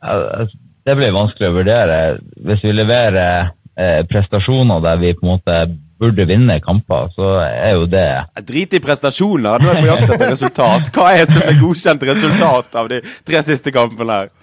Altså, 0.00 0.56
Det 0.84 0.96
blir 0.96 1.12
vanskelig 1.12 1.50
å 1.50 1.56
vurdere. 1.58 1.96
Hvis 2.40 2.62
vi 2.64 2.72
leverer 2.72 3.50
eh, 3.76 4.00
prestasjoner 4.08 4.80
der 4.84 5.00
vi 5.02 5.14
på 5.16 5.26
en 5.26 5.32
måte 5.34 5.56
burde 6.00 6.26
vinne 6.28 6.58
kamper, 6.64 7.10
så 7.16 7.34
er 7.44 7.76
jo 7.76 7.86
det 7.90 8.06
Drit 8.48 8.74
i 8.76 8.80
prestasjoner. 8.82 9.60
Nå 9.60 9.70
er 9.70 9.78
det 9.78 9.84
på 9.84 9.92
jakt 9.92 10.14
etter 10.16 10.32
resultat. 10.32 10.90
Hva 10.94 11.12
er 11.14 11.28
som 11.30 11.44
er 11.44 11.60
godkjent 11.60 12.08
resultat 12.08 12.80
av 12.80 12.90
de 12.92 13.02
tre 13.04 13.44
siste 13.46 13.74
kampene 13.74 14.22
her? 14.22 14.34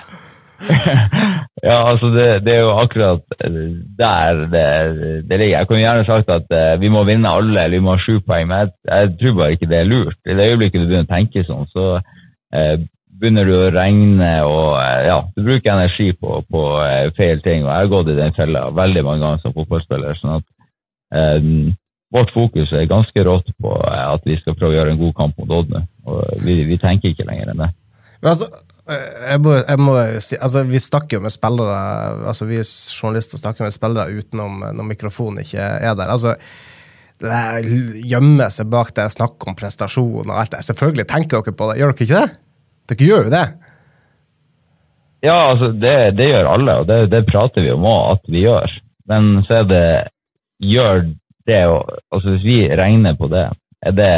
Ja, 1.57 1.79
altså 1.89 2.11
det, 2.13 2.25
det 2.45 2.51
er 2.53 2.59
jo 2.67 2.73
akkurat 2.77 3.23
der 3.41 4.41
det, 4.51 4.65
det 5.25 5.39
ligger. 5.39 5.55
Jeg 5.57 5.67
kunne 5.67 5.81
gjerne 5.81 6.05
sagt 6.05 6.29
at 6.29 6.53
eh, 6.53 6.75
vi 6.81 6.91
må 6.93 7.01
vinne 7.07 7.31
alle, 7.33 7.63
eller 7.63 7.79
vi 7.79 7.81
må 7.81 7.95
ha 7.95 8.03
sju 8.03 8.19
poeng, 8.21 8.45
men 8.45 8.61
jeg, 8.61 8.69
jeg 8.91 9.15
tror 9.21 9.33
bare 9.39 9.55
ikke 9.55 9.69
det 9.71 9.79
er 9.79 9.89
lurt. 9.89 10.19
I 10.29 10.37
det 10.37 10.45
øyeblikket 10.51 10.83
du 10.83 10.85
begynner 10.85 11.07
å 11.07 11.15
tenke 11.15 11.43
sånn, 11.47 11.65
så 11.73 11.87
eh, 11.97 12.75
begynner 13.17 13.49
du 13.49 13.55
å 13.57 13.71
regne 13.73 14.29
og 14.45 14.75
eh, 14.77 15.07
ja, 15.09 15.17
du 15.33 15.43
bruker 15.47 15.73
energi 15.73 16.11
på, 16.13 16.41
på 16.51 16.63
eh, 16.85 17.09
feil 17.17 17.41
ting. 17.45 17.65
Og 17.65 17.71
jeg 17.71 17.79
har 17.81 17.91
gått 17.95 18.13
i 18.13 18.19
den 18.19 18.37
fella 18.37 18.67
veldig 18.77 19.05
mange 19.07 19.25
ganger 19.25 19.43
som 19.43 19.55
fotballspiller. 19.57 20.21
sånn 20.21 20.37
at 20.37 20.45
eh, 20.45 20.56
vårt 22.13 22.31
fokus 22.35 22.71
er 22.71 22.87
ganske 22.89 23.25
rått 23.27 23.51
på 23.61 23.73
eh, 23.73 24.05
at 24.13 24.23
vi 24.27 24.37
skal 24.39 24.55
prøve 24.55 24.75
å 24.75 24.79
gjøre 24.79 24.95
en 24.95 25.01
god 25.01 25.17
kamp 25.17 25.41
mot 25.41 25.53
Odd 25.59 25.73
nå. 25.73 25.83
Vi, 26.45 26.61
vi 26.69 26.79
tenker 26.79 27.11
ikke 27.11 27.27
lenger 27.27 27.51
enn 27.51 27.65
det. 27.65 27.69
Men 28.21 28.31
altså, 28.31 28.47
eh, 28.87 29.09
jeg 29.33 29.43
må, 29.43 29.57
jeg 29.59 29.83
må 29.83 29.97
si, 30.23 30.39
altså, 30.39 30.63
vi 30.69 30.81
snakker 30.81 31.19
jo 31.19 31.25
med 31.25 31.35
spillere 31.35 31.77
altså 32.31 32.47
Vi 32.49 32.61
journalister 32.63 33.41
snakker 33.41 33.67
med 33.67 33.75
spillere 33.75 34.15
utenom 34.15 34.63
når 34.71 34.91
mikrofonen 34.95 35.43
ikke 35.43 35.61
er 35.61 35.93
der. 35.99 36.15
altså 36.15 36.35
det 37.17 37.29
der 37.31 37.63
gjemmer 38.05 38.51
seg 38.53 38.67
bak 38.69 38.91
det 38.93 39.07
snakk 39.09 39.41
om 39.49 39.55
prestasjon 39.57 40.29
og 40.29 40.35
alt 40.37 40.51
det. 40.53 40.59
Selvfølgelig 40.67 41.07
tenker 41.09 41.41
dere 41.41 41.55
på 41.57 41.69
det, 41.71 41.79
gjør 41.79 41.89
dere 41.89 42.05
ikke 42.05 42.19
det? 42.19 42.41
Dere 42.91 43.07
gjør 43.07 43.23
jo 43.25 43.31
det. 43.33 43.47
Ja, 45.25 45.37
altså 45.49 45.71
det, 45.73 45.95
det 46.19 46.27
gjør 46.29 46.51
alle, 46.51 46.75
og 46.77 46.85
det, 46.85 46.99
det 47.09 47.23
prater 47.25 47.65
vi 47.65 47.71
om 47.73 47.87
òg 47.89 48.11
at 48.11 48.29
vi 48.29 48.43
gjør. 48.43 48.75
Men 49.09 49.31
så 49.47 49.63
er 49.63 49.65
det 49.71 49.87
Gjør 50.59 51.05
det 51.47 51.61
Altså 52.11 52.33
hvis 52.33 52.43
vi 52.43 52.57
regner 52.75 53.15
på 53.15 53.27
det, 53.31 53.45
er 53.81 53.91
det 53.91 54.15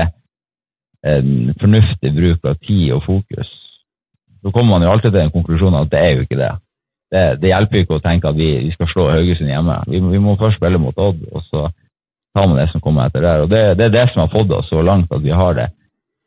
en 1.06 1.54
fornuftig 1.60 2.12
bruk 2.16 2.46
av 2.46 2.56
tid 2.64 2.92
og 2.96 3.04
fokus? 3.06 3.50
Så 4.42 4.52
kommer 4.52 4.74
man 4.74 4.84
jo 4.84 4.92
alltid 4.92 5.12
til 5.12 5.20
den 5.20 5.36
konklusjonen 5.36 5.82
at 5.82 5.92
det 5.92 6.00
er 6.00 6.12
jo 6.16 6.26
ikke 6.26 6.40
det. 6.40 6.52
Det, 7.12 7.24
det 7.42 7.52
hjelper 7.52 7.82
ikke 7.82 7.98
å 7.98 8.04
tenke 8.04 8.30
at 8.30 8.38
vi, 8.38 8.50
vi 8.66 8.72
skal 8.72 8.90
slå 8.92 9.08
Haugesund 9.10 9.50
hjemme. 9.50 9.78
Vi, 9.90 10.00
vi, 10.00 10.22
må 10.24 10.36
først 10.40 10.60
spille 10.60 10.80
mot 10.82 10.98
Odd, 11.02 11.24
og 11.34 11.44
så 11.50 11.66
tar 12.38 12.48
man 12.48 12.60
det 12.60 12.70
som 12.72 12.84
kommer 12.84 13.10
etter 13.10 13.26
der. 13.26 13.44
Og 13.44 13.50
det, 13.52 13.62
det 13.80 13.88
er 13.88 13.96
det 13.98 14.06
som 14.12 14.24
har 14.24 14.32
fått 14.34 14.54
oss 14.56 14.70
så 14.72 14.84
langt 14.86 15.12
at 15.12 15.24
vi 15.24 15.34
har 15.36 15.58
det, 15.58 15.68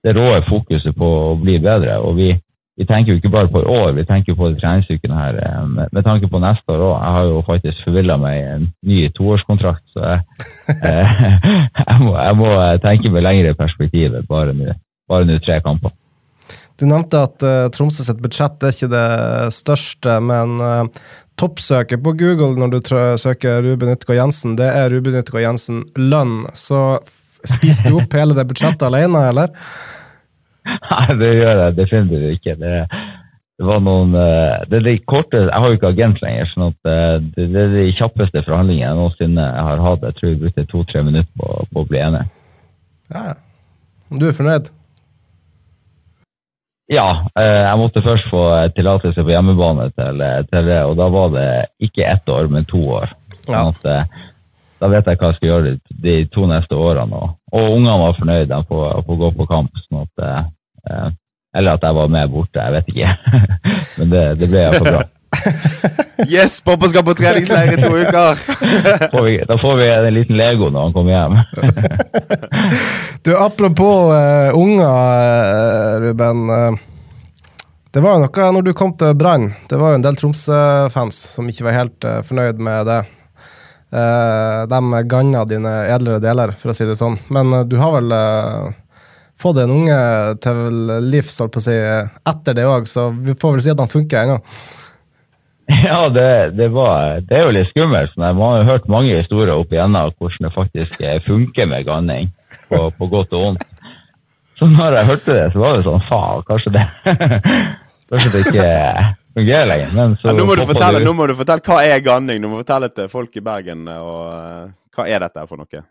det 0.05 0.17
råe 0.19 0.43
fokuset 0.49 0.97
på 0.99 1.11
å 1.31 1.37
bli 1.41 1.57
bedre. 1.63 2.01
og 2.03 2.19
vi 2.19 2.33
vi 2.83 2.89
tenker 2.91 3.13
jo 3.13 3.21
ikke 3.21 3.31
bare 3.31 3.51
på 3.53 3.63
i 3.63 3.69
år, 3.71 3.93
vi 3.95 4.05
tenker 4.09 4.35
på 4.35 4.49
treningsukene 4.59 5.15
her 5.15 5.39
eh, 5.39 5.67
med, 5.71 6.03
tanke 6.03 6.27
på 6.31 6.41
neste 6.43 6.75
år 6.75 6.83
òg. 6.89 6.95
Jeg 6.97 7.17
har 7.17 7.29
jo 7.31 7.43
faktisk 7.47 7.85
forvilla 7.87 8.19
meg 8.19 8.39
i 8.41 8.47
en 8.57 8.69
ny 8.91 9.01
toårskontrakt, 9.15 9.85
så 9.95 10.03
jeg, 10.09 10.23
eh, 10.91 11.13
jeg, 11.87 11.99
må, 12.03 12.17
jeg, 12.17 12.39
må, 12.41 12.51
tenke 12.83 13.13
med 13.15 13.27
lengre 13.29 13.55
perspektiv. 13.59 14.19
Bare 14.27 14.57
nå 14.57 15.39
tre 15.47 15.61
kamper. 15.63 15.95
Du 16.81 16.89
nevnte 16.89 17.21
at 17.29 17.45
uh, 17.47 17.69
Tromsø 17.71 18.03
sitt 18.03 18.19
budsjett 18.25 18.65
er 18.65 18.75
ikke 18.75 18.91
det 18.91 19.09
største, 19.55 20.17
men 20.25 20.57
uh, 20.59 21.03
toppsøket 21.39 22.03
på 22.03 22.17
Google 22.19 22.57
når 22.59 22.73
du 22.73 22.93
søker 23.23 23.63
Ruben 23.63 23.93
Ytgård 23.93 24.19
Jensen, 24.19 24.57
det 24.59 24.67
er 24.73 24.91
Ruben 24.91 25.21
Ytgård 25.21 25.45
Jensen 25.45 25.85
lønn. 26.01 26.41
Så 26.59 26.99
spiser 27.47 27.91
du 27.93 28.01
opp 28.01 28.17
hele 28.19 28.35
det 28.35 28.49
budsjettet 28.51 28.89
alene, 28.89 29.29
eller? 29.31 29.53
Nei, 30.67 31.17
det 31.21 31.33
gjør 31.37 31.61
jeg 31.65 31.77
definitivt 31.79 32.37
ikke. 32.37 32.55
Det, 32.61 32.75
det 33.59 33.69
var 33.69 33.81
noen 33.85 34.15
eh, 34.19 34.61
det 34.71 34.81
er 34.81 34.87
de 34.89 34.95
korte, 35.07 35.41
Jeg 35.47 35.63
har 35.63 35.71
jo 35.71 35.79
ikke 35.79 35.93
agent 35.93 36.21
lenger, 36.25 36.53
sånn 36.53 36.69
at 36.71 36.93
eh, 36.93 37.17
det, 37.37 37.49
det 37.55 37.65
er 37.65 37.75
de 37.77 37.89
kjappeste 37.99 38.45
forhandlingene 38.47 38.89
jeg 38.89 38.99
noensinne 39.01 39.49
har 39.69 39.83
hatt. 39.87 40.07
Jeg 40.09 40.19
tror 40.19 40.33
vi 40.33 40.41
brukte 40.45 40.69
to-tre 40.71 41.03
minutter 41.07 41.33
på, 41.39 41.51
på, 41.71 41.85
å 41.85 41.91
bli 41.91 42.01
enige. 42.03 42.29
Ja, 43.13 43.35
Du 44.13 44.27
er 44.29 44.37
fornøyd? 44.37 44.73
Ja, 46.93 47.07
eh, 47.41 47.63
jeg 47.63 47.79
måtte 47.81 48.05
først 48.05 48.29
få 48.33 48.43
tillatelse 48.77 49.25
på 49.25 49.33
hjemmebane 49.33 49.89
til, 49.95 50.27
til, 50.51 50.69
det, 50.69 50.83
og 50.89 50.99
da 50.99 51.09
var 51.13 51.33
det 51.37 51.49
ikke 51.87 52.09
ett 52.09 52.35
år, 52.35 52.51
men 52.53 52.69
to 52.69 52.83
år. 52.99 53.15
Sånn 53.47 53.73
at, 53.73 54.19
da 54.83 54.91
vet 54.91 55.07
jeg 55.07 55.19
hva 55.21 55.31
jeg 55.31 55.39
skal 55.39 55.51
gjøre 55.51 55.73
de, 56.03 56.15
to 56.35 56.49
neste 56.51 56.75
årene. 56.75 57.15
Og, 57.15 57.35
og 57.55 57.75
ungene 57.77 57.99
var 58.03 58.19
fornøyd 58.19 58.49
de 58.51 58.61
får, 58.67 59.03
får 59.07 59.21
gå 59.21 59.33
på 59.39 59.49
kamp. 59.53 59.83
sånn 59.87 60.03
at, 60.03 60.25
eh, 60.91 61.11
Eller 61.59 61.77
at 61.77 61.85
jeg 61.87 61.99
var 62.01 62.11
med 62.11 62.33
borte, 62.33 62.59
jeg 62.59 62.75
vet 62.75 62.91
ikke. 62.91 63.13
Men 64.01 64.15
det, 64.15 64.23
det 64.41 64.49
ble 64.51 64.65
iallfall 64.65 64.97
bra. 64.97 65.03
Yes, 66.29 66.61
pappa 66.63 66.87
skal 66.87 67.03
på 67.03 67.15
treningsleir 67.19 67.73
i 67.73 67.79
to 67.83 67.89
uker! 67.99 68.37
får 69.15 69.25
vi, 69.27 69.33
da 69.49 69.57
får 69.59 69.79
vi 69.81 69.87
en 69.91 70.15
liten 70.15 70.37
Lego 70.39 70.69
når 70.71 70.85
han 70.85 70.93
kommer 70.95 71.17
hjem. 71.17 71.39
du, 73.27 73.33
Apropos 73.35 74.13
uh, 74.13 74.53
unger, 74.55 74.93
uh, 74.93 75.97
Ruben. 76.05 76.45
Uh, 76.47 77.57
det 77.91 78.05
var 78.05 78.15
jo 78.15 78.27
noe 78.29 78.53
når 78.55 78.69
du 78.69 78.71
kom 78.77 78.95
til 79.01 79.17
Brann. 79.19 79.51
Det 79.73 79.81
var 79.81 79.95
jo 79.95 79.99
en 79.99 80.07
del 80.07 80.21
Tromsø-fans 80.21 81.19
som 81.35 81.51
ikke 81.51 81.67
var 81.67 81.81
helt 81.81 82.09
fornøyd 82.29 82.63
med 82.63 82.87
det. 82.93 83.01
Uh, 83.93 84.65
de 84.65 85.03
ganna 85.05 85.43
dine 85.45 85.71
edlere 85.93 86.21
deler, 86.23 86.55
for 86.57 86.73
å 86.73 86.75
si 86.77 86.87
det 86.89 86.97
sånn. 86.97 87.19
Men 87.29 87.53
uh, 87.53 87.65
du 87.69 87.77
har 87.77 87.93
vel 87.99 88.15
uh, 88.17 88.71
fått 89.37 89.61
en 89.61 89.75
unge 89.75 89.99
til 90.41 90.95
livs, 91.05 91.35
holdt 91.43 91.53
på 91.53 91.61
å 91.61 91.67
si, 91.67 91.75
etter 92.33 92.57
det 92.57 92.65
òg, 92.65 92.89
så 92.89 93.11
vi 93.13 93.37
får 93.37 93.59
vel 93.59 93.65
si 93.67 93.75
at 93.75 93.83
han 93.85 93.93
funker 93.93 94.25
ennå. 94.25 94.39
Ja, 95.73 96.09
det, 96.13 96.53
det, 96.59 96.67
var, 96.75 97.23
det, 97.25 97.37
er 97.39 97.47
jo 97.47 97.53
litt 97.55 97.69
skummelt. 97.71 98.17
Man 98.19 98.41
har 98.43 98.67
hørt 98.67 98.89
mange 98.93 99.15
historier 99.15 99.55
opp 99.55 99.71
igjennom 99.73 100.11
hvordan 100.19 100.49
det 100.49 100.51
faktisk 100.53 101.05
funker 101.25 101.71
med 101.71 101.87
ganning, 101.87 102.33
på, 102.69 102.81
på 102.99 103.09
godt 103.09 103.33
og 103.39 103.45
vondt. 103.47 103.63
Så 104.59 104.69
når 104.69 104.99
jeg 104.99 105.09
hørte 105.13 105.39
det, 105.39 105.47
så 105.55 105.63
var 105.63 105.79
det 105.79 105.87
sånn 105.87 106.05
Faen, 106.11 106.45
kanskje 106.51 106.75
det 106.75 106.85
Kanskje 108.13 108.35
det 108.35 108.43
ikke 108.51 108.67
fungerer 109.35 109.67
lenger. 109.67 109.95
Men 109.97 110.17
så 110.21 110.31
ja, 110.31 110.37
nå, 110.37 110.47
må 110.49 110.57
du 110.59 110.65
fortelle, 110.69 111.01
nå 111.05 111.15
må 111.17 111.27
du 111.31 111.35
fortelle 111.39 111.65
hva 111.67 111.81
er 111.87 112.05
ganning. 112.05 112.43
Du 112.43 112.51
må 112.51 112.61
fortelle 112.61 112.91
til 112.93 113.09
folk 113.13 113.37
i 113.39 113.45
Bergen 113.45 113.89
og, 113.93 114.21
uh, 114.29 114.69
hva 114.97 115.09
er 115.09 115.25
dette 115.25 115.47
for 115.49 115.61
noe? 115.61 115.83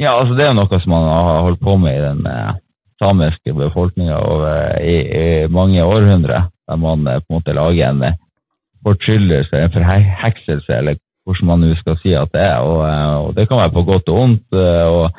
Ja, 0.00 0.14
altså 0.16 0.36
Det 0.38 0.46
er 0.46 0.56
noe 0.56 0.80
som 0.80 0.94
man 0.94 1.08
har 1.10 1.44
holdt 1.44 1.62
på 1.64 1.76
med 1.80 1.98
i 1.98 2.04
den 2.04 2.24
uh, 2.24 2.54
samiske 3.02 3.54
befolkninga 3.56 4.16
uh, 4.20 4.78
i, 4.80 4.96
i, 4.96 5.26
mange 5.52 5.84
århundrer. 5.84 6.48
Der 6.70 6.80
man 6.80 7.04
på 7.04 7.18
en 7.18 7.40
måte 7.40 7.56
lager 7.56 7.90
en 7.90 8.18
fortryllelse, 8.86 9.58
en 9.58 9.74
forhekselse, 9.74 10.70
eller 10.76 11.00
hvordan 11.26 11.48
man 11.50 11.64
nå 11.66 11.74
skal 11.80 11.98
si 12.00 12.14
at 12.16 12.30
det 12.32 12.46
er. 12.46 12.62
Og, 12.62 12.80
og 13.26 13.34
Det 13.36 13.48
kan 13.48 13.60
være 13.60 13.74
på 13.74 13.84
godt 13.88 14.08
og 14.08 14.20
vondt. 14.20 14.46
og 14.54 15.10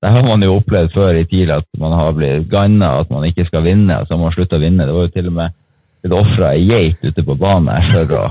det 0.00 0.10
har 0.14 0.22
man 0.24 0.40
jo 0.40 0.54
opplevd 0.56 0.94
før 0.94 1.18
i 1.18 1.26
tid, 1.28 1.50
at 1.52 1.66
man 1.78 1.92
har 1.92 2.14
blitt 2.16 2.46
ganna, 2.48 2.94
at 3.02 3.10
man 3.12 3.26
ikke 3.28 3.44
skal 3.44 3.66
vinne. 3.66 3.98
og 3.98 4.06
så 4.06 4.14
har 4.14 4.22
man 4.22 4.32
slutta 4.32 4.56
å 4.56 4.62
vinne. 4.62 4.86
Det 4.86 4.94
var 4.96 5.08
jo 5.08 5.12
til 5.16 5.28
og 5.28 5.34
med 5.36 5.58
blitt 6.02 6.16
ofra 6.16 6.54
ei 6.56 6.66
geit 6.68 7.04
ute 7.04 7.24
på 7.26 7.36
banen 7.40 7.86
for 7.90 8.16
å, 8.16 8.24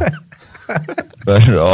for 1.26 1.56
å, 1.66 1.70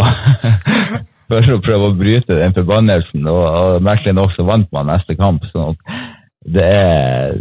for 1.29 1.55
å 1.55 1.61
prøve 1.63 1.89
å 1.89 1.95
bryte 1.97 2.37
den 2.39 2.55
forbannelsen. 2.57 3.25
Og, 3.31 3.43
og 3.45 3.85
merkelig 3.85 4.15
nok 4.17 4.35
så 4.35 4.45
vant 4.47 4.69
man 4.75 4.91
neste 4.91 5.17
kamp. 5.19 5.45
sånn 5.53 5.73
at 5.73 6.13
det 6.45 6.65
er, 6.65 7.39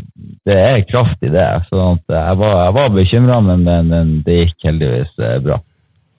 det 0.48 0.56
er 0.56 0.86
kraft 0.88 1.24
i 1.24 1.30
det. 1.32 1.44
sånn 1.68 1.98
at 1.98 2.16
jeg 2.16 2.40
var, 2.40 2.56
jeg 2.62 2.76
var 2.78 2.94
bekymra, 2.94 3.40
men, 3.44 3.64
men, 3.90 4.18
det 4.24 4.38
gikk 4.40 4.68
heldigvis 4.70 5.12
eh, 5.20 5.38
bra. 5.44 5.60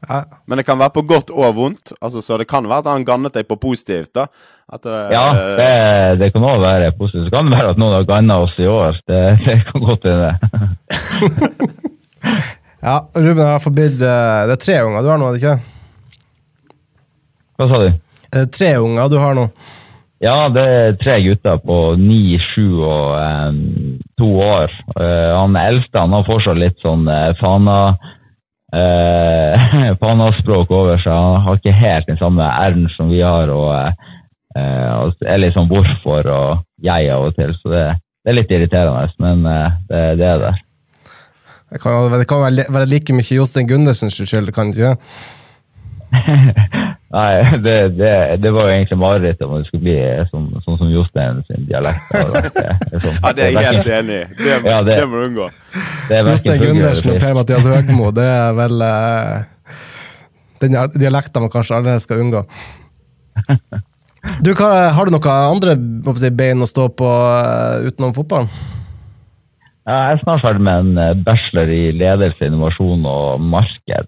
Ja. 0.06 0.19
Men 0.45 0.60
det 0.60 0.67
kan 0.67 0.78
være 0.78 0.93
på 0.93 1.06
godt 1.10 1.32
og 1.34 1.56
vondt. 1.58 1.95
Altså, 1.98 2.21
så 2.21 2.38
det 2.38 2.45
kan 2.50 2.67
være 2.69 2.86
at 2.86 2.91
han 2.91 3.08
gannet 3.08 3.34
deg 3.34 3.48
på 3.50 3.58
positivt? 3.58 4.12
da? 4.13 4.28
At, 4.69 4.86
uh, 4.86 5.10
ja, 5.13 5.26
det, 5.58 5.71
det 6.21 6.30
kan 6.34 6.45
òg 6.45 6.62
være 6.62 6.93
positivt. 6.98 7.26
Så 7.26 7.34
kan 7.34 7.50
det 7.50 7.58
være 7.58 7.74
at 7.74 7.82
noen 7.82 7.98
har 7.98 8.08
ganna 8.10 8.38
oss 8.45 8.54
i 8.62 8.69
år. 8.69 9.02
Det, 9.10 9.24
det 9.48 9.58
kan 9.71 9.88
godt 9.89 10.06
hende. 10.12 10.32
Ja, 12.85 12.99
Ruben 13.15 13.47
har 13.47 13.63
forbudt 13.63 14.01
uh, 14.03 14.43
Det 14.45 14.57
er 14.57 14.61
tre 14.61 14.75
unger 14.85 15.01
du 15.01 15.09
har 15.09 15.17
nå, 15.21 15.29
er 15.29 15.38
det 15.38 15.41
ikke? 15.41 15.55
Hva 17.55 17.69
sa 17.71 17.81
du? 17.81 17.89
Det 18.35 18.43
er 18.43 18.51
tre 18.51 18.71
unger 18.83 19.09
du 19.09 19.17
har 19.21 19.38
nå? 19.38 19.47
Ja, 20.23 20.47
det 20.49 20.63
er 20.63 20.95
tre 20.99 21.19
gutter 21.25 21.59
på 21.59 21.77
ni, 21.99 22.38
sju 22.39 22.80
og 22.88 23.15
um, 23.19 23.97
to 24.19 24.30
år. 24.41 24.71
Uh, 24.95 25.36
han 25.36 25.57
eldste 25.59 26.01
han 26.01 26.15
har 26.15 26.28
fortsatt 26.28 26.59
litt 26.59 26.80
sånn 26.84 27.03
uh, 27.11 27.36
fana 27.39 27.80
uh, 28.73 29.65
fanaspråk 30.01 30.71
over 30.71 31.03
seg. 31.03 31.11
Han 31.11 31.45
har 31.45 31.59
ikke 31.59 31.76
helt 31.76 32.09
den 32.09 32.19
samme 32.21 32.47
r-en 32.47 32.88
som 32.95 33.11
vi 33.11 33.21
har, 33.21 33.51
og 33.51 33.69
uh, 33.76 35.03
er 35.28 35.43
litt 35.43 35.57
sånn 35.57 35.69
hvorfor 35.71 36.32
og 36.32 36.63
jeg 36.84 37.11
av 37.11 37.28
og 37.28 37.36
til. 37.36 37.51
Så 37.59 37.76
det, 37.76 37.86
det 38.23 38.32
er 38.32 38.39
litt 38.39 38.55
irriterende, 38.55 39.11
men 39.19 39.43
det, 39.91 40.03
det 40.21 40.32
er 40.32 40.45
der. 40.47 40.64
Det 41.72 41.82
kan, 41.82 42.11
det 42.11 42.28
kan 42.30 42.43
være, 42.43 42.68
være, 42.70 42.89
like 42.89 43.13
mye 43.13 43.38
Jostein 43.38 43.68
Gundersens 43.68 44.20
skyld, 44.22 44.51
kan 44.53 44.72
det 44.72 44.84
ikke? 44.84 44.97
Nei, 47.16 47.32
det, 47.63 47.76
det, 47.95 48.11
det, 48.43 48.51
var 48.51 48.68
jo 48.68 48.74
egentlig 48.76 48.97
mareritt 48.99 49.41
om 49.45 49.53
det 49.55 49.68
skulle 49.70 49.84
bli 49.86 49.95
sånn, 50.30 50.47
sånn 50.66 50.78
som 50.82 50.91
Jostein 50.91 51.39
sin 51.47 51.68
dialekt. 51.70 52.09
Sånn. 53.05 53.18
Ja, 53.22 53.32
det 53.32 53.45
er 53.45 53.51
jeg 53.55 53.70
helt 53.70 53.91
enig 53.99 54.18
i. 54.18 54.26
Det, 54.41 54.55
ja, 54.68 54.80
det, 54.84 54.97
må 55.07 55.22
du 55.22 55.28
unngå. 55.30 55.49
Jostein 56.11 56.63
Gundersen 56.63 57.13
og 57.13 57.20
Per-Mathias 57.24 57.70
Høgmo, 57.72 58.11
det 58.16 58.28
er 58.28 58.57
vel 58.57 58.84
uh, 58.84 59.78
den 60.63 60.78
dialekten 60.97 61.45
man 61.45 61.53
kanskje 61.53 61.80
alle 61.80 61.97
skal 62.03 62.24
unngå. 62.26 62.43
Du, 64.43 64.51
hva, 64.57 64.70
har 64.97 65.07
du 65.07 65.16
noen 65.16 65.32
andre 65.32 65.78
si, 66.20 66.32
bein 66.36 66.63
å 66.63 66.70
stå 66.70 66.89
på 66.99 67.09
uh, 67.09 67.86
utenom 67.86 68.16
fotballen? 68.18 68.51
Ja, 69.86 69.95
jeg 70.09 70.15
er 70.15 70.21
snart 70.23 70.41
ferdig 70.41 70.63
med 70.65 70.79
en 70.81 70.97
eh, 70.97 71.17
bachelor 71.25 71.69
i 71.69 71.81
ledelse, 71.93 72.47
innovasjon 72.47 73.03
og 73.05 73.41
marked. 73.53 74.07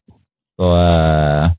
Så 0.57 0.69
eh, 0.73 1.51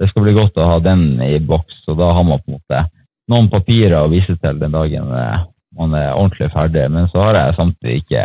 det 0.00 0.08
skal 0.08 0.24
bli 0.24 0.32
godt 0.38 0.56
å 0.56 0.68
ha 0.70 0.78
den 0.80 1.02
i 1.26 1.34
boks, 1.44 1.82
og 1.92 1.98
da 2.00 2.08
har 2.16 2.24
man 2.24 2.40
på 2.40 2.54
en 2.54 2.56
måte 2.56 2.84
noen 3.28 3.50
papirer 3.52 3.98
å 4.00 4.08
vise 4.08 4.32
til 4.40 4.60
den 4.62 4.72
dagen 4.72 5.10
man 5.12 5.96
er 5.98 6.14
ordentlig 6.14 6.48
ferdig. 6.54 6.86
Men 6.94 7.10
så 7.12 7.26
har 7.26 7.36
jeg 7.36 7.56
samtidig 7.58 7.96
ikke 8.02 8.22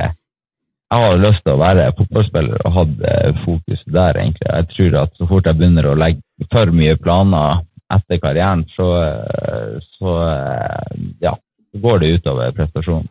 Jeg 0.94 1.02
har 1.02 1.18
lyst 1.18 1.42
til 1.44 1.56
å 1.56 1.60
være 1.60 1.88
fotballspiller 1.98 2.64
og 2.68 2.76
hatt 2.78 3.00
fokus 3.44 3.82
der, 3.96 4.20
egentlig. 4.22 4.48
Jeg 4.48 4.68
tror 4.72 4.98
at 5.02 5.16
så 5.18 5.28
fort 5.28 5.50
jeg 5.50 5.58
begynner 5.58 5.88
å 5.90 5.96
legge 5.98 6.48
for 6.54 6.72
mye 6.72 6.96
planer 7.02 7.64
etter 7.92 8.22
karrieren, 8.22 8.62
så, 8.78 8.88
så 9.98 10.14
ja, 11.26 11.34
går 11.82 12.00
det 12.04 12.12
utover 12.20 12.54
prestasjonen. 12.56 13.10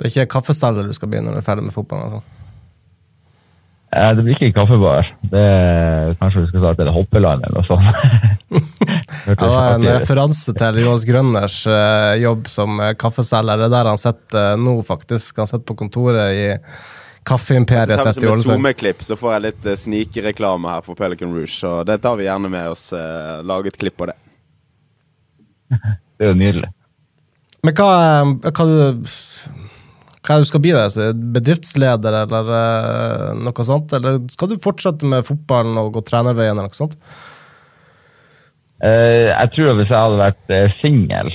Det 0.00 0.08
er 0.08 0.12
ikke 0.14 0.38
kaffesteller 0.38 0.86
du 0.88 0.96
skal 0.96 1.10
begynne 1.12 1.28
når 1.28 1.36
du 1.36 1.42
er 1.42 1.44
ferdig 1.44 1.66
med 1.66 1.74
fotballen? 1.76 2.08
altså? 2.08 2.22
Eh, 3.90 4.10
det 4.16 4.22
blir 4.22 4.36
ikke 4.38 4.54
kaffebar. 4.54 5.08
Det 5.32 5.40
er, 5.42 6.14
kanskje 6.20 6.44
du 6.44 6.46
skal 6.52 6.62
starte 6.62 6.86
et 6.86 6.92
hoppeland 6.94 7.44
eller 7.44 7.58
noe 7.58 7.66
sånt. 7.66 8.62
det 9.26 9.50
var 9.50 9.74
en 9.74 9.84
referanse 9.90 10.54
til 10.56 10.80
Jonas 10.84 11.04
Grønners 11.08 11.58
eh, 11.68 12.14
jobb 12.22 12.48
som 12.48 12.80
kaffeselger. 12.96 13.60
Det 13.60 13.66
er 13.66 13.74
der 13.74 13.90
han 13.90 14.00
sitter 14.00 14.54
uh, 14.54 14.62
nå, 14.62 14.78
faktisk. 14.86 15.42
Han 15.42 15.50
sitter 15.50 15.66
på 15.68 15.76
kontoret 15.82 16.32
i 16.32 16.46
kaffeimperiet 17.28 18.00
sitt 18.00 18.22
i 18.22 18.30
Ålesund. 18.30 18.46
Som 18.46 18.54
et 18.54 18.78
SoMe-klipp 18.78 19.04
så 19.04 19.20
får 19.20 19.36
jeg 19.36 19.46
litt 19.50 19.68
uh, 19.68 19.76
snikereklame 19.84 20.78
her 20.78 20.86
for 20.86 20.96
Pelican 20.96 21.36
Rouge, 21.36 21.52
så 21.58 21.80
det 21.84 21.98
tar 22.06 22.16
vi 22.16 22.30
gjerne 22.30 22.52
med 22.56 22.72
oss. 22.72 22.88
Uh, 22.94 23.42
lage 23.44 23.74
et 23.74 23.80
klipp 23.84 24.06
av 24.06 24.14
det. 24.14 24.20
Det 26.20 26.26
er 26.26 26.34
jo 26.34 26.36
nydelig. 26.36 26.68
Men 27.64 27.76
hva, 27.78 27.92
hva 28.44 28.64
hva 30.26 30.36
du 30.40 30.46
skal 30.48 30.62
bli? 30.64 30.72
Der? 30.76 31.14
Bedriftsleder 31.34 32.16
eller 32.22 32.50
uh, 32.52 33.28
noe 33.40 33.66
sånt? 33.66 33.94
Eller 33.96 34.18
skal 34.32 34.50
du 34.50 34.60
fortsette 34.60 35.08
med 35.08 35.26
fotballen 35.28 35.78
og 35.80 35.94
gå 35.94 36.04
trenerveien 36.04 36.58
eller 36.58 36.68
noe 36.68 36.76
sånt? 36.76 36.98
Uh, 38.80 39.30
jeg 39.32 39.54
tror 39.54 39.72
at 39.72 39.80
hvis 39.80 39.92
jeg 39.92 40.04
hadde 40.04 40.20
vært 40.20 40.52
uh, 40.52 40.76
singel, 40.82 41.32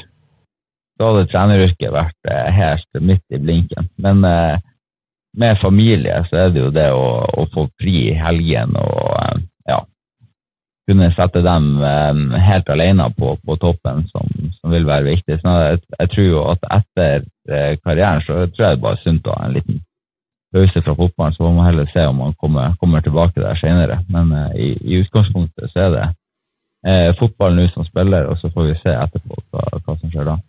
så 0.95 1.09
hadde 1.09 1.25
treneryrket 1.33 1.91
vært 1.91 2.29
helt 2.55 3.01
midt 3.03 3.36
i 3.36 3.41
blinken. 3.41 3.89
Men 3.99 4.21
med 4.23 5.57
familie 5.59 6.21
så 6.29 6.45
er 6.45 6.53
det 6.55 6.61
jo 6.61 6.69
det 6.71 6.86
å, 6.95 7.09
å 7.27 7.43
få 7.51 7.65
fri 7.81 8.13
i 8.13 8.15
helgen 8.15 8.77
og 8.79 9.41
kunne 10.86 11.07
sette 11.17 11.41
dem 11.41 11.79
helt 11.81 12.67
alene 12.69 13.07
på, 13.17 13.31
på 13.41 13.55
toppen 13.57 14.03
som, 14.11 14.27
som, 14.59 14.69
vil 14.69 14.86
være 14.86 15.07
viktig. 15.07 15.39
Så 15.41 15.55
jeg, 15.63 15.79
jeg 15.99 16.11
tror 16.11 16.27
jo 16.29 16.43
at 16.51 16.67
etter 16.77 17.25
Eh, 17.49 17.77
karrieren, 17.83 18.21
så 18.25 18.33
tror 18.33 18.63
jeg 18.65 18.73
det 18.73 18.81
bare 18.81 18.97
er 18.97 19.03
sunt 19.05 19.27
å 19.29 19.33
ha 19.38 19.45
en 19.45 19.53
liten 19.53 19.81
pause 20.55 20.81
fra 20.81 20.95
fotballen. 20.97 21.36
Så 21.36 21.45
må 21.45 21.51
man 21.59 21.67
heller 21.67 21.89
se 21.91 22.05
om 22.09 22.17
man 22.23 22.33
kommer, 22.41 22.73
kommer 22.81 23.03
tilbake 23.05 23.38
der 23.38 23.59
senere. 23.61 23.99
Men 24.09 24.31
uh, 24.33 24.49
i, 24.57 24.71
i, 24.81 24.97
utgangspunktet 25.03 25.69
så 25.69 25.83
er 25.83 25.93
det 25.93 26.07
uh, 26.89 27.11
fotball 27.19 27.53
nå 27.53 27.67
som 27.75 27.86
spiller, 27.86 28.25
og 28.31 28.41
så 28.41 28.49
får 28.49 28.71
vi 28.71 28.79
se 28.81 28.95
etterpå 28.97 29.38
hva, 29.53 29.67
hva, 29.77 29.97
som 29.99 30.09
skjer 30.09 30.31
da. 30.31 30.39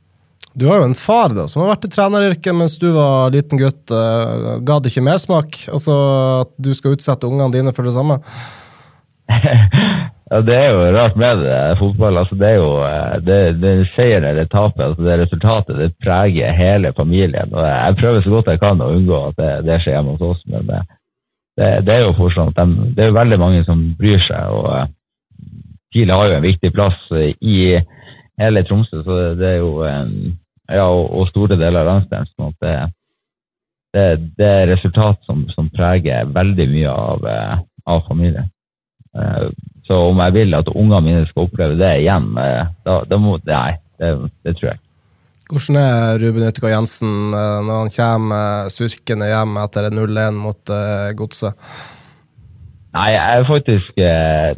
Du 0.56 0.64
har 0.70 0.80
jo 0.80 0.88
en 0.88 0.96
far 0.96 1.34
da, 1.36 1.44
som 1.52 1.60
har 1.60 1.74
vært 1.74 1.84
i 1.84 1.92
treneryrket 1.92 2.56
mens 2.56 2.78
du 2.80 2.88
var 2.96 3.34
liten 3.34 3.60
gutt. 3.60 3.84
Uh, 3.92 4.56
ga 4.64 4.80
det 4.80 4.94
ikke 4.94 5.04
mersmak? 5.04 5.60
Altså 5.68 5.98
at 6.46 6.54
du 6.56 6.72
skal 6.78 6.96
utsette 6.96 7.28
ungene 7.28 7.52
dine 7.52 7.76
for 7.76 7.84
det 7.84 7.92
samme? 7.98 8.22
Ja, 10.30 10.40
Det 10.42 10.54
er 10.54 10.72
jo 10.74 10.78
rart 10.98 11.16
med 11.16 11.38
det, 11.44 11.78
fotball. 11.78 12.18
altså 12.18 12.34
Det 12.34 12.48
er 12.48 12.56
jo 12.58 12.70
eh, 12.82 13.16
det, 13.26 13.40
det 13.62 13.88
seieren 13.94 14.24
eller 14.24 14.44
tapet, 14.44 14.84
altså 14.84 15.02
det 15.02 15.20
resultatet, 15.20 15.78
det 15.78 15.94
preger 16.04 16.52
hele 16.62 16.92
familien. 16.96 17.54
og 17.54 17.62
Jeg 17.66 17.96
prøver 18.00 18.22
så 18.22 18.30
godt 18.30 18.50
jeg 18.50 18.60
kan 18.60 18.80
å 18.80 18.92
unngå 18.96 19.20
at 19.28 19.36
det, 19.36 19.52
det 19.68 19.80
skjer 19.82 19.94
hjemme 19.94 20.16
hos 20.16 20.26
oss, 20.30 20.42
men 20.46 20.66
det, 20.66 20.80
det, 21.86 21.92
er 21.94 22.02
jo 22.02 22.16
fortsatt 22.18 22.58
de, 22.58 22.66
det 22.96 23.04
er 23.04 23.12
jo 23.12 23.20
veldig 23.20 23.38
mange 23.38 23.62
som 23.68 23.84
bryr 23.98 24.26
seg. 24.26 24.50
og 24.50 24.90
Kiel 25.94 26.10
har 26.10 26.28
jo 26.28 26.40
en 26.40 26.48
viktig 26.48 26.72
plass 26.74 26.98
i 27.14 27.78
hele 28.42 28.64
Tromsø, 28.66 29.04
så 29.06 29.20
det 29.38 29.52
er 29.52 29.56
jo 29.62 29.70
ja, 29.86 30.88
og, 30.90 31.06
og 31.06 31.30
store 31.30 31.54
deler 31.54 31.84
av 31.84 31.92
landsdelen. 31.92 32.26
sånn 32.34 32.58
det, 32.66 32.74
det, 33.94 34.08
det 34.42 34.50
er 34.50 34.68
resultat 34.74 35.22
som, 35.22 35.46
som 35.54 35.70
preger 35.70 36.26
veldig 36.34 36.68
mye 36.74 36.98
av, 37.06 37.30
av 37.86 38.04
familien. 38.10 38.50
Uh, 39.16 39.48
så 39.86 40.00
om 40.10 40.18
jeg 40.24 40.34
vil 40.34 40.56
at 40.58 40.68
ungene 40.72 41.02
mine 41.04 41.26
skal 41.28 41.46
oppleve 41.46 41.76
det 41.78 41.92
igjen, 42.00 42.32
eh, 42.42 42.70
da, 42.86 42.96
da 43.06 43.18
må 43.22 43.36
Nei, 43.46 43.76
det, 44.02 44.08
det, 44.42 44.56
tror 44.58 44.72
jeg. 44.72 44.80
Hvordan 45.46 45.78
er 45.78 46.18
Ruben 46.18 46.46
Yttergård 46.48 46.74
Jensen 46.74 47.12
eh, 47.30 47.58
når 47.68 47.84
han 47.84 47.92
kommer 47.94 48.72
surkende 48.74 49.28
hjem 49.30 49.60
etter 49.62 49.86
0-1 49.94 50.40
mot 50.42 50.74
Godset? 51.20 51.54
Nei, 52.96 53.12
jeg 53.12 53.38
er 53.38 53.46
faktisk 53.46 53.98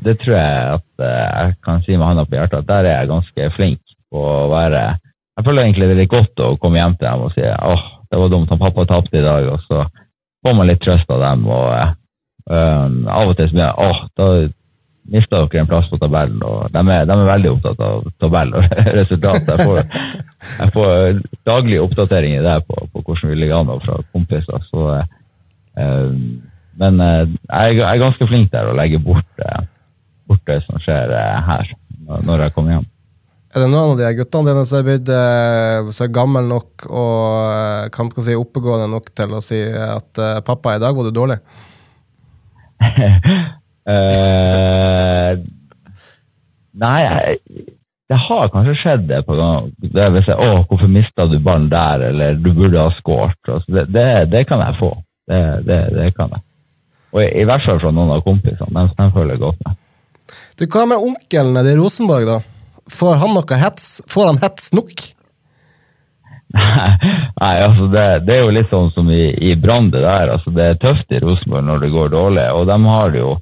Det 0.07 0.15
tror 0.23 0.37
jeg 0.39 0.59
at 0.79 1.03
jeg 1.03 1.55
kan 1.67 1.85
si 1.85 1.97
med 1.97 2.07
hånda 2.07 2.25
på 2.25 2.39
hjertet, 2.39 2.63
at 2.63 2.69
der 2.71 2.89
er 2.89 3.01
jeg 3.01 3.11
ganske 3.13 3.49
flink 3.57 3.81
på 4.15 4.23
å 4.23 4.49
være 4.53 4.83
Jeg 4.95 5.45
føler 5.45 5.65
egentlig 5.67 5.89
det 5.91 5.97
er 5.97 6.03
litt 6.05 6.13
godt 6.13 6.45
å 6.47 6.53
komme 6.63 6.81
hjem 6.81 6.97
til 6.97 7.11
dem 7.11 7.25
og 7.27 7.35
si 7.35 7.45
åh, 7.45 7.87
det 8.09 8.23
var 8.23 8.33
dumt, 8.33 8.49
han 8.49 8.63
pappa 8.63 8.89
tapte 8.89 9.21
i 9.21 9.27
dag, 9.27 9.51
og 9.53 9.61
så 9.67 9.85
får 10.47 10.55
man 10.57 10.71
litt 10.71 10.81
trøst 10.81 11.11
av 11.13 11.21
dem. 11.27 11.45
og 11.53 11.98
um, 12.49 13.05
Av 13.09 13.29
og 13.29 13.37
til 13.37 13.51
så 13.51 13.57
blir 13.57 13.67
jeg 13.67 13.89
åh, 13.89 14.01
da 14.19 14.29
mista 15.09 15.41
dere 15.41 15.63
en 15.63 15.69
plass 15.69 15.89
på 15.91 15.99
tabellen. 16.01 16.43
og 16.45 16.69
De 16.73 16.83
er, 16.83 17.07
de 17.09 17.15
er 17.15 17.31
veldig 17.31 17.53
opptatt 17.55 17.81
av 17.85 18.05
tabell 18.21 18.53
og 18.59 18.77
resultat. 19.01 19.49
Jeg 19.49 19.65
får, 19.65 19.81
jeg 20.59 20.75
får 20.75 21.23
daglige 21.49 21.87
oppdateringer 21.87 22.45
der 22.45 22.61
på, 22.67 22.77
på, 22.93 23.03
hvordan 23.07 23.33
vi 23.33 23.41
ligger 23.41 23.63
an 23.63 23.73
fra 23.87 23.99
kompiser. 24.13 24.69
Så, 24.69 24.85
eh, 25.81 26.13
men 26.79 27.03
jeg, 27.03 27.81
er 27.81 28.05
ganske 28.05 28.29
flink 28.29 28.53
der 28.53 28.69
å 28.69 28.77
legge 28.77 29.01
bort, 29.03 29.29
eh, 29.43 29.65
bort 30.29 30.45
det 30.51 30.61
som 30.67 30.81
skjer 30.85 31.17
eh, 31.17 31.41
her, 31.49 31.75
når 32.29 32.47
jeg 32.47 32.57
kommer 32.57 32.77
hjem. 32.77 32.89
Er 33.57 33.65
det 33.65 33.71
noen 33.73 33.95
av 33.95 33.97
de 33.97 34.11
guttene 34.19 34.51
dine 34.51 34.67
som 34.69 34.83
er 34.83 34.91
blitt 34.91 35.09
eh, 35.09 36.11
gammel 36.13 36.51
nok 36.51 36.85
og 36.93 37.89
kan 37.97 38.13
si, 38.21 38.37
oppegående 38.37 38.91
nok 38.93 39.09
til 39.17 39.33
å 39.33 39.41
si 39.41 39.63
at 39.73 40.21
'pappa, 40.45 40.77
i 40.77 40.85
dag 40.85 40.93
var 40.93 41.09
du 41.09 41.17
dårlig'? 41.17 41.65
Uh, 43.89 45.33
nei, 46.85 47.01
det 48.09 48.19
har 48.25 48.51
kanskje 48.53 48.77
skjedd 48.81 49.09
det 49.11 49.23
på 49.27 49.37
gang. 49.37 49.71
Det 49.81 50.07
vil 50.15 50.25
si, 50.25 50.33
å, 50.33 50.63
hvorfor 50.69 50.93
mista 50.93 51.27
du 51.29 51.39
ballen 51.45 51.69
der, 51.73 52.07
eller 52.11 52.39
du 52.41 52.51
burde 52.57 52.87
ha 52.87 52.93
skåret. 52.97 53.41
Altså, 53.45 53.69
det, 53.75 53.89
det, 53.93 54.07
det, 54.33 54.45
kan 54.49 54.63
jeg 54.65 54.79
få. 54.81 54.93
Det, 55.29 55.43
det, 55.93 56.07
kan 56.17 56.33
jeg. 56.33 56.45
Og 57.13 57.21
i, 57.25 57.29
i, 57.43 57.45
hvert 57.49 57.67
fall 57.67 57.83
fra 57.83 57.93
noen 57.93 58.15
av 58.17 58.25
kompisene. 58.25 58.73
De, 58.73 58.97
de 58.97 59.11
føler 59.17 59.37
jeg 59.37 59.45
godt 59.45 59.61
med. 59.67 59.83
Du, 60.57 60.65
Hva 60.65 60.87
med 60.89 61.05
onkelen 61.11 61.61
i 61.61 61.77
Rosenborg, 61.77 62.29
da? 62.29 62.41
Får 62.89 63.21
han 63.21 63.37
noe 63.37 63.61
hets? 63.61 63.91
Får 64.09 64.31
han 64.31 64.41
hets 64.41 64.73
nok? 64.77 65.05
Nei, 67.43 67.55
altså 67.61 67.91
det, 67.93 68.07
det, 68.25 68.35
er 68.35 68.43
jo 68.47 68.55
litt 68.57 68.71
sånn 68.73 68.91
som 68.95 69.11
i, 69.13 69.25
i 69.51 69.55
Brann, 69.61 69.91
det 69.93 70.01
der. 70.05 70.33
Altså 70.33 70.53
det 70.55 70.65
er 70.65 70.81
tøft 70.81 71.13
i 71.13 71.21
Rosenborg 71.23 71.67
når 71.69 71.85
det 71.85 71.95
går 71.95 72.13
dårlig, 72.15 72.47
og 72.57 72.67
de 72.71 72.79
har 72.89 73.19
jo 73.19 73.33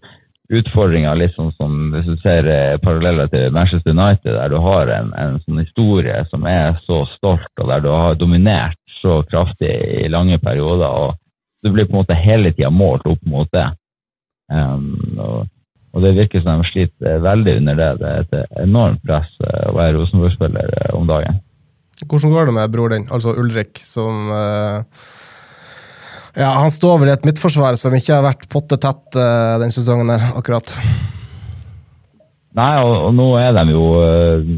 utfordringer 0.57 1.19
litt 1.19 1.35
sånn 1.35 1.51
som 1.57 1.73
hvis 1.95 2.07
du 2.07 2.17
ser 2.23 2.47
eh, 2.51 2.77
paralleller 2.83 3.31
til 3.33 3.55
Manchester 3.55 3.95
United, 3.95 4.31
der 4.37 4.53
du 4.53 4.59
har 4.63 4.93
en, 4.95 5.13
en 5.19 5.39
sånn 5.43 5.63
historie 5.63 6.21
som 6.31 6.47
er 6.51 6.79
så 6.87 7.03
stolt, 7.17 7.51
og 7.63 7.71
der 7.71 7.83
du 7.83 7.91
har 7.91 8.19
dominert 8.19 8.79
så 9.01 9.21
kraftig 9.31 9.73
i 10.05 10.09
lange 10.11 10.39
perioder. 10.43 10.87
og 10.87 11.19
Du 11.63 11.73
blir 11.73 11.87
på 11.87 11.97
en 11.97 12.03
måte 12.05 12.19
hele 12.19 12.53
tida 12.55 12.71
målt 12.71 13.07
opp 13.07 13.23
mot 13.27 13.51
det. 13.53 13.67
Um, 14.53 15.19
og, 15.19 15.49
og, 15.93 16.03
det 16.05 16.15
virker 16.15 16.43
som 16.43 16.63
de 16.63 16.71
sliter 16.71 17.19
veldig 17.23 17.57
under 17.61 17.81
det. 17.81 17.91
Det 18.01 18.13
er 18.13 18.25
et 18.25 18.63
enormt 18.63 19.03
press 19.07 19.31
eh, 19.43 19.67
å 19.71 19.75
være 19.77 19.99
Rosenborg-spiller 19.99 20.75
eh, 20.81 20.95
om 20.95 21.11
dagen. 21.11 21.43
Hvordan 22.05 22.33
går 22.35 22.49
det 22.49 22.55
med 22.59 22.73
bror 22.75 22.93
din, 22.93 23.07
altså 23.11 23.33
Ulrik, 23.41 23.79
som 23.83 24.29
uh 24.31 24.83
ja, 26.37 26.51
Han 26.61 26.69
står 26.69 26.99
vel 27.01 27.09
i 27.09 27.15
et 27.15 27.25
midtforsvar 27.25 27.79
som 27.81 27.95
ikke 27.97 28.13
har 28.13 28.25
vært 28.27 28.43
potte 28.53 28.77
tett 28.77 29.17
uh, 29.17 29.57
den 29.57 29.71
sesongen 29.73 30.11
her, 30.13 30.35
akkurat. 30.37 30.69
Nei, 32.57 32.75
og, 32.85 32.93
og 33.07 33.15
nå 33.17 33.31
er 33.41 33.57
de 33.57 33.65
jo 33.73 33.87
uh, 33.97 34.51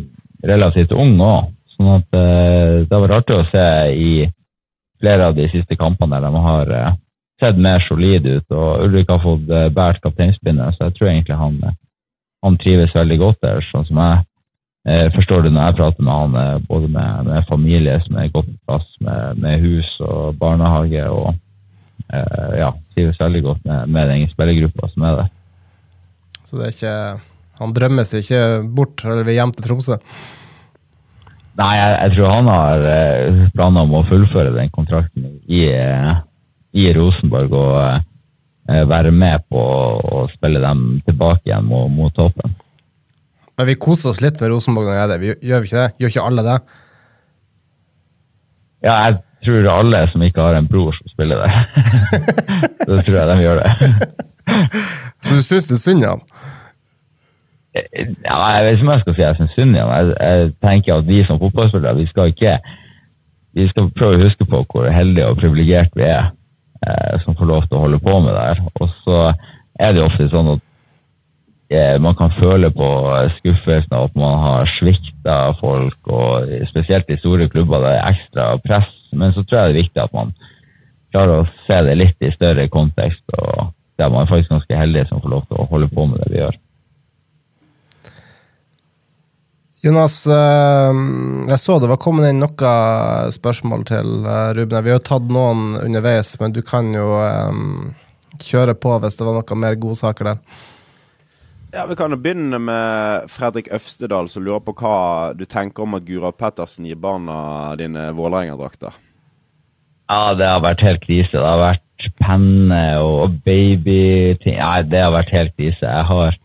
relativt 0.43 0.91
unge 0.91 1.29
òg. 1.29 1.53
Sånn 1.79 1.93
at 1.95 2.09
det 2.11 2.91
har 2.91 3.03
vært 3.05 3.21
artig 3.21 3.37
å 3.39 3.47
se 3.53 3.67
i 3.95 4.13
flere 4.99 5.29
av 5.31 5.37
de 5.37 5.45
siste 5.53 5.77
kampene 5.79 6.19
der 6.19 6.35
de 6.35 6.41
har 6.43 6.73
sett 7.39 7.61
mer 7.63 7.85
solide 7.87 8.41
ut. 8.41 8.47
Og 8.51 8.89
Ulrik 8.89 9.13
har 9.15 9.23
fått 9.23 9.45
båret 9.47 10.03
kapteinspinnet, 10.03 10.75
så 10.75 10.89
jeg 10.89 10.97
tror 10.97 11.13
egentlig 11.13 11.39
han 11.39 11.61
han 12.45 12.59
trives 12.63 12.95
veldig 12.95 13.19
godt 13.19 13.41
der. 13.43 13.65
sånn 13.71 13.87
som 13.89 14.01
jeg 14.03 14.19
eh, 14.19 14.27
forstår 15.15 15.45
du 15.45 15.51
når 15.53 15.69
jeg 15.69 15.77
prater 15.81 16.07
med 16.07 16.15
han, 16.15 16.37
eh, 16.41 16.63
både 16.69 16.89
med, 16.93 17.29
med 17.29 17.49
familie 17.49 17.99
som 18.07 18.17
er 18.17 18.33
godt 18.33 18.49
på 18.49 18.59
plass, 18.71 18.89
med, 19.05 19.43
med 19.43 19.65
hus 19.65 19.91
og 20.05 20.39
barnehage. 20.41 21.05
og 21.11 21.35
eh, 22.13 22.59
ja, 22.63 22.73
trives 22.95 23.21
veldig 23.21 23.43
godt 23.43 23.65
med, 23.69 23.95
med 23.95 24.13
den 24.13 24.29
spillergruppa 24.33 24.91
som 24.93 25.07
er 25.09 25.23
der. 25.23 25.33
Så 26.45 26.57
det 26.57 26.67
er 26.69 26.77
ikke 26.77 26.99
Han 27.59 27.73
drømmer 27.75 28.07
seg 28.07 28.23
ikke 28.23 28.43
bort 28.71 29.03
eller 29.05 29.27
vil 29.27 29.35
hjem 29.35 29.53
til 29.57 29.65
Tromsø? 29.67 29.97
Nei, 31.59 31.73
jeg, 31.75 31.95
jeg 32.05 32.13
tror 32.15 32.35
han 32.37 32.51
har 32.53 32.85
eh, 32.87 33.41
planer 33.57 33.83
om 33.83 33.97
å 33.99 34.05
fullføre 34.07 34.55
den 34.55 34.71
kontrakten 34.71 35.25
i, 35.51 35.65
eh, 35.67 36.13
i 36.79 36.85
Rosenborg 36.95 37.57
og 37.59 37.81
eh, 37.83 38.85
være 38.87 39.11
med 39.11 39.43
på 39.51 39.59
å 39.59 40.23
spille 40.37 40.63
dem 40.63 41.01
tilbake 41.09 41.51
igjen 41.51 41.67
mot, 41.67 41.91
mot 41.91 42.15
toppen. 42.15 42.55
Men 43.59 43.67
vi 43.67 43.79
koser 43.83 44.13
oss 44.13 44.21
litt 44.23 44.39
med 44.41 44.53
Rosenborg 44.53 44.91
når 44.91 45.13
det. 45.13 45.21
Vi, 45.23 45.33
gjør 45.49 45.65
vi 45.65 45.71
ikke 45.71 45.83
det? 45.83 45.89
Gjør 45.99 46.13
ikke 46.15 46.27
alle 46.29 46.45
det? 46.47 46.59
Ja, 48.87 48.95
jeg 48.95 49.17
tror 49.45 49.71
alle 49.73 50.03
som 50.13 50.23
ikke 50.23 50.45
har 50.47 50.59
en 50.59 50.69
bror 50.71 50.95
som 50.95 51.11
spiller 51.11 51.43
det. 51.43 51.51
så 52.87 53.01
tror 53.03 53.19
jeg 53.19 53.29
de 53.33 53.43
gjør 53.43 53.63
det. 53.65 53.73
Så 55.27 55.35
du 55.35 55.43
syns 55.43 55.67
det 55.69 55.75
er 55.75 55.81
synd 55.83 56.05
i 56.05 56.07
han? 56.09 56.21
Ja, 57.75 58.37
jeg 58.55 58.63
vet 58.65 58.77
ikke 58.77 58.85
om 58.87 58.93
jeg 58.93 59.03
skal 59.03 59.17
si 59.17 59.23
jeg 59.25 59.37
syns 59.37 59.57
synd 59.59 59.75
i 59.75 59.81
han. 59.83 59.91
Jeg, 59.91 60.15
jeg 60.23 60.53
tenker 60.63 60.95
at 60.95 61.09
vi 61.11 61.19
som 61.27 61.41
fotballspillere, 61.43 61.99
vi 61.99 62.07
skal 62.13 62.31
ikke 62.33 62.55
vi 63.59 63.67
skal 63.73 63.91
prøve 63.97 64.19
å 64.19 64.23
huske 64.23 64.47
på 64.49 64.63
hvor 64.71 64.89
heldige 64.93 65.29
og 65.29 65.41
privilegerte 65.41 65.99
vi 65.99 66.07
er 66.07 66.31
eh, 66.87 67.19
som 67.25 67.37
får 67.39 67.51
lov 67.51 67.67
til 67.67 67.79
å 67.79 67.85
holde 67.87 68.01
på 68.05 68.15
med 68.23 68.37
det 68.37 68.47
her. 68.47 68.63
Og 68.79 68.95
så 69.03 69.23
er 69.83 69.95
det 69.97 70.05
ofte 70.05 70.31
sånn 70.33 70.53
at 70.55 70.65
man 72.01 72.15
kan 72.17 72.33
føle 72.39 72.71
på 72.73 72.87
skuffelsen 73.37 73.93
av 73.93 74.07
at 74.07 74.15
man 74.17 74.39
har 74.41 74.71
svikta 74.79 75.35
folk, 75.61 75.99
og 76.09 76.49
spesielt 76.71 77.11
i 77.13 77.19
store 77.21 77.49
klubber 77.53 77.85
det 77.85 77.91
er 77.93 78.15
ekstra 78.15 78.47
press. 78.65 78.89
Men 79.13 79.35
så 79.37 79.45
tror 79.45 79.59
jeg 79.59 79.69
det 79.69 79.75
er 79.75 79.83
viktig 79.83 80.03
at 80.05 80.15
man 80.17 80.33
klarer 81.13 81.43
å 81.43 81.51
se 81.67 81.81
det 81.85 81.99
litt 81.99 82.25
i 82.25 82.33
større 82.33 82.69
kontekst. 82.73 83.25
og 83.37 83.75
der 83.99 84.11
man 84.15 84.23
er 84.23 84.31
faktisk 84.31 84.53
ganske 84.53 84.79
heldig 84.79 85.07
som 85.09 85.21
får 85.23 85.33
lov 85.33 85.47
til 85.49 85.59
å 85.59 85.69
holde 85.73 85.91
på 85.91 86.07
med 86.07 86.21
det 86.23 86.33
vi 86.33 86.43
gjør. 86.43 86.59
Jonas, 89.83 90.15
eh, 90.27 91.01
jeg 91.51 91.61
så 91.63 91.79
det 91.79 91.91
var 91.91 92.01
kommet 92.03 92.29
inn 92.29 92.43
noen 92.43 93.35
spørsmål 93.35 93.85
til 93.91 94.27
eh, 94.27 94.51
Ruben. 94.59 94.85
Vi 94.87 94.95
har 94.95 95.03
tatt 95.07 95.27
noen 95.31 95.77
underveis, 95.79 96.35
men 96.41 96.55
du 96.55 96.63
kan 96.67 96.91
jo 96.95 97.07
kjøre 98.43 98.75
på 98.79 98.97
hvis 99.03 99.19
det 99.19 99.27
var 99.27 99.39
noen 99.39 99.63
mer 99.63 99.79
godsaker 99.79 100.33
der. 100.33 100.43
Ja, 101.73 101.85
Vi 101.89 101.97
kan 101.97 102.11
jo 102.11 102.17
begynne 102.17 102.59
med 102.59 103.29
Fredrik 103.29 103.69
Øvstedal, 103.73 104.29
som 104.33 104.45
lurer 104.45 104.63
på 104.65 104.73
hva 104.73 105.35
du 105.37 105.45
tenker 105.45 105.85
om 105.85 105.99
at 105.99 106.07
Gurav 106.09 106.33
Pettersen 106.41 106.87
gir 106.89 106.97
barna 106.97 107.75
dine 107.77 108.09
Vålerenga-drakter. 108.17 108.97
Ja, 110.09 110.33
det 110.39 110.49
har 110.49 110.65
vært 110.65 110.85
helt 110.87 111.05
krise. 111.05 111.35
Det 111.35 111.45
har 111.45 111.61
vært 111.61 112.09
penne 112.23 112.81
og 113.05 113.37
babyting. 113.45 114.57
Nei, 114.57 114.81
det 114.89 115.03
har 115.05 115.13
vært 115.13 115.35
helt 115.37 115.53
krise. 115.59 115.85
Jeg 115.85 116.09
har 116.09 116.39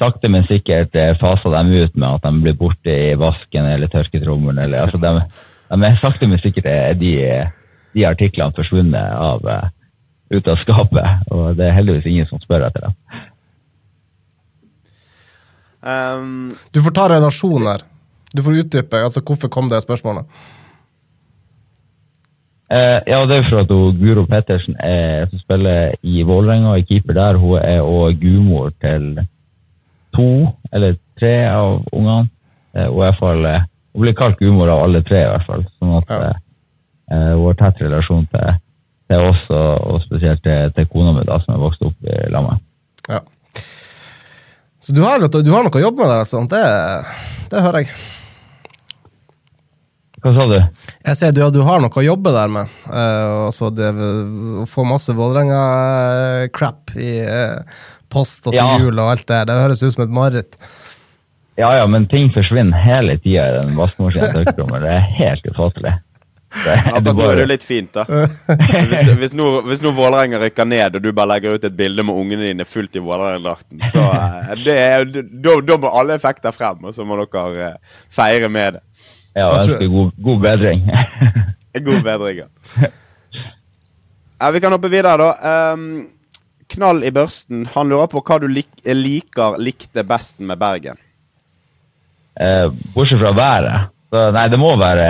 sakte, 0.00 0.32
men 0.32 0.48
sikkert 0.48 0.96
eh, 0.96 1.12
fasa 1.20 1.52
dem 1.58 1.74
ut 1.76 1.94
med 1.96 2.08
at 2.08 2.24
de 2.24 2.42
blir 2.46 2.56
borte 2.56 2.96
i 2.96 3.14
vasken 3.20 3.68
eller 3.68 3.92
tørketrommelen. 3.92 4.64
Eller, 4.64 4.86
altså 4.86 5.00
de, 5.02 5.12
de 5.68 5.90
er 5.90 6.00
sakte, 6.00 6.28
men 6.30 6.40
sikkert 6.40 6.72
er 6.72 6.96
de, 6.96 7.14
de 7.92 8.08
artiklene 8.08 8.56
forsvunnet 8.56 9.12
av, 9.28 9.44
uh, 9.44 9.68
ut 10.32 10.52
av 10.52 10.64
skapet. 10.64 11.28
Og 11.36 11.56
det 11.60 11.68
er 11.68 11.80
heldigvis 11.82 12.08
ingen 12.14 12.32
som 12.32 12.40
spør 12.40 12.70
etter 12.70 12.88
dem. 12.88 13.00
Um, 15.86 16.50
du 16.74 16.82
får 16.82 16.94
ta 16.98 17.08
relasjoner. 17.14 17.84
Du 18.34 18.42
får 18.42 18.62
utdype. 18.62 19.02
altså 19.02 19.22
Hvorfor 19.22 19.48
kom 19.48 19.70
det 19.70 19.82
spørsmålet? 19.82 20.26
Uh, 22.66 22.98
ja, 23.06 23.20
det 23.30 23.36
er 23.36 23.46
for 23.46 23.62
at 23.62 23.70
hun, 23.70 23.98
Guro 24.00 24.26
Pettersen 24.26 24.74
er, 24.82 25.28
som 25.30 25.38
spiller 25.38 25.94
i 26.02 26.24
Vålerenga, 26.26 26.74
er 26.74 26.86
keeper 26.88 27.14
der. 27.14 27.38
Hun 27.38 27.60
er 27.62 27.84
òg 27.86 28.18
gudmor 28.20 28.72
til 28.82 29.20
to 30.16 30.30
eller 30.72 30.98
tre 31.20 31.36
av 31.48 31.84
ungene. 31.92 32.28
Eh, 32.76 32.88
hun, 32.92 33.14
fall, 33.20 33.44
eh, 33.46 33.62
Hun 33.92 34.02
blir 34.02 34.14
kalt 34.14 34.38
gudmor 34.38 34.68
av 34.68 34.82
alle 34.84 35.02
tre, 35.02 35.22
i 35.22 35.28
hvert 35.30 35.46
fall. 35.48 35.64
Sånn 35.80 35.94
at 35.96 36.10
ja. 36.12 36.18
eh, 37.10 37.30
hun 37.32 37.46
har 37.46 37.56
tett 37.60 37.80
relasjon 37.80 38.26
til, 38.32 38.58
til 39.08 39.28
oss, 39.30 39.44
og, 39.48 39.70
og, 39.86 40.02
spesielt 40.04 40.42
til, 40.44 40.74
til 40.76 40.88
kona 40.92 41.14
mi, 41.16 41.24
da, 41.24 41.38
som 41.44 41.54
er 41.54 41.62
vokst 41.62 41.86
opp 41.86 42.10
i 42.10 42.18
lag 42.34 42.44
med. 42.44 42.66
Ja. 43.08 43.22
Så 44.86 44.94
du 44.94 45.00
har, 45.02 45.18
du 45.18 45.50
har, 45.50 45.64
noe 45.66 45.74
å 45.74 45.80
jobbe 45.82 46.04
med 46.04 46.12
der, 46.12 46.20
altså? 46.22 46.44
Det, 46.46 46.60
det 47.50 47.62
hører 47.64 47.82
jeg. 47.82 47.94
Hva 50.22 50.30
sa 50.36 50.44
du? 50.46 50.54
Jeg 51.08 51.18
sier 51.18 51.34
du, 51.34 51.40
du 51.56 51.58
har 51.66 51.82
noe 51.82 51.90
å 51.90 52.04
jobbe 52.06 52.30
der 52.36 52.52
med. 52.54 52.70
Uh, 52.86 53.48
altså 53.48 53.72
det, 53.74 53.90
å 54.62 54.66
få 54.70 54.86
masse 54.86 55.10
Vålerenga-crap 55.18 56.94
i 57.02 57.10
uh, 57.26 57.82
post 58.14 58.46
og 58.46 58.54
til 58.54 58.62
ja. 58.62 58.78
jul 58.78 58.94
og 58.94 59.10
alt 59.16 59.26
det 59.26 59.42
Det 59.50 59.58
høres 59.58 59.82
ut 59.82 59.96
som 59.96 60.06
et 60.06 60.14
mareritt. 60.20 60.54
Ja, 61.58 61.72
ja, 61.80 61.90
men 61.90 62.06
ting 62.06 62.30
forsvinner 62.30 62.78
hele 62.86 63.18
tida 63.24 63.42
i 63.42 63.58
den 63.64 63.74
vaskemaskinen. 63.74 64.46
Det 64.86 64.94
er 64.94 65.06
helt 65.18 65.50
ufattelig. 65.50 65.96
Ja, 66.54 67.00
nå 67.02 67.12
er 67.26 67.40
det 67.40 67.46
litt 67.50 67.64
fint, 67.66 67.92
da. 67.92 68.04
Hvis, 68.06 69.08
hvis 69.18 69.34
nå, 69.36 69.48
hvis 69.66 69.82
nå 69.84 69.90
Vålerenga 69.96 70.38
rykker 70.40 70.68
ned, 70.68 70.96
og 70.96 71.04
du 71.04 71.10
bare 71.12 71.34
legger 71.34 71.56
ut 71.56 71.66
et 71.66 71.76
bilde 71.76 72.04
med 72.06 72.16
ungene 72.16 72.46
dine 72.48 72.66
fullt 72.68 72.96
i 72.96 73.02
Vålerenga-drakten, 73.02 73.82
så 73.92 74.04
eh, 74.14 74.52
det 74.64 75.24
da, 75.42 75.78
må 75.82 75.90
alle 75.90 76.16
effekter 76.16 76.54
frem, 76.56 76.86
og 76.86 76.94
så 76.96 77.06
må 77.06 77.18
dere 77.20 77.72
uh, 77.74 77.96
feire 78.14 78.50
med 78.52 78.78
det. 78.78 78.84
Ja, 79.36 79.50
ønsker 79.52 79.90
god, 79.92 80.12
god 80.28 80.44
bedring. 80.46 80.86
god 81.88 82.04
bedring, 82.06 82.44
ja. 82.44 82.90
ja. 84.40 84.52
Vi 84.54 84.62
kan 84.64 84.72
hoppe 84.72 84.92
videre, 84.92 85.18
da. 85.20 85.72
Um, 85.74 86.06
knall 86.72 87.04
i 87.04 87.12
børsten. 87.14 87.66
Han 87.74 87.92
lurer 87.92 88.08
på 88.12 88.22
hva 88.24 88.40
du 88.42 88.48
lik 88.50 88.70
liker, 88.86 89.58
likte 89.60 90.06
best 90.08 90.40
med 90.40 90.62
Bergen. 90.62 91.02
Eh, 92.40 92.72
bortsett 92.94 93.20
fra 93.20 93.32
været. 93.36 93.92
Så, 94.06 94.22
nei, 94.36 94.46
det 94.52 94.58
må 94.62 94.70
være 94.78 95.06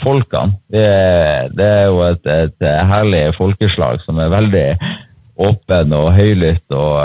folkene. 0.00 0.56
Det, 0.72 0.86
det 1.58 1.68
er 1.68 1.86
jo 1.90 2.00
et, 2.06 2.30
et, 2.32 2.66
herlig 2.88 3.24
folkeslag 3.36 4.00
som 4.06 4.20
er 4.22 4.32
veldig 4.32 4.66
åpen 5.40 5.92
og 5.96 6.08
høylytt 6.16 6.76
og, 6.76 7.00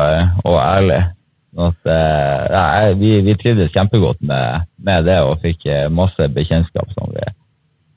og 0.47 0.59
ærlig. 0.63 1.01
At, 1.55 1.87
nei, 1.87 2.93
vi, 2.99 3.11
vi 3.23 3.35
trivdes 3.39 3.71
kjempegodt 3.75 4.19
med, 4.27 4.67
med, 4.83 5.07
det 5.07 5.21
og 5.23 5.39
fikk 5.43 5.67
masse 5.95 6.27
bekjentskap 6.35 6.91
som 6.95 7.11
vi 7.15 7.23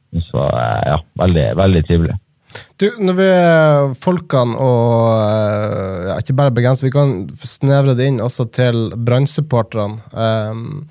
syntes 0.09 0.31
var 0.35 0.55
ja, 0.87 0.99
veldig, 1.23 1.47
veldig 1.59 1.83
trivelig. 1.89 2.17
Du, 2.79 2.87
når 3.03 3.17
vi 3.19 3.29
folkene 3.99 4.57
og 4.63 5.09
eh, 5.19 6.09
ja, 6.09 6.17
ikke 6.23 6.37
bare 6.39 6.55
bergensere, 6.55 6.89
vi 6.89 6.95
kan 6.95 7.15
snevre 7.43 7.97
det 7.99 8.07
inn 8.09 8.23
også 8.25 8.49
til 8.55 8.89
Brann-supporterne. 8.95 9.99
Um, 10.15 10.87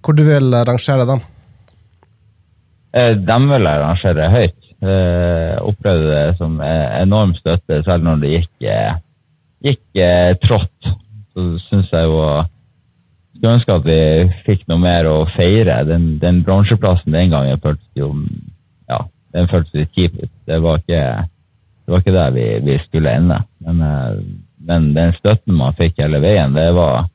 hvor 0.00 0.16
du 0.16 0.24
vil 0.26 0.54
rangere 0.66 1.06
dem? 1.08 1.22
Eh, 2.96 3.12
dem 3.28 3.50
vil 3.52 3.68
jeg 3.68 3.82
rangere 3.84 4.30
høyt. 4.32 4.60
Jeg 4.86 5.62
opplevde 5.64 6.10
det 6.12 6.36
som 6.36 6.58
enorm 6.60 7.32
støtte, 7.38 7.80
selv 7.84 8.04
når 8.04 8.20
det 8.22 8.32
gikk, 8.34 8.66
gikk 9.64 10.02
trått. 10.42 10.90
Så 11.32 11.46
syns 11.68 11.88
jeg 11.92 12.10
jo 12.10 12.20
skulle 13.36 13.54
ønske 13.56 13.76
at 13.76 13.86
vi 13.86 14.00
fikk 14.46 14.64
noe 14.70 14.82
mer 14.82 15.08
å 15.10 15.16
feire. 15.36 15.80
Den, 15.88 16.16
den 16.22 16.42
bronseplassen 16.46 17.14
den 17.14 17.32
gangen 17.32 17.60
føltes 17.62 17.88
jo 17.98 18.12
ja, 18.88 19.00
den 19.36 19.48
føltes 19.50 19.74
litt 19.76 19.96
kjip. 19.96 20.16
Det 20.48 20.60
var 20.62 20.80
ikke, 20.80 21.02
det 21.84 21.92
var 21.92 22.02
ikke 22.02 22.16
der 22.16 22.36
vi, 22.36 22.46
vi, 22.66 22.78
skulle 22.86 23.14
ende. 23.18 23.40
Men, 23.64 23.82
eh, 23.84 24.22
men, 24.66 24.90
den 24.96 25.12
støtten 25.20 25.56
man 25.58 25.76
fikk 25.78 26.00
hele 26.02 26.22
veien, 26.24 26.56
det 26.56 26.70
var, 26.76 27.10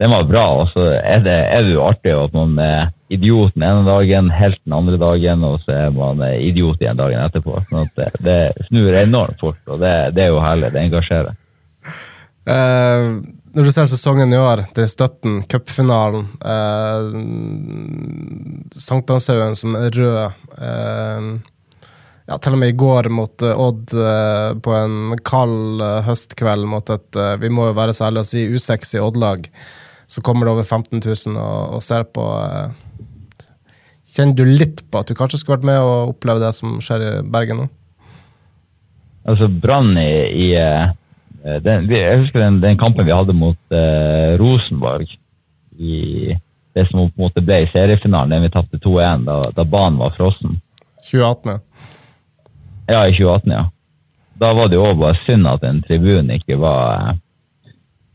det 0.00 0.10
var 0.12 0.28
bra. 0.28 0.46
Og 0.62 0.72
så 0.74 0.88
er 0.98 1.22
det 1.24 1.38
jo 1.70 1.86
artig 1.86 2.16
at 2.16 2.34
man 2.36 2.58
er 2.62 2.90
idiot 3.12 3.54
den 3.56 3.66
ene 3.68 3.84
dagen, 3.86 4.30
helt 4.32 4.60
den 4.64 4.76
andre 4.76 4.98
dagen, 5.00 5.44
og 5.48 5.60
så 5.66 5.76
er 5.84 5.94
man 5.96 6.22
idiot 6.38 6.80
igjen 6.82 7.00
dagen 7.00 7.22
etterpå. 7.24 7.60
Sånn 7.68 7.90
det, 7.98 8.08
det 8.24 8.40
snur 8.70 8.96
enormt 8.96 9.42
fort, 9.42 9.60
og 9.68 9.82
det, 9.82 9.94
det 10.16 10.26
er 10.26 10.34
jo 10.34 10.42
herlig. 10.44 10.72
Det 10.74 10.82
engasjerer. 10.86 11.38
Uh, 12.42 13.22
når 13.54 13.68
du 13.68 13.70
ser 13.70 13.86
sesongen 13.86 14.32
i 14.32 14.38
år, 14.40 14.64
den 14.74 14.88
støtten, 14.90 15.42
cupfinalen, 15.46 16.24
uh, 16.40 17.12
Sankthanshaugen 18.72 19.54
som 19.58 19.76
er 19.78 19.92
rød 19.94 20.16
uh, 20.56 21.28
ja, 22.26 22.38
til 22.38 22.56
og 22.56 22.62
med 22.62 22.72
i 22.72 22.78
går 22.80 23.10
mot 23.12 23.44
uh, 23.44 23.60
Odd 23.60 23.94
på 24.64 24.74
en 24.78 25.14
kald 25.26 25.84
høstkveld 26.08 26.66
mot 26.70 26.94
et 26.94 27.22
vi 27.42 27.50
må 27.52 27.68
jo 27.68 27.76
være 27.76 27.94
så 27.94 28.08
ærlige 28.08 28.24
å 28.24 28.30
si 28.32 28.46
usexy 28.56 29.02
Odd-lag, 29.02 29.46
så 30.10 30.24
kommer 30.24 30.48
det 30.48 30.56
over 30.56 30.66
15 30.66 31.02
000 31.04 31.36
og, 31.36 31.76
og 31.76 31.84
ser 31.84 32.08
på 32.08 32.26
Kjenner 34.12 34.36
du 34.36 34.44
litt 34.44 34.82
på 34.92 35.00
at 35.00 35.08
du 35.08 35.16
kanskje 35.16 35.40
skulle 35.40 35.58
vært 35.58 35.68
med 35.70 35.80
og 35.80 36.12
oppleve 36.12 36.42
det 36.42 36.52
som 36.56 36.76
skjer 36.84 37.04
i 37.06 37.12
Bergen 37.32 37.62
nå? 37.62 37.68
Altså 39.28 39.46
Brann 39.48 39.94
i, 39.96 40.12
i 40.46 40.48
eh, 40.58 41.58
den, 41.64 41.88
Jeg 41.90 42.20
husker 42.24 42.42
den, 42.42 42.60
den 42.62 42.78
kampen 42.80 43.06
vi 43.06 43.14
hadde 43.14 43.34
mot 43.36 43.58
uh, 43.72 44.34
Rosenborg 44.40 45.06
i 45.78 46.34
det 46.72 46.86
som 46.88 47.00
på 47.00 47.08
en 47.08 47.24
måte 47.26 47.42
ble 47.44 47.64
seriefinalen, 47.72 48.32
den 48.32 48.46
vi 48.46 48.52
tapte 48.52 48.80
2-1 48.80 49.26
da, 49.26 49.38
da 49.56 49.64
banen 49.68 49.98
var 50.00 50.14
frossen. 50.16 50.56
2018, 51.04 51.50
ja. 51.52 51.88
Ja, 52.88 53.02
i 53.08 53.16
2018, 53.16 53.52
ja. 53.52 53.64
Da 54.40 54.52
var 54.56 54.70
det 54.70 54.78
jo 54.78 54.86
også 54.86 55.00
bare 55.02 55.18
synd 55.26 55.48
at 55.50 55.66
en 55.68 55.82
tribun 55.84 56.32
ikke 56.32 56.56
var, 56.62 57.18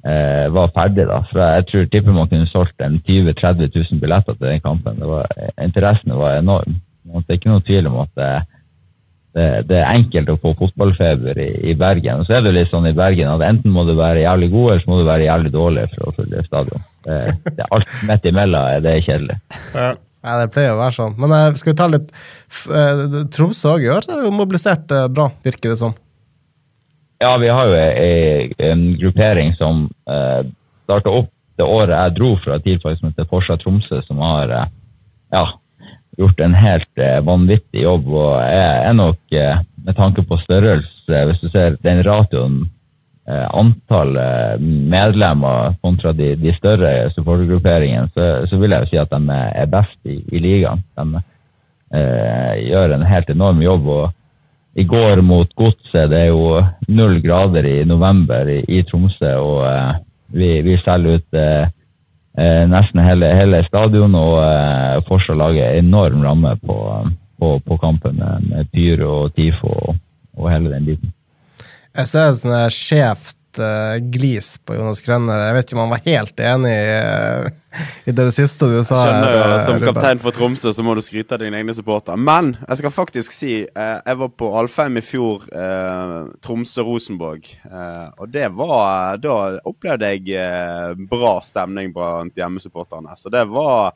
eh, 0.05 0.45
var 0.53 0.73
ferdig, 0.75 1.07
da. 1.09 1.21
For 1.31 1.41
jeg 1.41 1.67
tror 1.69 1.87
tipper 1.93 2.15
man 2.17 2.29
kunne 2.31 2.49
solgt 2.51 2.85
en 2.85 2.99
20 3.07 3.31
000-30 3.33 3.71
000 3.93 4.03
billetter 4.03 4.37
til 4.37 4.51
den 4.51 4.61
kampen. 4.63 4.99
Det 5.01 5.09
var, 5.09 5.31
interessen 5.63 6.15
var 6.19 6.37
enorm. 6.37 6.77
Det 7.07 7.33
er 7.33 7.39
ikke 7.39 7.53
noe 7.53 7.65
tvil 7.65 7.87
om 7.87 8.01
at 8.03 8.11
det, 8.19 8.31
det, 9.37 9.45
det 9.69 9.77
er 9.79 9.93
enkelt 9.93 10.33
å 10.33 10.39
få 10.43 10.53
fotballfeber 10.59 11.39
i, 11.39 11.51
i 11.71 11.75
Bergen. 11.79 12.21
Og 12.21 12.27
så 12.27 12.37
er 12.37 12.43
det 12.45 12.55
litt 12.57 12.73
sånn 12.73 12.89
i 12.89 12.95
Bergen 12.97 13.31
at 13.31 13.45
enten 13.47 13.73
må 13.73 13.85
du 13.87 13.93
være 13.97 14.25
jævlig 14.25 14.51
god, 14.55 14.71
eller 14.71 14.83
så 14.83 14.91
må 14.91 14.99
du 14.99 15.07
være 15.07 15.29
jævlig 15.29 15.53
dårlig 15.55 15.85
for 15.93 16.09
å 16.09 16.17
fylle 16.17 16.43
stadion. 16.49 16.89
Det, 17.07 17.21
det 17.47 17.63
er 17.63 17.71
alt 17.77 17.95
midt 18.09 18.27
imellom 18.33 18.73
er 18.73 18.83
det 18.83 18.99
kjedelig. 19.05 19.39
Ja, 20.27 20.41
det 20.41 20.49
pleier 20.51 20.73
å 20.73 20.81
være 20.81 20.95
sånn. 20.97 21.15
Men 21.21 21.35
eh, 21.35 21.53
skal 21.59 21.71
vi 21.71 21.77
ta 21.79 21.87
litt 21.91 22.09
eh, 22.11 23.21
Tromsø 23.33 23.75
òg 23.75 23.85
i 23.85 23.93
år 23.93 24.09
jo 24.25 24.33
mobilisert 24.35 24.91
eh, 24.91 25.07
bra, 25.13 25.29
virker 25.45 25.71
det 25.71 25.79
som. 25.79 25.95
Ja, 27.19 27.37
vi 27.37 27.49
har 27.49 27.67
jo 27.67 27.77
ei, 27.77 28.51
en 28.57 28.91
gruppering 28.99 29.55
som 29.57 29.87
eh, 30.09 30.45
starta 30.85 31.09
opp 31.09 31.31
det 31.57 31.65
året 31.65 31.95
jeg 31.95 32.13
dro 32.19 32.35
fra 32.43 32.59
TIL 32.61 32.77
som 32.83 33.07
heter 33.09 33.25
Forsa 33.29 33.57
Tromsø, 33.57 34.03
som 34.05 34.19
har 34.21 34.51
eh, 34.53 34.67
ja, 35.33 35.45
gjort 36.17 36.43
en 36.45 36.53
helt 36.53 37.01
eh, 37.01 37.17
vanvittig 37.25 37.81
jobb. 37.81 38.11
Og 38.13 38.35
er, 38.43 38.83
er 38.85 38.93
nok, 38.93 39.19
eh, 39.33 39.63
med 39.87 39.97
tanke 39.97 40.21
på 40.29 40.37
størrelse, 40.43 41.23
hvis 41.29 41.41
du 41.41 41.49
ser 41.49 41.79
den 41.81 42.03
ratioen 42.05 42.59
eh, 43.25 43.47
antall 43.49 44.13
eh, 44.21 44.53
medlemmer 44.61 45.73
kontra 45.81 46.13
de, 46.13 46.35
de 46.37 46.53
større 46.59 47.09
supportergrupperingene, 47.15 48.11
så, 48.13 48.29
så 48.45 48.61
vil 48.61 48.77
jeg 48.77 48.85
jo 48.85 48.91
si 48.91 49.01
at 49.01 49.17
de 49.17 49.41
er 49.63 49.73
best 49.73 49.97
i, 50.05 50.19
i 50.21 50.43
ligaen. 50.45 50.85
De 50.93 51.25
eh, 51.97 52.53
gjør 52.67 52.93
en 52.93 53.09
helt 53.09 53.33
enorm 53.33 53.65
jobb. 53.65 53.89
og 53.97 54.13
i 54.77 54.83
går 54.85 55.21
mot 55.25 55.49
Godset, 55.57 56.09
det 56.11 56.19
er 56.19 56.27
jo 56.29 56.59
null 56.87 57.17
grader 57.23 57.65
i 57.65 57.79
november 57.85 58.49
i, 58.53 58.59
i 58.77 58.83
Tromsø, 58.85 59.31
og 59.41 59.63
eh, 59.65 59.95
vi, 60.37 60.49
vi 60.61 60.75
selger 60.83 61.17
ut 61.17 61.37
eh, 61.39 61.69
eh, 62.37 62.63
nesten 62.69 63.01
hele, 63.01 63.31
hele 63.39 63.63
stadion, 63.65 64.13
og 64.19 64.37
eh, 64.43 64.99
Forsa 65.07 65.33
lager 65.37 65.79
enorm 65.79 66.21
ramme 66.25 66.53
på, 66.61 66.77
på, 67.41 67.53
på 67.65 67.77
kampen 67.81 68.19
med, 68.21 68.49
med 68.51 68.69
pyro 68.73 69.23
og 69.23 69.33
tifo 69.37 69.73
og, 69.73 69.97
og 70.37 70.51
hele 70.53 70.75
den 70.75 70.91
biten. 70.91 71.13
Jeg 71.97 72.11
ser 72.11 72.35
sånn 72.37 72.57
her 72.59 72.73
eh, 73.63 73.97
glis 74.13 74.55
på 74.65 74.77
Jonas 74.77 75.01
Grønner. 75.05 75.47
Jeg 75.47 75.57
vet 75.57 75.67
ikke 75.67 75.77
om 75.77 75.83
han 75.85 75.93
var 75.95 76.03
helt 76.05 76.43
enig 76.51 76.73
i, 76.73 76.95
eh, 76.97 77.83
i 78.09 78.15
det 78.17 78.27
siste 78.35 78.69
du 78.71 78.79
sa. 78.81 79.03
Skjønner 79.03 79.35
jo, 79.35 79.43
eh, 79.45 79.61
Som 79.65 79.83
kaptein 79.83 80.23
for 80.23 80.35
Tromsø 80.35 80.73
så 80.73 80.85
må 80.85 80.95
du 80.97 81.03
skryte 81.05 81.37
av 81.37 81.43
dine 81.43 81.59
egne 81.61 81.75
supportere. 81.77 82.17
Men 82.17 82.55
jeg 82.63 82.81
skal 82.81 82.95
faktisk 82.95 83.35
si 83.35 83.53
uh, 83.67 83.97
jeg 84.07 84.19
var 84.21 84.29
på 84.39 84.49
Alfheim 84.59 84.97
i 84.97 85.03
fjor, 85.03 85.43
eh, 85.51 86.29
Tromsø-Rosenborg. 86.43 87.49
Eh, 87.65 88.07
og 88.17 88.29
det 88.31 88.47
var 88.55 89.17
Da 89.17 89.59
opplevde 89.67 90.11
jeg 90.13 90.37
eh, 90.39 90.93
bra 91.09 91.37
stemning 91.43 91.91
blant 91.93 92.37
hjemmesupporterne. 92.37 93.17
Så 93.17 93.29
det 93.33 93.45
var 93.49 93.93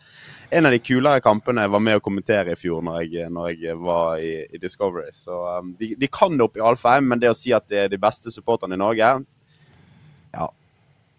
en 0.51 0.66
av 0.66 0.72
de 0.72 0.80
kulere 0.84 1.24
kampene 1.24 1.64
jeg 1.64 1.72
var 1.72 1.84
med 1.84 1.99
å 1.99 2.03
kommentere 2.03 2.51
i 2.51 2.59
fjor 2.59 2.82
når 2.84 3.05
jeg, 3.05 3.30
når 3.32 3.53
jeg 3.55 3.78
var 3.80 4.20
i, 4.20 4.34
i 4.51 4.59
Discovery. 4.59 5.14
Så 5.16 5.38
um, 5.59 5.72
de, 5.80 5.93
de 5.95 6.09
kan 6.12 6.36
det 6.36 6.43
opp 6.43 6.59
i 6.59 6.66
Alfheim, 6.66 7.07
men 7.07 7.22
det 7.22 7.32
å 7.32 7.38
si 7.38 7.53
at 7.55 7.70
det 7.72 7.86
er 7.86 7.93
de 7.93 8.01
beste 8.01 8.34
supporterne 8.34 8.76
i 8.76 8.82
Norge. 8.82 9.14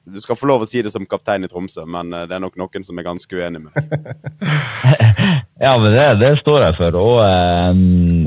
Du 0.05 0.19
skal 0.21 0.35
få 0.35 0.49
lov 0.51 0.65
å 0.65 0.67
si 0.67 0.81
det 0.83 0.91
som 0.91 1.05
kaptein 1.07 1.45
i 1.47 1.49
Tromsø, 1.51 1.85
men 1.87 2.11
eh, 2.11 2.25
det 2.27 2.35
er 2.35 2.43
nok 2.43 2.57
noen 2.59 2.87
som 2.87 2.99
er 2.99 3.07
ganske 3.07 3.39
uenig 3.39 3.63
med 3.63 3.75
deg. 3.77 3.83
Ja, 5.63 5.77
men 5.79 5.93
det, 5.95 6.07
det 6.19 6.31
står 6.41 6.65
jeg 6.65 6.75
for. 6.75 6.97
Og 6.99 7.21
eh, 7.23 7.69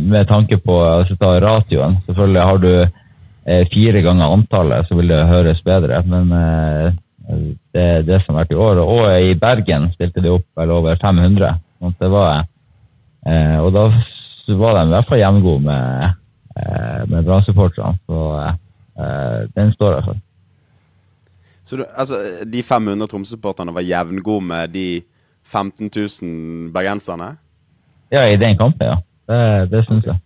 med 0.07 0.30
tanke 0.30 0.55
på 0.63 0.78
altså, 0.80 1.17
ratioen 1.43 1.97
Selvfølgelig 2.05 2.45
har 2.47 2.61
du 2.63 2.69
eh, 2.80 3.65
fire 3.73 4.03
ganger 4.05 4.36
antallet, 4.38 4.88
så 4.88 4.95
vil 4.95 5.11
det 5.11 5.17
høres 5.28 5.59
bedre. 5.65 5.99
Men 6.07 6.32
eh, 6.38 6.95
det 7.76 7.84
er 7.97 8.07
det 8.07 8.21
som 8.23 8.38
har 8.38 8.45
vært 8.45 8.55
i 8.55 8.61
år. 8.67 8.80
Og 8.86 9.03
i 9.19 9.36
Bergen 9.41 9.89
stilte 9.97 10.23
de 10.23 10.32
opp 10.32 10.47
vel 10.55 10.71
over 10.78 10.95
500. 11.01 11.59
sånn 11.84 11.97
det 11.99 12.11
var, 12.13 12.45
eh, 13.28 13.57
og 13.59 13.73
da 13.76 13.89
var 14.61 14.80
de 14.80 14.86
i 14.86 14.95
hvert 14.95 15.11
fall 15.11 15.23
jevngode 15.26 15.65
med, 15.67 16.15
eh, 16.55 17.01
med 17.11 17.28
Brann-supporterne. 17.28 17.99
Så 18.07 18.21
den 19.59 19.76
står 19.76 19.97
jeg 19.97 20.03
for. 20.05 20.24
Så 21.66 21.80
du, 21.80 21.86
altså, 21.97 22.20
de 22.45 22.61
500 22.63 23.09
Tromsø-supporterne 23.09 23.74
var 23.74 23.86
jevngode 23.86 24.45
med 24.45 24.76
de 24.76 25.01
15 25.49 25.89
000 25.89 26.70
bergenserne? 26.74 27.36
Ja, 28.13 28.28
i 28.30 28.38
den 28.38 28.57
kampen, 28.57 28.86
ja. 28.86 28.99
Det, 29.26 29.41
det 29.72 29.82
syns 29.88 30.05
jeg. 30.05 30.20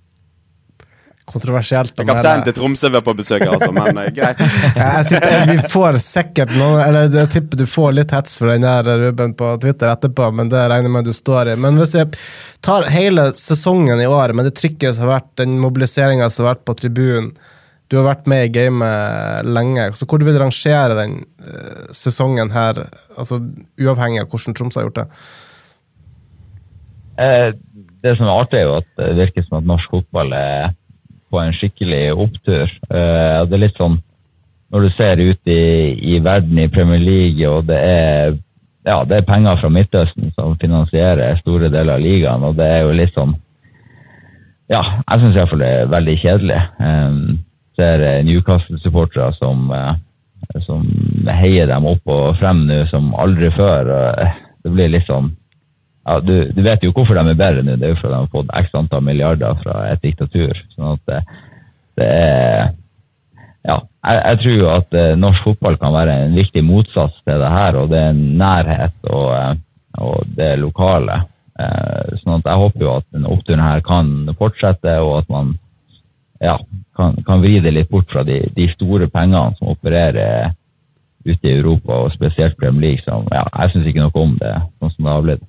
Kontroversielt. 1.29 1.93
Kapteinen 1.95 2.43
til 2.47 2.55
Tromsø 2.57 2.89
var 2.89 3.03
på 3.05 3.13
besøk, 3.13 3.43
altså, 3.45 3.69
men 3.75 3.99
eh, 4.01 4.09
greit. 4.15 4.39
Jeg 4.79 5.05
tipper 5.11 5.43
Vi 5.51 5.57
får 5.69 5.99
sikkert 6.01 6.55
noe 6.57 6.79
Eller 6.81 7.11
jeg 7.13 7.29
tipper 7.35 7.59
du 7.61 7.65
får 7.69 7.93
litt 7.99 8.13
hets 8.15 8.39
for 8.41 8.49
den 8.49 8.65
der, 8.65 8.89
Ruben, 9.03 9.35
på 9.37 9.51
Twitter 9.61 9.93
etterpå, 9.93 10.31
men 10.33 10.49
det 10.49 10.63
regner 10.71 10.89
jeg 10.89 10.95
med 10.95 11.05
du 11.05 11.13
står 11.13 11.53
i. 11.53 11.55
Men 11.61 11.77
hvis 11.77 11.93
jeg 11.99 12.09
tar 12.65 12.89
hele 12.89 13.29
sesongen 13.37 14.01
i 14.01 14.09
år, 14.09 14.33
med 14.33 14.49
det 14.49 14.55
trykket 14.57 14.97
som 14.97 15.05
har 15.05 15.19
vært, 15.19 15.31
den 15.43 15.59
mobiliseringa 15.61 16.31
som 16.33 16.47
har 16.47 16.55
vært 16.55 16.65
på 16.65 16.77
tribunen 16.81 17.31
Du 17.89 17.97
har 17.97 18.05
vært 18.05 18.27
med 18.29 18.45
i 18.45 18.51
gamet 18.53 19.47
lenge. 19.49 19.87
Så 19.97 20.05
hvor 20.05 20.21
du 20.21 20.27
vil 20.27 20.37
rangere 20.37 20.97
den 20.99 21.15
eh, 21.41 21.87
sesongen 21.95 22.51
her, 22.53 22.83
altså 23.17 23.39
uavhengig 23.81 24.21
av 24.21 24.29
hvordan 24.29 24.57
Tromsø 24.57 24.81
har 24.81 24.89
gjort 24.89 24.99
det? 25.01 25.07
Eh, 27.19 27.47
det 28.03 28.13
som 28.17 28.27
er 28.27 28.35
artig, 28.35 28.59
er 28.59 28.69
jo 28.69 28.77
at 28.77 28.91
det 29.01 29.15
virker 29.17 29.47
som 29.47 29.57
at 29.59 29.71
norsk 29.71 29.95
fotball 29.95 30.35
er 30.37 30.69
på 31.29 31.41
en 31.41 31.57
skikkelig 31.57 32.03
opptur. 32.13 32.69
Eh, 32.69 33.39
det 33.49 33.57
er 33.57 33.65
litt 33.65 33.81
sånn 33.81 33.97
når 34.69 34.85
du 34.85 34.89
ser 34.93 35.21
ut 35.25 35.49
i, 35.49 35.63
i 36.13 36.19
verden 36.21 36.61
i 36.61 36.69
Premier 36.69 37.01
League, 37.01 37.49
og 37.49 37.65
det 37.71 37.77
er, 37.81 38.35
ja, 38.85 39.01
det 39.09 39.17
er 39.17 39.25
penger 39.25 39.57
fra 39.57 39.71
Midtøsten 39.73 40.29
som 40.37 40.57
finansierer 40.61 41.41
store 41.41 41.71
deler 41.73 41.95
av 41.95 42.03
ligaen, 42.05 42.45
og 42.45 42.57
det 42.59 42.67
er 42.69 42.83
jo 42.85 42.97
litt 43.01 43.15
sånn 43.17 43.33
Ja, 44.69 44.83
jeg 45.01 45.23
syns 45.23 45.39
iallfall 45.39 45.63
det 45.63 45.69
er 45.73 45.87
veldig 45.89 46.15
kjedelig. 46.21 46.57
Um, 46.77 47.39
ser 47.79 48.03
eh, 48.03 48.21
Newcastle-supportere 48.27 49.33
som, 49.37 49.71
eh, 49.71 50.61
som 50.65 50.85
heier 51.41 51.69
dem 51.69 51.87
opp 51.89 52.11
og 52.11 52.39
frem 52.39 52.65
nå 52.67 52.83
som 52.91 53.13
aldri 53.15 53.51
før. 53.55 53.93
eh, 53.99 54.39
det 54.63 54.73
blir 54.75 54.91
litt 54.91 55.07
sånn 55.07 55.31
ja, 56.09 56.17
du, 56.25 56.33
du 56.55 56.63
vet 56.65 56.81
jo 56.83 56.91
hvorfor 56.95 57.15
de 57.15 57.31
er 57.31 57.37
bedre 57.37 57.63
nå. 57.63 57.75
Det 57.77 57.85
er 57.85 57.91
jo 57.93 57.99
fordi 57.99 58.13
de 58.15 58.19
har 58.19 58.33
fått 58.33 58.53
x 58.63 58.75
antall 58.79 59.03
milliarder 59.05 59.57
fra 59.61 59.81
et 59.91 60.01
diktatur. 60.01 60.57
sånn 60.73 60.95
at 60.95 61.01
det, 61.11 61.19
det 61.99 62.11
er 62.17 62.69
Ja, 63.67 63.75
jeg, 64.07 64.19
jeg 64.23 64.37
tror 64.41 64.55
jo 64.55 64.69
at 64.71 64.95
norsk 65.19 65.43
fotball 65.45 65.75
kan 65.77 65.93
være 65.93 66.13
en 66.23 66.37
viktig 66.39 66.63
motsats 66.65 67.17
til 67.27 67.41
det 67.43 67.49
her, 67.51 67.75
og 67.77 67.91
det 67.91 67.99
er 68.07 68.15
nærhet 68.15 69.09
og, 69.11 69.59
og 69.99 70.31
det 70.37 70.53
lokale. 70.61 71.19
Sånn 72.23 72.39
at 72.39 72.47
jeg 72.47 72.61
håper 72.63 72.85
jo 72.85 72.93
at 72.95 73.05
denne 73.11 73.33
oppturen 73.35 73.61
her 73.61 73.83
kan 73.85 74.31
fortsette, 74.39 74.95
og 75.03 75.17
at 75.19 75.29
man 75.35 75.51
ja, 76.39 76.55
kan, 76.99 77.15
kan 77.27 77.43
vri 77.43 77.59
det 77.63 77.71
litt 77.75 77.89
bort 77.91 78.09
fra 78.11 78.25
de, 78.27 78.41
de 78.55 78.67
store 78.75 79.07
pengene 79.11 79.55
som 79.59 79.71
opererer 79.71 80.51
ute 81.27 81.47
i 81.47 81.55
Europa, 81.55 82.05
og 82.05 82.13
spesielt 82.15 82.57
Premier 82.59 82.89
League. 82.89 83.03
Som, 83.05 83.27
ja, 83.31 83.45
jeg 83.61 83.73
syns 83.73 83.89
ikke 83.89 84.03
noe 84.05 84.23
om 84.23 84.37
det, 84.39 84.53
sånn 84.79 84.93
som 84.95 85.07
det 85.07 85.15
har 85.15 85.25
blitt. 85.25 85.43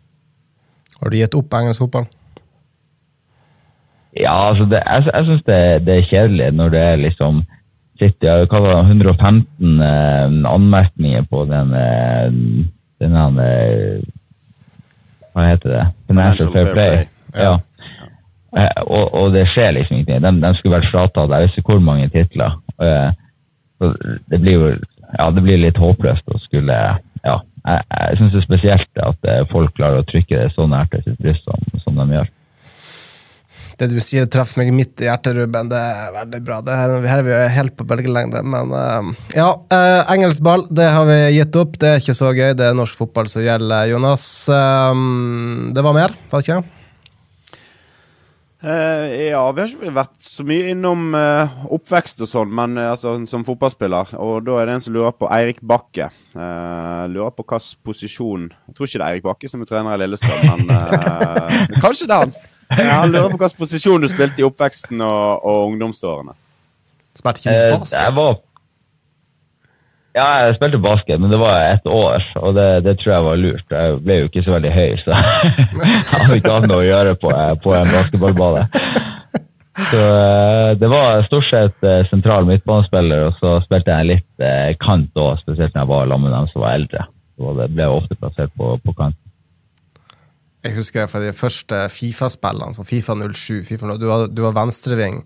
Har 1.00 1.12
du 1.12 1.16
gitt 1.16 1.36
opp 1.38 1.54
engelsk 1.56 1.84
fotball? 1.86 2.08
Ja, 4.18 4.34
altså 4.50 4.66
det, 4.70 4.82
jeg, 4.82 5.06
jeg 5.14 5.26
syns 5.28 5.46
det, 5.46 5.60
det 5.86 5.96
er 5.96 6.08
kjedelig 6.10 6.50
når 6.58 6.72
det 6.74 6.84
er 6.84 7.02
liksom 7.04 7.42
City 8.00 8.26
har 8.26 8.46
hva 8.48 8.60
det, 8.64 8.76
115 8.88 9.82
eh, 9.84 10.36
anmerkninger 10.50 11.26
på 11.30 11.44
den, 11.50 11.74
eh, 11.76 12.30
den 13.02 13.16
eh, 13.44 14.00
Hva 15.30 15.46
heter 15.46 15.74
det? 15.74 15.82
Financial 16.08 16.48
Fair 16.54 16.72
Play. 16.74 17.04
Ja. 17.36 17.52
Eh, 18.56 18.80
og, 18.82 19.04
og 19.14 19.34
det 19.34 19.46
skjer 19.52 19.76
liksom 19.76 20.00
ingenting. 20.00 20.24
De, 20.24 20.32
de 20.42 20.54
skulle 20.58 20.78
vært 20.78 20.90
fratatt 20.90 21.34
jeg 21.36 21.46
vet 21.46 21.60
ikke 21.60 21.76
hvor 21.76 21.84
mange 21.90 22.08
titler. 22.14 22.56
Eh, 22.82 23.12
så 23.80 23.92
det 24.30 24.40
blir 24.42 24.58
jo 24.58 24.72
ja, 25.18 25.30
det 25.34 25.42
blir 25.42 25.58
litt 25.58 25.78
håpløst 25.80 26.28
å 26.30 26.38
skulle 26.44 26.74
ja, 26.74 27.38
Jeg, 27.66 27.86
jeg 27.90 28.18
syns 28.18 28.34
det 28.34 28.40
er 28.40 28.44
spesielt 28.46 29.00
at 29.06 29.32
eh, 29.32 29.46
folk 29.50 29.72
klarer 29.78 30.02
å 30.02 30.06
trykke 30.06 30.36
det 30.36 30.52
så 30.54 30.68
nært 30.70 30.92
til 30.94 31.02
sitt 31.06 31.18
bryst 31.22 31.48
som, 31.48 31.80
som 31.84 31.98
de 31.98 32.14
gjør. 32.18 32.28
Det 33.80 33.86
du 33.88 33.96
sier, 34.04 34.26
treffer 34.28 34.60
meg 34.60 34.74
midt 34.76 35.00
i 35.00 35.06
hjertet, 35.06 35.38
Ruben. 35.38 35.70
Det 35.70 35.78
er 35.80 36.10
veldig 36.12 36.40
bra. 36.44 36.58
Det 36.64 36.74
her, 36.76 36.90
her 37.08 37.22
er 37.22 37.24
vi 37.24 37.36
helt 37.54 37.76
på 37.78 37.86
bølgelengde. 37.88 38.42
Men 38.44 38.74
uh, 38.76 39.08
ja, 39.32 39.54
uh, 39.56 40.10
engelsk 40.12 40.44
ball 40.44 40.66
det 40.68 40.90
har 40.92 41.08
vi 41.08 41.16
gitt 41.38 41.56
opp. 41.56 41.78
Det 41.80 41.94
er 41.94 42.02
ikke 42.02 42.16
så 42.18 42.34
gøy. 42.36 42.52
Det 42.58 42.66
er 42.66 42.76
norsk 42.76 43.00
fotball 43.00 43.30
som 43.32 43.44
gjelder, 43.44 43.88
Jonas. 43.88 44.26
Eh, 44.52 45.06
det 45.72 45.86
var 45.86 45.96
mer, 45.96 46.12
var 46.28 46.44
det 46.44 46.48
ikke? 46.48 46.79
Eh, 48.60 49.30
ja, 49.30 49.40
vi 49.56 49.62
har 49.62 49.70
ikke 49.72 49.92
vært 49.96 50.18
så 50.20 50.44
mye 50.44 50.66
innom 50.74 51.14
eh, 51.16 51.52
oppvekst 51.72 52.20
og 52.20 52.28
sånn, 52.28 52.50
men 52.52 52.76
eh, 52.76 52.90
altså, 52.92 53.14
som 53.30 53.44
fotballspiller. 53.48 54.12
Og 54.20 54.42
da 54.44 54.58
er 54.60 54.68
det 54.68 54.74
en 54.76 54.84
som 54.84 54.92
lurer 54.98 55.14
på 55.16 55.30
Eirik 55.32 55.62
Bakke. 55.64 56.10
Eh, 56.36 57.04
lurer 57.08 57.32
på 57.32 57.46
hvilken 57.46 57.80
posisjon 57.88 58.44
Jeg 58.52 58.76
tror 58.76 58.90
ikke 58.90 58.98
det 59.00 59.06
er 59.06 59.08
Eirik 59.14 59.24
Bakke 59.30 59.48
som 59.48 59.64
er 59.64 59.70
trener 59.70 59.96
i 59.96 60.02
Lillestrøm, 60.02 60.44
men 60.50 60.76
eh, 60.76 61.74
kanskje 61.84 62.10
det 62.10 62.18
er 62.18 62.26
han. 62.26 62.36
Ja, 62.76 63.00
han 63.00 63.14
lurer 63.14 63.32
på 63.32 63.40
hvilken 63.40 63.62
posisjon 63.64 64.04
du 64.04 64.10
spilte 64.12 64.44
i 64.44 64.46
oppveksten 64.50 65.00
og, 65.08 65.40
og 65.48 65.72
ungdomsårene. 65.72 66.36
Spilte 67.16 67.40
ikke 67.46 67.56
Eh, 67.56 67.64
du 67.64 67.72
jeg 67.72 67.80
basket? 67.80 68.14
var 68.20 68.36
Ja, 70.16 70.26
jeg 70.42 70.56
spilte 70.56 70.80
basket, 70.82 71.20
men 71.22 71.30
det 71.30 71.38
var 71.38 71.68
ett 71.68 71.84
år, 71.86 72.24
og 72.42 72.56
det, 72.56 72.66
det 72.82 72.96
tror 72.98 73.12
jeg 73.12 73.26
var 73.28 73.38
lurt. 73.38 73.66
Jeg 73.70 74.00
ble 74.02 74.16
jo 74.18 74.30
ikke 74.30 74.42
så 74.42 74.56
veldig 74.56 74.72
høy, 74.74 74.96
så 75.04 75.14
jeg 75.14 76.00
hadde 76.10 76.38
ikke 76.40 76.54
hatt 76.56 76.66
noe 76.66 76.80
å 76.82 76.88
gjøre 76.88 77.14
på, 77.22 77.30
på 77.62 77.76
en 77.78 77.92
basketballbane. 77.94 78.64
Så 79.90 80.00
eh, 80.02 80.72
det 80.80 80.90
var 80.90 81.22
stort 81.28 81.46
sett 81.48 81.86
eh, 81.86 82.02
sentral 82.10 82.48
midtbanespiller, 82.48 83.28
og 83.28 83.38
så 83.38 83.54
spilte 83.64 83.94
jeg 83.94 84.08
litt 84.10 84.44
eh, 84.44 84.74
kant 84.82 85.14
òg, 85.14 85.38
spesielt 85.44 85.74
når 85.74 85.84
jeg 85.84 85.92
var 85.92 86.10
sammen 86.10 86.26
med 86.26 86.36
dem 86.36 86.50
som 86.50 86.64
var 86.64 86.76
eldre. 86.80 87.06
Så 87.38 87.54
det 87.60 87.68
ble 87.76 87.88
ofte 87.94 88.18
plassert 88.18 88.56
på, 88.58 88.74
på 88.84 88.96
kant. 88.98 89.16
Jeg 90.60 90.76
husker 90.76 91.06
fra 91.08 91.22
de 91.22 91.30
første 91.32 91.86
Fifa-spillene, 91.94 92.76
som 92.76 92.84
Fifa 92.84 93.14
07. 93.16 93.62
FIFA 93.70 93.94
0, 93.94 94.00
du, 94.02 94.06
var, 94.10 94.26
du 94.28 94.42
var 94.44 94.58
venstreving, 94.58 95.22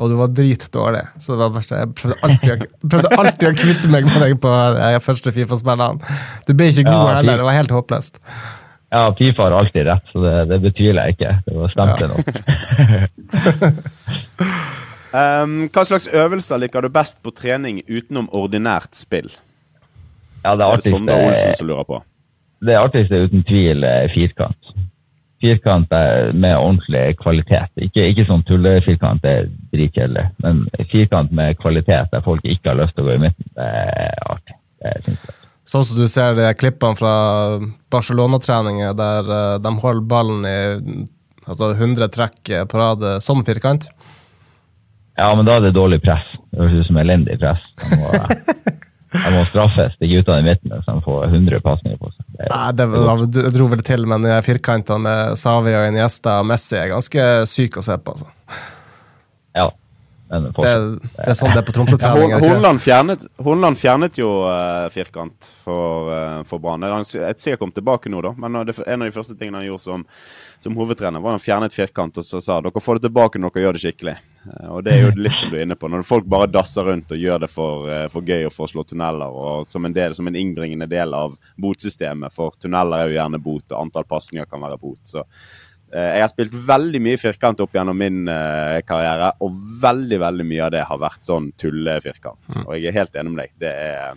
og 0.00 0.08
du 0.10 0.14
var 0.16 0.30
dritdårlig. 0.32 1.02
Så 1.20 1.34
det 1.36 1.42
var 1.44 1.50
bare, 1.54 1.80
jeg 1.82 1.90
prøvde 1.98 2.16
alltid, 2.24 2.50
å- 2.54 2.88
prøvde 2.94 3.10
alltid 3.20 3.46
å 3.50 3.52
kvitte 3.58 3.90
meg 3.92 4.08
med 4.08 4.22
deg 4.24 4.38
på 4.40 4.52
de 4.80 5.00
første 5.04 5.32
Fifa-spillene. 5.36 6.00
Du 6.48 6.54
ble 6.56 6.70
ikke 6.72 6.86
god 6.88 6.96
Ja, 7.10 7.14
heller, 7.20 7.36
det 7.42 7.46
var 7.50 7.58
helt 7.58 7.74
håpløst. 7.76 8.18
Ja, 8.90 9.04
Fifa 9.14 9.44
har 9.46 9.54
alltid 9.60 9.86
rett, 9.86 10.08
så 10.10 10.22
det, 10.24 10.34
det 10.50 10.58
betviler 10.64 11.04
jeg 11.06 11.18
ikke. 11.18 11.32
Det 11.46 11.54
var 11.60 11.68
stemte 11.76 12.08
nok. 12.10 12.24
Um, 15.14 15.68
hva 15.74 15.84
slags 15.86 16.08
øvelser 16.14 16.58
liker 16.64 16.82
du 16.86 16.90
best 16.94 17.20
på 17.22 17.30
trening 17.34 17.80
utenom 17.86 18.28
ordinært 18.34 18.94
spill? 18.98 19.30
Ja, 20.44 20.56
det 20.56 20.64
Det 20.64 20.70
er 20.72 20.76
det 20.80 20.90
Sondre 20.94 21.18
Olsen 21.28 21.54
som 21.58 21.68
lurer 21.68 21.84
på. 21.86 22.00
Det 22.64 22.76
artigste 22.76 23.14
er 23.16 23.28
uten 23.28 23.42
tvil 23.48 23.84
eh, 23.88 24.08
firkant. 24.14 24.74
Firkant 25.40 25.92
med 26.36 26.52
ordentlig 26.52 27.16
kvalitet. 27.22 27.70
Ikke, 27.80 28.04
ikke 28.10 28.26
sånn 28.28 28.42
tullefirkant, 28.48 29.22
det 29.24 29.30
er 29.32 29.46
dritkjedelig. 29.72 30.24
Men 30.44 30.66
firkant 30.90 31.32
med 31.36 31.56
kvalitet 31.62 32.10
der 32.12 32.24
folk 32.24 32.44
ikke 32.44 32.72
har 32.72 32.80
lyst 32.82 32.96
til 32.96 33.06
å 33.06 33.08
gå 33.08 33.14
i 33.16 33.22
midten, 33.22 33.46
det 33.56 33.68
er 33.68 34.18
artig. 34.28 34.58
Det 34.80 34.96
synes 35.06 35.24
jeg. 35.28 35.38
Sånn 35.70 35.86
som 35.86 36.00
du 36.02 36.08
ser 36.10 36.36
de 36.36 36.50
klippene 36.58 36.98
fra 36.98 37.14
Barcelona-treninger 37.92 38.92
der 38.98 39.32
eh, 39.36 39.56
de 39.62 39.72
holder 39.84 40.06
ballen 40.10 40.44
i 40.48 40.58
altså 41.46 41.70
100 41.72 42.10
trekk 42.12 42.52
på 42.68 42.80
rad, 42.80 43.06
sånn 43.24 43.44
firkant. 43.46 43.88
Ja, 45.20 45.30
men 45.36 45.46
da 45.48 45.56
er 45.56 45.66
det 45.68 45.76
dårlig 45.76 46.00
press. 46.04 46.26
Det 46.50 46.60
høres 46.60 46.80
ut 46.80 46.88
som 46.90 47.00
elendig 47.00 47.40
press. 47.40 47.64
De 49.10 49.30
må, 49.34 49.42
straffes, 49.48 49.50
straffes 49.50 49.96
til 49.98 50.12
guttene 50.12 50.42
i 50.44 50.46
midten 50.46 50.74
hvis 50.74 50.86
de 50.86 50.96
får 51.02 51.24
100 51.32 51.62
pasninger 51.64 51.98
på 51.98 52.12
seg. 52.12 52.26
Det 52.38 52.50
Nei, 52.52 52.66
det 52.78 52.86
var, 52.92 53.24
du 53.26 53.40
dro 53.56 53.66
vel 53.72 53.82
til, 53.86 54.06
men 54.10 54.26
de 54.26 54.36
firkantene 54.46 55.02
med 55.02 55.40
Savi 55.40 55.74
og 55.74 55.88
Iniesta 55.88 56.38
og 56.44 56.46
Messi 56.50 56.78
er 56.78 56.92
ganske 56.92 57.26
syke 57.50 57.82
å 57.82 57.86
se 57.86 57.96
på. 57.98 58.14
Altså. 58.14 58.30
Ja, 59.58 59.66
men 60.30 60.46
Det, 60.46 60.62
det 60.62 61.26
er 61.26 61.34
sånn 61.34 61.50
det 61.50 61.58
er 61.58 61.66
på 61.66 61.74
Tromsø-treninger. 61.74 62.36
Hol- 62.38 62.44
ikke? 62.46 62.52
Hornland 62.54 63.78
fjernet, 63.80 63.80
fjernet 63.82 64.20
jo 64.20 64.28
uh, 64.46 64.86
firkant 64.94 65.48
for, 65.64 66.06
uh, 66.14 66.36
for 66.46 66.62
Brann. 66.62 66.86
Jeg 66.86 67.24
er 67.26 67.34
sikkert 67.34 67.64
kommet 67.64 67.80
tilbake 67.80 68.12
nå, 68.12 68.22
da. 68.22 68.36
Men 68.38 68.60
det, 68.68 68.76
en 68.86 69.02
av 69.02 69.10
de 69.10 69.16
første 69.16 69.34
tingene 69.34 69.58
han 69.58 69.66
gjorde 69.66 69.88
som, 69.88 70.04
som 70.62 70.78
hovedtrener, 70.78 71.22
var 71.24 71.34
han 71.34 71.42
fjernet 71.42 71.74
firkant 71.74 72.22
og 72.22 72.26
så 72.26 72.38
sa 72.44 72.60
dere 72.62 72.84
får 72.84 73.00
det 73.00 73.08
tilbake 73.08 73.42
når 73.42 73.56
dere 73.56 73.66
gjør 73.66 73.80
det 73.80 73.82
skikkelig. 73.88 74.16
Eh, 74.46 74.68
og 74.72 74.84
det 74.86 74.94
er 74.94 75.02
jo 75.04 75.10
litt 75.20 75.36
som 75.40 75.50
du 75.52 75.56
er 75.58 75.64
inne 75.66 75.76
på. 75.78 75.90
Når 75.92 76.04
folk 76.08 76.28
bare 76.30 76.48
dasser 76.50 76.86
rundt 76.88 77.12
og 77.12 77.20
gjør 77.20 77.42
det 77.44 77.50
for, 77.52 77.88
eh, 77.90 78.06
for 78.12 78.22
gøy 78.26 78.46
og 78.48 78.54
for 78.54 78.66
å 78.66 78.72
slå 78.72 78.84
tunneler, 78.88 79.28
og 79.30 79.66
som 79.68 79.84
en, 79.84 79.96
del, 79.96 80.14
som 80.16 80.28
en 80.30 80.38
innbringende 80.38 80.88
del 80.90 81.14
av 81.14 81.36
botsystemet, 81.60 82.32
for 82.32 82.56
tunneler 82.60 83.02
er 83.04 83.10
jo 83.10 83.18
gjerne 83.18 83.42
bot, 83.42 83.66
og 83.72 83.82
antall 83.82 84.08
pasninger 84.08 84.48
kan 84.50 84.60
være 84.60 84.80
bot. 84.80 85.02
så 85.04 85.26
Eh, 85.92 86.12
Jeg 86.14 86.22
har 86.22 86.28
spilt 86.30 86.52
veldig 86.54 87.00
mye 87.02 87.18
firkant 87.18 87.58
opp 87.60 87.72
gjennom 87.74 87.96
min 87.98 88.24
karriere, 88.86 89.32
og 89.42 89.50
veldig 89.82 90.20
veldig 90.22 90.44
mye 90.46 90.62
av 90.62 90.70
det 90.70 90.84
har 90.86 90.98
vært 91.02 91.26
sånn 91.26 91.48
tullefirkant. 91.58 92.60
Og 92.62 92.76
jeg 92.76 92.86
er 92.92 92.92
helt 93.00 93.16
enig 93.18 93.32
med 93.32 93.42
deg. 93.42 93.50
Det 93.58 93.72
er 93.74 94.14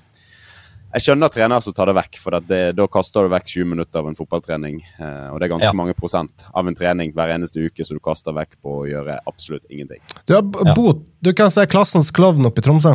Jeg 0.94 1.02
skjønner 1.08 1.32
trenere 1.34 1.62
som 1.66 1.74
tar 1.74 1.90
det 1.90 1.96
vekk, 1.98 2.18
for 2.22 2.36
det, 2.46 2.60
da 2.78 2.86
kaster 2.92 3.26
du 3.26 3.32
vekk 3.34 3.48
20 3.50 3.66
minutter 3.72 4.00
av 4.04 4.08
en 4.12 4.18
fotballtrening. 4.18 4.76
Eh, 5.00 5.30
og 5.34 5.40
det 5.40 5.48
er 5.48 5.54
ganske 5.56 5.72
Ja. 5.72 5.74
mange 5.74 5.96
prosent 5.98 6.44
av 6.54 6.68
en 6.68 6.76
trening 6.78 7.12
hver 7.16 7.34
eneste 7.34 7.58
uke 7.66 7.84
som 7.86 7.98
du 7.98 8.00
kaster 8.00 8.32
vekk 8.32 8.52
på 8.62 8.84
å 8.84 8.86
gjøre 8.86 9.18
absolutt 9.26 9.66
ingenting. 9.72 10.00
Du, 10.28 10.36
har 10.36 10.44
Ja. 10.44 10.74
bot, 10.76 11.02
du 11.22 11.34
kan 11.34 11.50
se 11.50 11.66
klassens 11.66 12.12
klovn 12.12 12.46
oppe 12.46 12.60
i 12.60 12.62
Tromsø. 12.62 12.94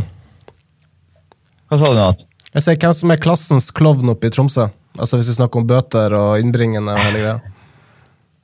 Hva 1.70 1.78
sa 1.78 1.88
du 1.90 1.98
nå? 1.98 2.16
Jeg 2.54 2.62
sier 2.62 2.76
hvem 2.76 2.94
som 2.94 3.10
er 3.10 3.16
klassens 3.16 3.70
klovn 3.72 4.08
oppe 4.10 4.26
i 4.26 4.30
Tromsø. 4.30 4.70
Altså 4.98 5.18
Hvis 5.18 5.28
vi 5.28 5.42
snakker 5.42 5.56
om 5.60 5.66
bøter 5.66 6.14
og 6.16 6.38
innbringende 6.40 6.94
og 6.94 6.98
hele 7.02 7.18
greia. 7.18 7.40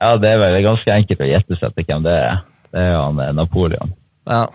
Ja, 0.01 0.17
det 0.17 0.29
er 0.29 0.37
vel 0.37 0.63
ganske 0.63 0.91
enkelt 0.91 1.19
å 1.23 1.31
gjette 1.31 1.57
seg 1.59 1.73
til 1.75 1.85
hvem 1.85 2.03
det 2.03 2.11
er. 2.11 2.43
Det 2.71 2.81
er 2.81 2.91
jo 2.93 2.99
han 2.99 3.19
eh, 3.19 3.31
Napoleon. 3.31 3.93
Ja. 4.27 4.47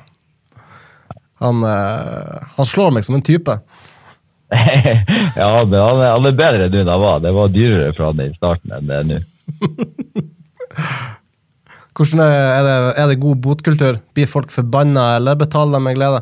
Han, 1.41 1.63
eh, 1.65 2.45
han 2.57 2.67
slår 2.69 2.93
meg 2.93 3.03
som 3.05 3.15
en 3.17 3.23
type. 3.25 3.61
ja, 5.41 5.51
men 5.65 5.79
han, 5.79 6.01
han 6.03 6.27
er 6.27 6.37
bedre 6.39 6.69
nå 6.71 6.83
enn 6.83 6.91
han 6.91 7.05
var. 7.05 7.23
Det 7.23 7.33
var 7.37 7.55
dyrere 7.55 7.95
for 7.95 8.11
han 8.11 8.23
i 8.25 8.33
starten 8.35 8.75
enn 8.77 8.91
det 8.91 8.99
er 8.99 9.09
nå. 9.11 9.19
Hvordan 11.97 12.23
er, 12.25 12.33
er, 12.33 12.63
det, 12.65 12.77
er 13.03 13.09
det 13.11 13.23
god 13.23 13.41
botkultur? 13.45 13.99
Blir 14.17 14.29
folk 14.31 14.53
forbanna, 14.55 15.17
eller 15.19 15.39
betaler 15.39 15.77
de 15.77 15.81
med 15.85 15.99
glede? 15.99 16.21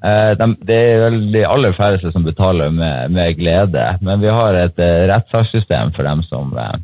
Eh, 0.00 0.32
de, 0.40 0.46
det 0.66 0.78
er 0.80 1.02
vel 1.04 1.18
de 1.34 1.42
aller 1.46 1.76
færreste 1.76 2.12
som 2.14 2.24
betaler 2.26 2.72
med, 2.74 3.12
med 3.14 3.36
glede, 3.38 3.84
men 4.00 4.22
vi 4.22 4.32
har 4.32 4.56
et 4.56 4.80
eh, 4.80 5.04
rettssakssystem 5.12 5.92
for 5.96 6.08
dem 6.08 6.24
som 6.28 6.56
eh, 6.56 6.78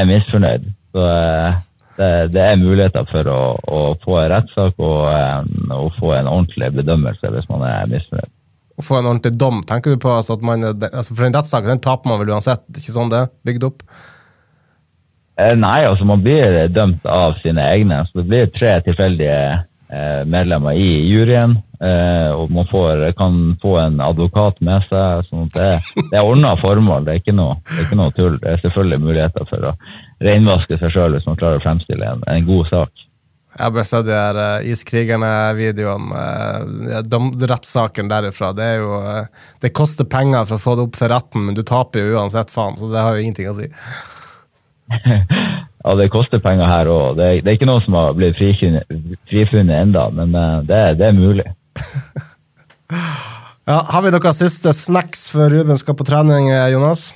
er 0.00 0.08
misfornøyd. 0.08 0.68
Så 0.94 1.04
eh, 1.18 1.58
det, 1.98 2.10
det 2.36 2.44
er 2.44 2.62
muligheter 2.62 3.08
for 3.10 3.32
å, 3.34 3.42
å 3.58 3.82
få 4.04 4.20
en 4.22 4.32
rettssak 4.36 4.78
og, 4.78 5.08
eh, 5.10 5.42
og 5.74 5.92
få 5.98 6.14
en 6.14 6.30
ordentlig 6.30 6.70
bedømmelse 6.78 7.34
hvis 7.34 7.50
man 7.50 7.66
er 7.68 7.90
misfornøyd. 7.90 8.32
Å 8.78 8.84
få 8.86 9.00
en 9.00 9.08
ordentlig 9.10 9.34
dom? 9.34 9.62
Tenker 9.66 9.94
du 9.96 10.02
på 10.02 10.12
altså, 10.14 10.36
at 10.38 10.44
man, 10.46 10.62
altså, 10.70 11.16
For 11.16 11.26
en 11.26 11.34
rettssak 11.34 11.66
den 11.66 11.82
taper 11.82 12.10
man 12.10 12.20
vel 12.22 12.36
uansett? 12.36 12.62
Ikke 12.70 12.94
sånn 12.94 13.10
det 13.10 13.24
er 13.24 13.32
bygd 13.48 13.66
opp? 13.66 13.82
Eh, 15.38 15.54
Nei, 15.58 15.80
altså 15.86 16.06
man 16.06 16.22
blir 16.22 16.68
dømt 16.74 17.06
av 17.06 17.38
sine 17.42 17.64
egne. 17.74 18.04
Så 18.06 18.20
det 18.20 18.28
blir 18.30 18.52
tre 18.54 18.76
tilfeldige 18.86 19.40
eh, 19.54 20.22
medlemmer 20.30 20.78
i 20.78 20.92
juryen. 21.08 21.58
Eh, 21.78 22.30
og 22.34 22.50
man 22.54 22.66
får, 22.70 23.04
kan 23.18 23.40
få 23.62 23.76
en 23.82 24.00
advokat 24.02 24.58
med 24.66 24.86
seg. 24.90 25.26
sånn 25.28 25.46
at 25.46 25.58
det, 25.58 26.04
det 26.12 26.18
er 26.18 26.26
ordna 26.26 26.54
formål, 26.58 27.06
det 27.06 27.18
er, 27.18 27.36
noe, 27.38 27.58
det 27.66 27.80
er 27.80 27.86
ikke 27.86 28.00
noe 28.00 28.14
tull. 28.14 28.38
Det 28.42 28.54
er 28.54 28.62
selvfølgelig 28.64 29.04
muligheter 29.04 29.50
for 29.50 29.70
å 29.70 29.76
renvaske 30.26 30.78
seg 30.80 30.94
sjøl 30.94 31.14
hvis 31.14 31.26
man 31.28 31.38
klarer 31.38 31.58
å 31.60 31.66
fremstille 31.66 32.14
en, 32.14 32.24
en 32.30 32.48
god 32.48 32.70
sak. 32.72 33.07
Jeg 33.58 33.64
har 33.64 33.72
bare 33.74 33.88
sett 33.90 34.06
de 34.06 34.14
her 34.14 34.38
uh, 34.38 34.68
Iskrigerne-videoene. 34.70 36.14
Uh, 36.14 37.00
de, 37.02 37.18
rettssaken 37.50 38.10
derifra. 38.10 38.52
Det 38.54 38.68
er 38.76 38.84
jo 38.84 39.00
uh, 39.02 39.48
Det 39.58 39.74
koster 39.74 40.06
penger 40.06 40.46
for 40.46 40.56
å 40.60 40.62
få 40.62 40.76
det 40.78 40.86
opp 40.86 41.00
for 41.00 41.10
retten, 41.10 41.48
men 41.48 41.58
du 41.58 41.64
taper 41.66 42.06
jo 42.06 42.20
uansett, 42.20 42.54
faen. 42.54 42.78
Så 42.78 42.92
det 42.92 43.02
har 43.02 43.18
jo 43.18 43.26
ingenting 43.26 43.50
å 43.50 43.56
si. 43.58 43.66
Ja, 45.84 45.94
det 45.94 46.10
koster 46.12 46.40
penger 46.42 46.68
her 46.68 46.88
òg. 46.90 47.14
Det, 47.16 47.26
det 47.44 47.52
er 47.52 47.56
ikke 47.56 47.68
noen 47.68 47.84
som 47.84 47.94
har 47.96 48.16
blitt 48.16 48.36
frifunnet, 48.36 49.76
ennå, 49.78 50.02
men 50.18 50.34
eh, 50.36 50.56
det, 50.68 50.80
det 51.00 51.10
er 51.10 51.16
mulig. 51.16 51.46
Ja, 53.68 53.82
har 53.92 54.00
vi 54.00 54.08
noen 54.08 54.32
siste 54.32 54.72
snacks 54.72 55.26
før 55.28 55.50
Ruben 55.52 55.76
skal 55.76 55.92
på 55.92 56.04
trening, 56.08 56.46
eh, 56.48 56.70
Jonas? 56.72 57.10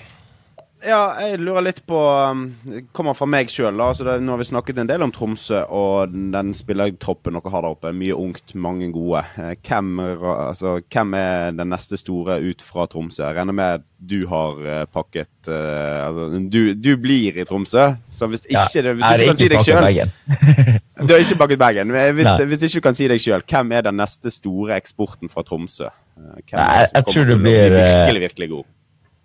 Ja, 0.82 1.00
jeg 1.22 1.38
lurer 1.42 1.62
litt 1.68 1.80
på 1.86 1.98
um, 1.98 2.46
Det 2.66 2.80
kommer 2.96 3.14
fra 3.14 3.26
meg 3.30 3.50
sjøl. 3.52 3.78
Altså 3.82 4.16
nå 4.18 4.34
har 4.34 4.40
vi 4.40 4.48
snakket 4.48 4.80
en 4.82 4.90
del 4.90 5.04
om 5.04 5.12
Tromsø 5.14 5.62
og 5.70 6.12
den, 6.12 6.50
spillertroppen 6.56 7.38
dere 7.38 7.52
har 7.54 7.64
der 7.64 7.76
oppe. 7.76 7.92
Mye 7.94 8.16
ungt, 8.18 8.54
mange 8.58 8.90
gode. 8.94 9.22
Eh, 9.38 9.54
Hvem, 9.62 9.94
altså, 10.02 10.80
hvem 10.92 11.14
er 11.18 11.54
den 11.58 11.70
neste 11.72 11.98
store 12.00 12.40
ut 12.42 12.64
fra 12.66 12.88
Tromsø? 12.90 13.22
Jeg 13.28 13.38
regner 13.38 13.56
med 13.56 13.86
du 14.02 14.24
har 14.26 14.58
eh, 14.66 14.82
pakket 14.90 15.30
uh, 15.46 16.08
altså, 16.08 16.26
du, 16.50 16.60
du 16.74 16.90
blir 16.98 17.38
i 17.38 17.46
Tromsø, 17.46 17.92
så 18.10 18.26
hvis 18.32 18.42
Ja, 18.50 18.64
ikke, 18.66 18.82
det, 18.82 18.96
hvis 18.98 19.06
du 19.06 19.14
ikke 19.14 19.30
kan 19.30 19.38
si 19.38 19.50
deg 19.52 19.66
sjøl. 19.68 20.78
Du 21.02 21.10
har 21.10 21.18
ikke 21.18 21.38
pakket 21.40 21.58
bagen. 21.58 21.90
Hvis, 22.14 22.28
hvis 22.46 22.60
ikke 22.68 22.78
du 22.78 22.84
kan 22.84 22.94
si 22.94 23.06
deg 23.10 23.22
sjøl, 23.22 23.42
hvem 23.48 23.72
er 23.74 23.86
den 23.88 23.96
neste 23.98 24.30
store 24.30 24.76
eksporten 24.78 25.30
fra 25.32 25.42
Tromsø? 25.46 25.88
Hvem 26.14 26.58
Nei, 26.58 26.66
er 26.66 26.84
det 26.84 26.90
som 26.92 27.06
kommer 27.06 27.26
til 27.26 27.34
å 27.34 27.42
bli 27.42 27.54
virkelig, 27.72 28.22
virkelig 28.28 28.48
god? 28.52 28.68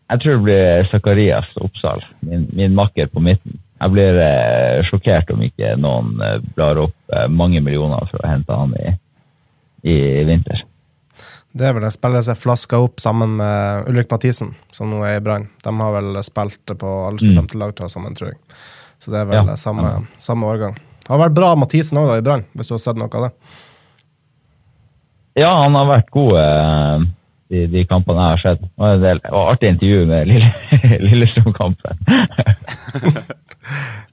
Jeg 0.07 0.21
tror 0.23 0.37
det 0.37 0.43
blir 0.45 0.87
Zakarias 0.91 1.49
Oppsal, 1.59 2.03
min, 2.23 2.47
min 2.55 2.75
makker 2.75 3.09
på 3.11 3.19
midten. 3.23 3.57
Jeg 3.77 3.93
blir 3.93 4.17
eh, 4.23 4.79
sjokkert 4.87 5.29
om 5.35 5.43
ikke 5.45 5.75
noen 5.77 6.15
eh, 6.23 6.39
blar 6.55 6.79
opp 6.81 7.13
eh, 7.13 7.27
mange 7.29 7.59
millioner 7.61 8.07
for 8.09 8.23
å 8.23 8.31
hente 8.31 8.55
han 8.55 8.71
i, 8.79 8.93
i 9.91 9.97
vinter. 10.25 10.63
Det 11.57 11.67
er 11.67 11.75
vel 11.75 11.85
en 11.87 11.93
spiller 11.93 12.23
som 12.23 12.33
er 12.35 12.39
flaska 12.39 12.79
opp 12.81 13.01
sammen 13.01 13.35
med 13.39 13.89
Ulrik 13.91 14.09
Mathisen, 14.13 14.55
som 14.73 14.89
nå 14.91 15.03
er 15.07 15.19
i 15.19 15.23
Brann. 15.25 15.47
De 15.65 15.73
har 15.79 15.93
vel 15.95 16.17
spilt 16.25 16.73
på 16.79 16.95
aldersbestemte 17.09 17.59
lag 17.59 17.75
tror 17.75 17.87
jeg, 17.89 17.95
sammen, 17.97 18.17
tror 18.17 18.31
jeg. 18.31 18.39
Så 19.01 19.13
det 19.13 19.21
er 19.21 19.29
vel 19.29 19.41
Ja, 19.41 19.55
samme, 19.59 19.87
ja. 19.91 20.01
samme 20.21 20.49
årgang. 20.49 20.77
Det 21.03 21.11
har 21.13 21.21
vært 21.21 21.37
bra 21.37 21.53
Mathisen 21.55 21.99
òg, 22.01 22.15
i 22.17 22.25
Brann, 22.25 22.45
hvis 22.57 22.69
du 22.69 22.75
har 22.75 22.83
sett 22.83 22.99
noe 22.99 23.11
av 23.11 23.27
det. 23.27 23.31
Ja, 25.37 25.51
han 25.63 25.77
har 25.77 25.89
vært 25.89 26.09
god 26.13 26.33
eh, 26.41 27.07
de, 27.51 27.65
de 27.71 27.83
kampene 27.87 28.19
jeg 28.23 28.33
har 28.35 28.41
sett. 28.43 28.61
Det 28.63 28.81
var, 28.83 28.93
en 28.97 29.03
del, 29.05 29.19
det 29.23 29.31
artig 29.41 29.69
intervju 29.73 30.05
med 30.09 30.27
Lille, 30.27 30.49
Lillestrøm-kampen. 31.09 31.95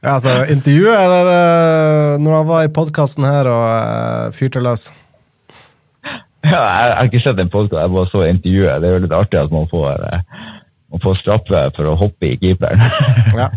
Ja, 0.04 0.16
altså, 0.16 0.32
Intervjuet, 0.50 0.96
eller 0.98 1.28
uh, 1.30 2.16
når 2.20 2.32
han 2.40 2.46
var 2.48 2.64
i 2.66 2.70
podkasten 2.74 3.22
her 3.24 3.46
og 3.46 3.68
uh, 3.70 4.32
fyrte 4.34 4.58
løs? 4.60 4.88
Ja, 6.44 6.58
jeg, 6.58 6.88
jeg 6.90 6.96
har 6.98 7.08
ikke 7.08 7.22
sett 7.24 7.38
en 7.40 7.52
podkast, 7.52 7.78
jeg 7.80 7.92
bare 7.94 8.10
så 8.10 8.24
intervjuet. 8.26 8.82
Det 8.82 8.88
er 8.90 8.96
jo 8.98 9.04
litt 9.06 9.14
artig 9.16 9.38
at 9.40 9.54
man 9.54 9.70
får, 9.70 10.02
uh, 10.02 10.42
man 10.92 11.04
får 11.06 11.20
straffe 11.22 11.62
for 11.78 11.92
å 11.92 11.94
hoppe 12.02 12.32
i 12.32 12.36
keeperen. 12.42 12.82
Ja. 13.40 13.48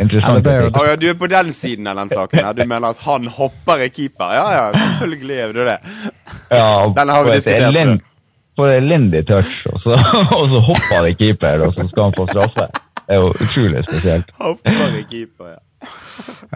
Interessant. 0.00 0.46
Ja, 0.46 0.54
jo- 0.64 0.70
Å 0.74 0.84
ja, 0.88 0.94
du 0.98 1.04
er 1.10 1.18
på 1.20 1.28
den 1.30 1.52
siden 1.54 1.86
av 1.90 1.98
den 2.00 2.08
saken 2.10 2.40
her. 2.42 2.54
Du 2.58 2.64
mener 2.66 2.88
at 2.96 3.02
han 3.04 3.28
hopper 3.30 3.84
i 3.84 3.90
keeper? 3.94 4.32
Ja 4.34 4.46
ja, 4.56 4.64
selvfølgelig 4.74 5.36
er 5.44 5.52
du 5.54 5.60
det. 5.68 5.76
Ja, 6.50 6.64
Den 6.96 7.12
har 7.14 7.28
vi 7.28 7.36
diskutert 7.36 7.68
elend- 7.68 8.02
På 8.56 8.66
elendig 8.72 9.26
touch, 9.28 9.66
og 9.68 9.80
så, 9.84 9.96
og 10.38 10.44
så 10.52 10.60
hopper 10.70 11.06
det 11.06 11.14
i 11.14 11.18
keeper, 11.24 11.66
og 11.66 11.74
så 11.76 11.88
skal 11.90 12.08
han 12.08 12.16
få 12.16 12.28
straffe. 12.30 12.68
Det 13.06 13.14
er 13.14 13.22
jo 13.22 13.32
utrolig 13.34 13.82
spesielt. 13.86 14.30
Hopper 14.40 14.96
i 14.96 15.04
keeper, 15.10 15.56
ja. 15.56 15.90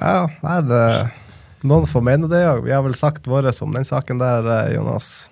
Ja, 0.01 0.15
nei, 0.43 0.61
det, 0.67 0.85
Noen 1.69 1.85
får 1.87 2.03
mene 2.07 2.31
det 2.31 2.41
òg. 2.49 2.63
Vi 2.65 2.73
har 2.73 2.81
vel 2.87 2.97
sagt 2.97 3.29
våre 3.29 3.53
om 3.63 3.75
den 3.77 3.85
saken 3.85 4.21
der, 4.21 4.47
eh, 4.49 4.75
Jonas. 4.79 5.29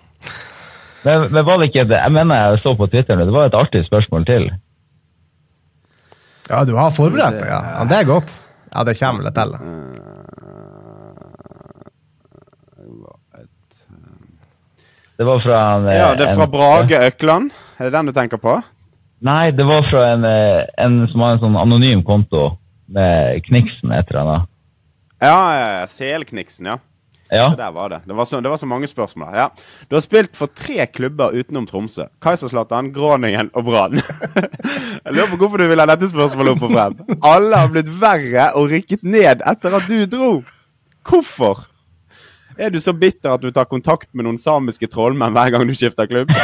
Men, 1.03 1.25
men 1.33 1.45
var 1.47 1.57
det 1.57 1.71
ikke 1.71 1.87
det? 1.89 1.97
Jeg 2.03 2.13
mener 2.13 2.43
jeg 2.43 2.61
så 2.61 2.75
på 2.77 2.87
Twitter 2.91 3.17
det 3.17 3.33
var 3.33 3.49
et 3.49 3.57
artig 3.57 3.85
spørsmål 3.87 4.27
til. 4.29 4.49
Ja, 6.49 6.63
du 6.65 6.75
har 6.77 6.93
forberedt 6.93 7.39
deg, 7.39 7.49
ja. 7.49 7.59
ja. 7.77 7.85
Det 7.89 7.97
er 7.97 8.09
godt. 8.09 8.35
Ja, 8.73 8.85
det 8.85 8.97
kommer 8.99 9.25
vel 9.25 9.33
til. 9.33 9.55
Det 15.19 15.25
var 15.27 15.41
fra 15.43 15.57
en, 15.75 15.87
Ja, 15.91 16.13
det 16.15 16.29
er 16.29 16.35
fra 16.37 16.45
en- 16.47 16.51
Brage 16.53 16.99
Økland. 17.09 17.51
Er 17.79 17.89
det 17.89 17.93
den 17.97 18.05
du 18.07 18.11
tenker 18.15 18.39
på? 18.39 18.53
Nei, 19.27 19.51
det 19.51 19.65
var 19.67 19.83
fra 19.91 20.05
en, 20.13 20.23
eh, 20.23 20.65
en 20.79 21.01
som 21.11 21.21
har 21.25 21.33
en 21.35 21.41
sånn 21.43 21.57
anonym 21.59 22.03
konto 22.07 22.57
med 22.87 23.41
Kniksen 23.43 23.91
et 23.91 24.07
eller 24.09 24.21
annet. 24.23 24.47
Ja. 25.21 25.85
Selkniksen, 25.91 26.65
ja. 26.71 26.77
Ja. 27.31 27.49
Så 27.51 27.57
der 27.59 27.71
var 27.75 27.89
det. 27.91 27.99
Det 28.07 28.15
var 28.15 28.25
så, 28.25 28.39
det 28.41 28.49
var 28.49 28.57
så 28.57 28.65
mange 28.65 28.87
spørsmål. 28.87 29.35
Ja. 29.35 29.49
Du 29.89 29.95
har 29.97 30.01
spilt 30.01 30.35
for 30.39 30.47
tre 30.55 30.87
klubber 30.87 31.35
utenom 31.35 31.67
Tromsø. 31.69 32.07
Kaiserslatan, 32.23 32.93
Groningen 32.95 33.51
og 33.53 33.65
Brann. 33.67 33.99
Jeg 35.05 35.13
lurer 35.13 35.29
på 35.29 35.37
hvorfor 35.37 35.57
du 35.61 35.67
vil 35.67 35.79
ha 35.83 35.85
dette 35.91 36.09
spørsmålet 36.09 36.55
opp 36.55 36.63
og 36.63 36.71
frem. 36.73 37.19
Alle 37.21 37.59
har 37.61 37.67
blitt 37.75 37.91
verre 38.01 38.47
og 38.57 38.71
rykket 38.71 39.03
ned 39.03 39.43
etter 39.45 39.75
at 39.77 39.85
du 39.91 40.05
dro. 40.09 40.31
Hvorfor? 41.05 41.67
Er 42.59 42.73
du 42.73 42.79
så 42.83 42.91
bitter 42.91 43.31
at 43.31 43.43
du 43.43 43.53
tar 43.55 43.69
kontakt 43.71 44.09
med 44.11 44.27
noen 44.27 44.37
samiske 44.39 44.89
trollmenn 44.91 45.31
hver 45.35 45.53
gang 45.53 45.63
du 45.67 45.75
skifter 45.77 46.09
klubb? 46.09 46.31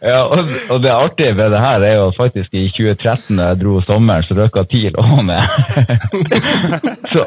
Ja, 0.00 0.20
og, 0.28 0.50
og 0.70 0.82
det 0.84 0.90
artige 0.92 1.34
ved 1.36 1.50
det 1.50 1.60
her 1.60 1.82
er 1.82 1.94
jo 1.96 2.10
faktisk 2.16 2.52
i 2.54 2.66
2013, 2.70 3.38
da 3.38 3.48
jeg 3.50 3.60
dro 3.62 3.80
sommeren, 3.84 4.24
så 4.26 4.36
røkka 4.38 4.62
TIL 4.70 4.96
òg 5.02 5.22
ned. 5.26 5.42
så 7.12 7.24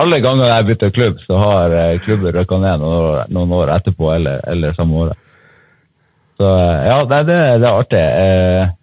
alle 0.00 0.20
ganger 0.24 0.48
jeg 0.48 0.68
bytter 0.70 0.94
klubb, 0.96 1.20
så 1.26 1.40
har 1.42 1.76
eh, 1.76 1.98
klubben 2.04 2.34
røkka 2.36 2.60
ned 2.62 2.82
noen 2.82 2.96
år, 2.98 3.24
noen 3.36 3.56
år 3.58 3.74
etterpå 3.76 4.12
eller, 4.14 4.40
eller 4.48 4.76
samme 4.78 5.04
året. 5.04 5.18
Så 6.40 6.48
eh, 6.48 6.84
ja, 6.88 7.00
det, 7.10 7.22
det, 7.28 7.40
det 7.62 7.68
er 7.68 7.80
artig. 7.82 8.04
Eh, 8.26 8.76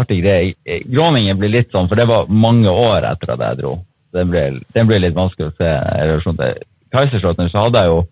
artig 0.00 0.22
greie. 0.22 0.80
Gråningen 0.88 1.38
blir 1.40 1.54
litt 1.60 1.70
sånn, 1.74 1.90
for 1.90 2.00
det 2.00 2.08
var 2.10 2.32
mange 2.32 2.72
år 2.72 3.06
etter 3.12 3.36
at 3.36 3.44
jeg 3.50 3.62
dro. 3.62 3.76
Den 4.16 4.32
ble 4.32 5.02
litt 5.04 5.16
vanskelig 5.16 5.52
å 5.52 5.56
se. 5.60 5.70
Kaiserslautern 6.94 7.50
så 7.50 7.64
hadde 7.66 7.82
jeg 7.82 7.92
jo 7.92 8.04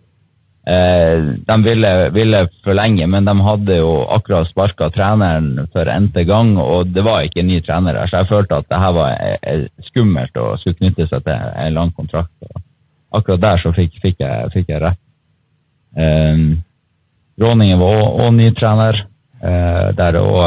Eh, 0.66 1.22
de 1.46 1.62
ville, 1.62 2.10
ville 2.10 2.48
forlenge, 2.64 3.06
men 3.06 3.24
de 3.24 3.32
hadde 3.44 3.74
jo 3.76 3.90
akkurat 4.16 4.48
sparka 4.48 4.88
treneren 4.94 5.66
for 5.74 5.90
n-te 5.92 6.24
gang, 6.24 6.54
og 6.56 6.88
det 6.88 7.02
var 7.04 7.26
ikke 7.26 7.42
en 7.42 7.50
ny 7.52 7.58
trener 7.66 7.92
der, 7.92 8.08
så 8.08 8.22
jeg 8.22 8.30
følte 8.30 8.62
at 8.62 8.70
det 8.72 8.78
her 8.80 8.94
var 8.96 9.10
eh, 9.42 9.66
skummelt 9.90 10.38
og 10.40 10.62
skulle 10.62 10.78
knytte 10.78 11.04
seg 11.10 11.26
til 11.26 11.50
en 11.66 11.76
lang 11.76 11.92
kontrakt. 11.92 12.32
Og 12.48 12.62
akkurat 13.20 13.42
der 13.42 13.60
så 13.60 13.74
fikk, 13.76 13.98
fikk, 14.00 14.22
jeg, 14.24 14.52
fikk 14.54 14.72
jeg 14.72 14.80
rett. 14.86 15.02
Eh, 16.00 16.46
Råningen 17.44 17.82
var 17.82 18.00
òg 18.24 18.32
ny 18.32 18.48
trener, 18.56 19.02
eh, 19.44 19.88
der 20.00 20.20
og 20.22 20.40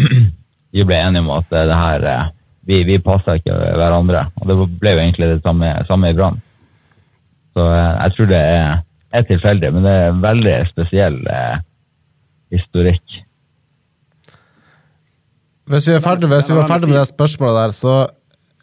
vi 0.74 0.88
ble 0.88 0.98
enige 0.98 1.22
om 1.22 1.30
at 1.36 1.54
det 1.54 1.84
her 1.84 2.08
eh, 2.14 2.32
Vi, 2.66 2.80
vi 2.82 2.96
passa 2.98 3.36
ikke 3.38 3.54
hverandre, 3.54 4.24
og 4.40 4.48
det 4.50 4.54
ble 4.80 4.90
jo 4.96 4.98
egentlig 4.98 5.26
det 5.30 5.42
samme, 5.44 5.68
samme 5.86 6.08
i 6.10 6.16
Brann. 6.18 6.40
Så 7.56 7.64
eh, 7.64 7.94
jeg 8.02 8.16
tror 8.16 8.30
det 8.34 8.42
er 8.42 8.74
er 9.16 9.24
tilfeldig, 9.28 9.70
men 9.74 9.86
det 9.86 9.94
er 9.94 10.10
en 10.10 10.24
veldig 10.24 10.56
spesiell 10.72 11.16
eh, 11.30 11.62
historikk. 12.54 13.20
Hvis 15.70 15.88
vi 15.88 15.96
er 15.96 16.02
ferdig, 16.04 16.28
hvis 16.30 16.50
vi 16.50 16.58
var 16.58 16.68
ferdig 16.70 16.90
med 16.90 17.00
det 17.00 17.08
spørsmålet 17.10 17.62
der, 17.64 17.74
så 17.74 17.94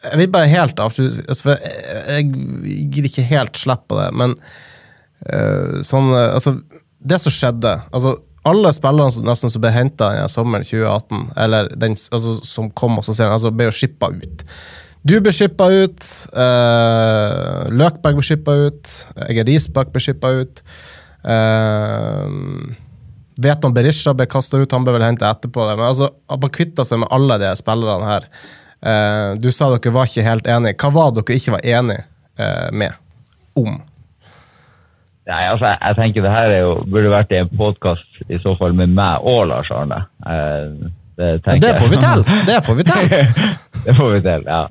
jeg 0.04 0.20
vil 0.20 0.32
bare 0.32 0.52
helt 0.52 0.80
avslutte 0.84 1.24
altså, 1.32 1.56
jeg, 1.56 2.28
jeg 2.28 2.88
gidder 2.92 3.10
ikke 3.10 3.28
helt 3.28 3.60
slippe 3.60 3.88
på 3.92 4.00
det, 4.00 4.10
men 4.20 4.36
eh, 5.32 5.82
sånn 5.88 6.12
eh, 6.12 6.30
Altså, 6.36 6.58
det 7.04 7.20
som 7.24 7.36
skjedde 7.36 7.74
altså 7.92 8.18
alle 8.48 8.72
spillerne 8.76 9.12
som 9.16 9.28
nesten 9.28 9.52
som 9.52 9.64
ble 9.64 9.72
henta 9.72 10.10
sommeren 10.32 10.66
2018, 10.68 11.30
eller 11.40 11.70
den 11.80 11.96
altså, 11.96 12.36
som 12.44 12.68
kom, 12.76 12.98
og 13.00 13.08
så 13.08 13.16
altså, 13.30 13.52
ble 13.56 13.70
jo 13.70 13.76
shippa 13.76 14.10
ut. 14.12 14.44
Du 15.04 15.18
blir 15.20 15.36
skippa 15.36 15.68
ut, 15.68 16.06
uh, 16.32 17.68
Løkberg 17.76 18.22
blir 18.22 18.28
skippa 18.28 18.56
ut, 18.70 18.92
Egil 19.28 19.50
Risbakk 19.50 19.92
blir 19.92 20.04
skippa 20.06 20.32
ut. 20.40 20.62
Uh, 21.28 22.72
vet 23.44 23.68
om 23.68 23.76
Berisha 23.76 24.14
ble 24.16 24.30
kasta 24.32 24.62
ut, 24.62 24.72
han 24.72 24.86
ble 24.88 24.96
vel 24.96 25.04
henta 25.04 25.28
etterpå. 25.34 25.66
Men 25.74 25.90
altså, 25.90 26.08
man 26.32 26.54
kvitta 26.56 26.86
seg 26.88 27.04
med 27.04 27.12
alle 27.12 27.40
de 27.42 27.52
spillerne 27.60 28.08
her. 28.14 28.30
Uh, 28.84 29.30
du 29.44 29.50
sa 29.52 29.74
dere 29.74 29.96
var 29.96 30.08
ikke 30.08 30.24
helt 30.28 30.48
enige. 30.48 30.80
Hva 30.80 30.94
var 30.96 31.16
dere 31.18 31.40
ikke 31.40 31.58
var 31.58 31.68
enige 31.68 32.08
uh, 32.40 32.70
med? 32.72 32.96
Om? 33.60 33.76
Nei, 35.28 35.44
altså, 35.52 35.68
jeg, 35.68 35.80
jeg 35.84 36.00
tenker 36.00 36.26
det 36.26 36.36
her 36.38 36.52
er 36.52 36.64
jo, 36.64 36.74
burde 36.88 37.12
vært 37.12 37.36
i 37.36 37.44
en 37.44 37.52
podkast 37.60 38.24
i 38.32 38.40
så 38.44 38.56
fall 38.60 38.76
med 38.76 38.96
meg 38.96 39.28
og 39.28 39.50
Lars 39.52 39.72
Arne. 39.76 40.06
Uh, 40.24 40.92
det, 41.18 41.30
ja, 41.46 41.56
det 41.62 41.74
får 41.80 41.92
vi 41.92 42.00
til! 42.02 42.24
Det 42.48 42.60
får 42.66 42.78
vi 42.80 42.86
til! 42.90 43.12
det 43.86 43.96
får 43.98 44.14
vi 44.14 44.22
til, 44.26 44.48
ja. 44.48 44.62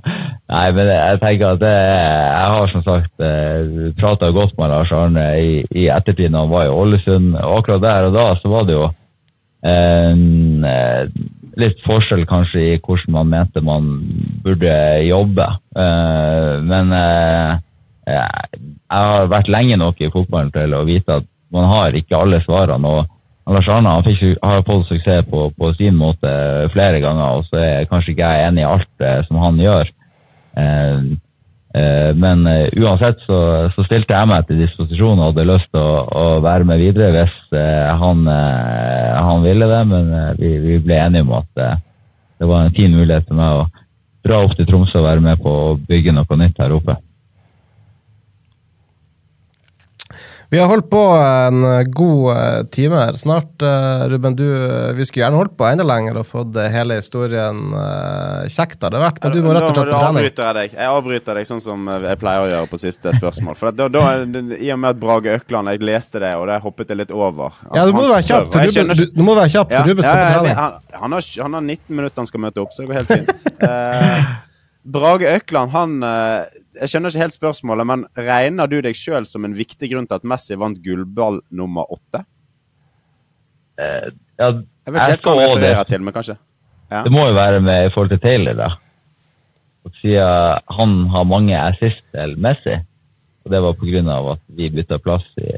Nei, 0.52 0.64
men 0.76 0.90
jeg 0.90 1.20
tenker 1.22 1.54
at 1.54 1.60
det, 1.62 1.74
jeg 1.76 2.48
har 2.54 2.72
som 2.72 2.82
sagt 2.86 3.24
eh, 3.24 3.92
prata 4.00 4.30
godt 4.34 4.56
med 4.58 4.72
Lars 4.72 4.90
Arne 4.96 5.28
i, 5.40 5.52
i 5.70 5.86
ettertid 5.88 6.32
når 6.32 6.46
han 6.46 6.52
var 6.52 6.66
i 6.66 6.74
Ålesund. 6.74 7.30
Og 7.40 7.60
akkurat 7.60 7.84
der 7.86 8.08
og 8.08 8.18
da 8.18 8.26
så 8.40 8.52
var 8.52 8.66
det 8.68 8.76
jo 8.76 8.88
en, 9.72 10.64
eh, 10.66 11.06
litt 11.60 11.82
forskjell 11.86 12.24
kanskje 12.28 12.64
i 12.72 12.78
hvordan 12.80 13.16
man 13.16 13.32
mente 13.32 13.62
man 13.64 13.88
burde 14.44 14.74
jobbe. 15.06 15.48
Eh, 15.76 16.54
men 16.68 16.94
eh, 16.98 17.50
jeg 18.12 18.98
har 18.98 19.30
vært 19.30 19.52
lenge 19.52 19.78
nok 19.80 20.00
i 20.02 20.10
fotballen 20.12 20.52
til 20.54 20.74
å 20.74 20.84
vite 20.88 21.20
at 21.20 21.28
man 21.52 21.68
har 21.70 21.96
ikke 21.96 22.18
alle 22.18 22.40
svarene. 22.44 22.88
og 22.88 23.11
Lars 23.50 23.68
Arne 23.68 23.96
han 23.96 24.06
fikk, 24.06 24.22
har 24.42 24.62
fått 24.66 24.86
suksess 24.88 25.26
på, 25.30 25.48
på, 25.58 25.72
sin 25.74 25.96
måte 25.98 26.30
flere 26.74 27.02
ganger, 27.02 27.40
og 27.40 27.48
så 27.48 27.58
er 27.58 27.90
kanskje 27.90 28.14
ikke 28.14 28.30
jeg 28.30 28.48
enig 28.48 28.62
i 28.62 28.70
alt 28.70 29.04
eh, 29.04 29.20
som 29.26 29.40
han 29.42 29.58
gjør. 29.58 29.90
Eh, 30.62 31.08
eh, 31.80 32.10
men 32.14 32.46
uansett 32.78 33.24
så, 33.26 33.40
så, 33.74 33.86
stilte 33.88 34.14
jeg 34.14 34.30
meg 34.30 34.46
til 34.46 34.62
disposisjon 34.62 35.18
og 35.18 35.32
hadde 35.32 35.48
lyst 35.50 35.70
til 35.74 35.82
å, 35.82 35.98
å, 36.06 36.26
være 36.44 36.68
med 36.70 36.82
videre 36.84 37.12
hvis 37.16 37.38
han, 38.02 38.26
han, 38.30 39.42
ville 39.44 39.68
det, 39.68 39.84
men 39.90 40.12
vi, 40.38 40.56
vi, 40.62 40.78
ble 40.84 41.00
enige 41.02 41.26
om 41.26 41.38
at 41.42 41.64
det 42.38 42.48
var 42.48 42.66
en 42.66 42.76
fin 42.76 42.94
mulighet 42.94 43.26
for 43.26 43.38
meg 43.38 43.58
å 43.58 43.66
dra 44.22 44.38
opp 44.44 44.54
til 44.54 44.68
Tromsø 44.70 45.00
og 45.00 45.08
være 45.08 45.24
med 45.24 45.42
på 45.42 45.50
å 45.50 45.74
bygge 45.88 46.14
noe 46.14 46.38
nytt 46.38 46.62
her 46.62 46.74
oppe. 46.78 46.96
Vi 50.52 50.58
har 50.60 50.68
holdt 50.68 50.90
på 50.92 51.00
en 51.16 51.62
god 51.96 52.70
time 52.74 52.98
her. 53.00 53.16
Snart, 53.16 53.62
Ruben, 54.12 54.34
du, 54.36 54.44
vi 54.98 55.06
skulle 55.08 55.22
gjerne 55.24 55.38
holdt 55.40 55.54
på 55.56 55.64
enda 55.64 55.86
lenger 55.88 56.18
og 56.20 56.26
fått 56.28 56.58
hele 56.68 56.98
historien 56.98 57.62
kjekt. 58.52 58.76
hadde 58.82 58.98
det 58.98 59.00
vært, 59.00 59.22
men 59.22 59.32
du 59.32 59.38
må 59.46 59.54
rett 59.56 59.70
og 59.70 59.72
slett 59.72 59.88
på 59.88 59.96
trening. 59.96 60.20
Avbryter 60.20 60.44
jeg, 60.44 60.56
deg. 60.58 60.76
jeg 60.76 60.90
avbryter 60.98 61.40
deg 61.40 61.48
sånn 61.48 61.64
som 61.64 61.88
jeg 61.88 62.20
pleier 62.20 62.44
å 62.44 62.52
gjøre 62.52 62.68
på 62.68 62.82
siste 62.82 63.16
spørsmål. 63.16 63.56
For 63.62 63.80
da, 63.80 63.88
da, 63.96 64.04
I 64.58 64.70
og 64.76 64.82
med 64.84 64.90
at 64.90 65.00
Brage 65.00 65.38
Økland, 65.40 65.72
jeg 65.72 65.86
leste 65.88 66.20
det, 66.20 66.34
og 66.36 66.44
det 66.52 66.60
hoppet 66.68 66.92
jeg 66.92 67.00
litt 67.00 67.16
over. 67.16 67.56
Ja, 67.72 67.88
Du 67.88 67.96
må 67.96 68.04
være 68.12 68.22
kjapp, 68.28 68.52
for 68.52 68.68
Ruben, 68.68 68.92
du, 68.92 69.04
du 69.08 69.24
må 69.24 69.40
være 69.40 69.56
kjapp, 69.56 69.72
for 69.72 69.88
Ruben 69.88 70.04
skal 70.04 70.20
ja, 70.20 70.28
på 70.28 70.36
trening. 70.36 70.56
Han, 70.60 70.80
han, 71.00 71.16
har, 71.16 71.34
han, 71.48 71.60
har, 71.62 71.68
19 71.80 71.96
minutter 71.96 72.26
han 72.26 72.28
skal 72.28 72.44
møte 72.44 72.66
opp, 72.66 72.76
så 72.76 72.84
det 72.84 72.92
går 72.92 73.00
helt 73.00 73.14
fint. 73.16 73.52
eh, 73.72 74.32
Brage 74.82 75.30
Økland, 75.30 75.70
han 75.70 75.98
jeg 76.02 76.88
skjønner 76.88 77.12
ikke 77.12 77.22
helt 77.22 77.36
spørsmålet, 77.36 77.88
men 77.88 78.04
regner 78.16 78.70
du 78.70 78.78
deg 78.84 78.96
sjøl 78.96 79.26
som 79.28 79.44
en 79.46 79.56
viktig 79.56 79.90
grunn 79.92 80.08
til 80.08 80.18
at 80.18 80.28
Messi 80.28 80.56
vant 80.58 80.80
gullball 80.84 81.40
nummer 81.54 81.90
åtte? 81.92 82.24
Uh, 83.80 84.08
ja, 84.40 84.48
jeg 84.86 84.94
vet 84.94 84.98
ikke 84.98 85.12
helt 85.12 85.28
hva 85.28 85.34
han 85.36 85.42
refererer 85.42 85.90
til, 85.90 86.04
men 86.04 86.16
kanskje? 86.16 86.38
Ja. 86.92 87.02
Det 87.06 87.12
må 87.12 87.26
jo 87.28 87.36
være 87.36 87.60
med 87.64 87.86
i 87.86 87.92
forhold 87.92 88.12
til 88.12 88.22
Taylor, 88.24 88.56
da. 88.58 88.70
Og 89.82 89.94
siden 89.98 90.64
han 90.78 90.98
har 91.12 91.28
mange 91.28 91.58
assist 91.58 92.02
til 92.14 92.34
Messi, 92.40 92.76
og 93.44 93.54
det 93.54 93.62
var 93.64 93.78
pga. 93.78 94.18
at 94.32 94.42
vi 94.56 94.70
bytta 94.70 94.98
plass 95.02 95.24
i 95.38 95.50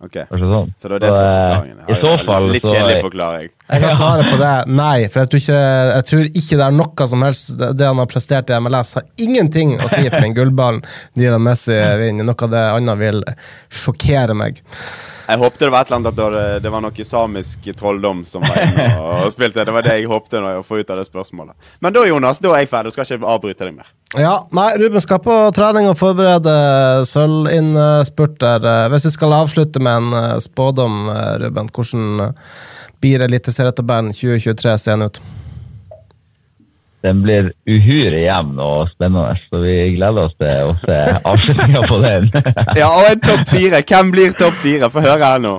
Ok, 0.00 0.14
sånn. 0.30 0.70
Så 0.80 0.88
det 0.88 0.94
var 0.94 1.02
det 1.02 1.08
som 1.12 1.24
var 1.26 1.34
forklaringen. 1.36 1.80
I 1.84 1.96
så 2.00 2.12
fall 2.24 2.46
Litt 2.54 2.64
kjedelig 2.64 3.02
forklaring. 3.04 3.50
Jeg 3.68 3.82
kan 3.82 3.96
svare 3.98 4.24
på 4.30 4.38
det. 4.40 4.52
Nei, 4.78 4.96
for 5.12 5.20
jeg 5.20 5.30
tror, 5.30 5.42
ikke, 5.42 5.58
jeg 5.90 6.06
tror 6.08 6.24
ikke 6.30 6.58
det 6.60 6.64
er 6.66 6.76
noe 6.78 7.06
som 7.12 7.24
helst 7.26 7.52
Det 7.60 7.68
det 7.78 7.86
han 7.90 8.00
har 8.00 8.08
prestert 8.10 8.50
i 8.50 8.56
MLS, 8.64 8.94
har 8.96 9.04
ingenting 9.20 9.76
å 9.76 9.90
si 9.92 10.06
for 10.08 10.24
den 10.24 10.34
gullballen 10.38 10.80
Dylan 11.20 11.44
Messi 11.44 11.76
vinner. 12.00 12.24
Noe 12.30 12.48
av 12.48 12.54
det 12.56 12.64
annet 12.72 13.00
vil 13.02 13.22
sjokkere 13.82 14.36
meg. 14.40 14.64
Jeg 15.30 15.38
håpte 15.38 15.64
det 15.64 15.70
var 15.72 15.84
et 15.84 15.90
eller 15.92 16.00
annet 16.00 16.10
at 16.10 16.16
det 16.18 16.24
var- 16.26 16.60
det 16.66 16.70
var 16.74 16.82
noe 16.84 17.04
samisk 17.06 17.68
trolldom 17.78 18.24
som 18.26 18.42
var 18.42 18.58
inne 18.64 18.86
og, 18.98 19.10
og 19.26 19.32
spilte. 19.36 19.64
Det 19.64 19.72
var 19.76 19.82
det 19.86 19.94
jeg 20.00 20.08
håpte 20.10 20.40
når 20.42 20.56
jeg 20.58 20.64
får 20.68 20.80
ut 20.84 20.90
av 20.90 21.00
det 21.00 21.06
spørsmålet. 21.06 21.54
Men 21.80 21.94
da, 21.94 22.02
Jonas, 22.08 22.40
da 22.42 22.52
er 22.56 22.64
jeg 22.64 22.70
ferdig. 22.72 22.92
Skal 22.96 23.06
ikke 23.06 23.30
avbryte 23.34 23.64
deg 23.68 23.76
mer. 23.78 23.88
Ja, 24.18 24.32
nei, 24.56 24.68
Ruben 24.82 25.00
skal 25.04 25.20
på 25.22 25.34
trening 25.54 25.86
og 25.86 25.96
forberede 26.00 26.54
sølvinnspurter. 27.06 28.64
Eh, 28.66 28.88
Hvis 28.92 29.06
vi 29.06 29.10
skal 29.14 29.32
avslutte 29.36 29.80
med 29.82 29.96
en 30.02 30.12
eh, 30.18 30.38
spådom, 30.42 31.08
eh, 31.14 31.38
Ruben, 31.44 31.68
hvordan 31.74 32.20
eh, 32.20 32.32
blir 33.00 33.22
Eliteserietabellen 33.24 34.12
2023 34.12 34.74
seende 34.82 35.06
ut? 35.12 35.20
Den 37.00 37.22
blir 37.24 37.46
uhyre 37.64 38.18
jevn 38.20 38.58
og 38.60 38.90
spennende, 38.92 39.32
så 39.48 39.62
vi 39.62 39.76
gleder 39.94 40.26
oss 40.26 40.34
til 40.36 40.68
å 40.68 40.74
se 40.82 40.98
avslutninga 41.30 41.80
på 41.88 42.00
den. 42.02 42.26
Ja, 42.80 42.90
og 42.90 43.06
en 43.08 43.22
topp 43.24 43.46
fire. 43.48 43.80
Hvem 43.88 44.10
blir 44.12 44.34
topp 44.36 44.58
fire? 44.60 44.90
Få 44.92 45.04
høre 45.04 45.30
her 45.32 45.40
nå. 45.40 45.54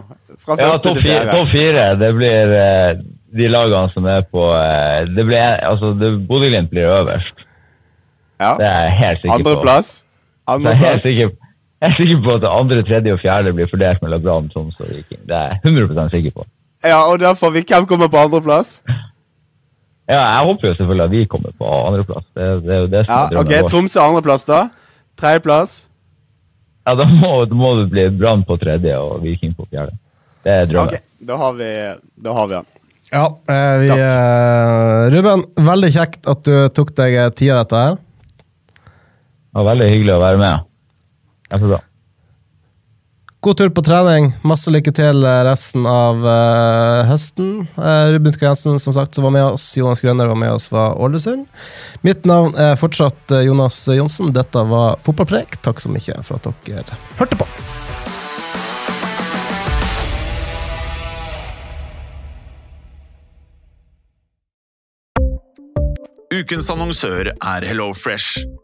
Fra 0.46 0.58
Ja, 0.60 0.76
topp 0.78 1.02
fire, 1.02 1.26
top 1.32 1.50
fire. 1.54 1.88
Det 2.02 2.12
blir 2.20 2.56
eh, 2.60 3.02
de 3.42 3.50
lagene 3.50 3.89
som 3.96 4.06
er 4.10 4.22
på 4.30 4.46
eh, 4.54 5.02
det 5.16 5.26
blir, 5.26 5.58
altså, 5.72 5.94
Bodø-Glimt 6.30 6.70
blir 6.70 6.89
øverst. 6.94 7.46
Ja. 8.42 8.56
Det 8.62 8.70
er 8.70 8.82
jeg 8.86 8.98
helt 9.02 9.22
sikker 9.22 9.34
på. 9.34 9.39
Andreplass. 9.39 9.92
Så 10.46 10.58
jeg 10.62 10.72
er 10.72 10.82
helt 10.86 11.06
sikker, 11.06 11.36
jeg 11.82 11.89
er 11.89 11.98
sikker 11.98 12.24
på 12.26 12.34
at 12.38 12.50
andre, 12.50 12.82
tredje 12.86 13.14
og 13.14 13.22
fjerde 13.22 13.54
blir 13.58 13.70
fordelt 13.70 14.02
mellom 14.06 14.24
Brann, 14.26 14.50
Troms 14.54 14.78
og 14.82 14.89
Viking. 14.89 15.22
Det 15.30 15.38
er 15.38 15.56
jeg 15.56 15.62
100 15.66 16.10
sikker 16.14 16.34
på. 16.38 16.46
Ja, 16.86 17.00
og 17.12 17.20
derfor, 17.22 17.48
får 17.48 17.52
vi 17.58 17.64
Hvem 17.70 17.86
kommer 17.89 18.10
på 18.10 18.18
andreplass? 18.18 18.82
Ja, 20.10 20.20
jeg 20.20 20.47
håper 20.49 20.68
jo 20.68 20.74
selvfølgelig 20.76 21.06
at 21.06 21.14
vi 21.14 21.22
kommer 21.30 21.54
på 21.62 21.70
andreplass. 21.88 22.26
Det, 22.36 22.47
det 22.66 22.74
er 22.76 22.82
jo 22.84 22.89
det 22.91 23.02
som 23.06 23.14
Ja, 23.14 23.20
er 23.22 23.30
drømmen 23.36 23.45
ok, 23.45 23.54
vår. 23.62 23.70
Tromsø 23.72 24.02
andreplass, 24.04 24.45
da. 24.49 24.60
Tredjeplass. 25.22 25.74
Ja, 26.88 26.95
da 26.97 27.06
må, 27.06 27.32
da 27.45 27.56
må 27.56 27.72
det 27.80 27.88
bli 27.93 28.06
Brann 28.18 28.43
på 28.47 28.58
tredje 28.62 28.97
og 28.97 29.22
Viking 29.24 29.54
på 29.56 29.68
fjerde. 29.70 29.93
Det 30.41 30.56
er 30.56 30.70
drømmen. 30.72 30.97
Ok, 30.97 31.26
da 31.30 31.38
har 31.43 31.58
vi, 31.60 31.70
da 32.26 32.36
har 32.39 32.49
vi 32.49 32.58
han. 32.60 32.70
Ja, 33.12 33.26
eh, 33.54 33.76
vi, 33.84 33.91
eh, 33.91 35.06
Ruben, 35.14 35.45
veldig 35.68 35.91
kjekt 35.93 36.28
at 36.32 36.43
du 36.47 36.54
tok 36.74 36.93
deg 36.97 37.18
tida 37.38 37.62
dette 37.62 37.86
her. 37.86 37.99
Det 38.02 39.60
var 39.60 39.68
veldig 39.74 39.89
hyggelig 39.91 40.14
å 40.16 40.22
være 40.24 40.39
med. 40.41 40.68
Kjempebra. 41.52 41.82
God 43.44 43.58
tur 43.58 43.70
på 43.70 43.82
trening. 43.82 44.28
Masse 44.46 44.70
lykke 44.70 44.92
til 44.94 45.24
resten 45.26 45.88
av 45.89 46.20
uh, 46.22 47.08
høsten. 47.10 47.64
Uh, 47.74 48.12
Ruben 48.14 48.36
Jensen 48.38 48.78
som 48.78 48.94
sagt, 48.94 49.18
som 49.18 49.26
var 49.26 49.34
med 49.34 49.46
oss. 49.56 49.66
Jonas 49.78 50.04
Grønner 50.06 50.30
var 50.30 50.38
med 50.38 50.54
oss 50.54 50.68
fra 50.70 50.92
Ålesund. 50.94 51.48
Mitt 52.06 52.30
navn 52.30 52.54
er 52.54 52.78
fortsatt 52.78 53.34
eh, 53.34 53.48
Jonas 53.48 53.80
Johnsen. 53.89 54.30
Dette 54.38 54.62
var 54.70 55.02
Fotballpreik. 55.02 55.58
Takk 55.66 55.82
så 55.82 55.89
mye 55.89 56.22
for 56.22 56.38
at 56.38 56.54
dere 56.70 57.00
hørte 57.18 57.42
på. 57.42 57.50
Ukens 66.30 66.70
annonsør 66.70 67.34
er 67.34 67.72
HelloFresh. 67.74 68.46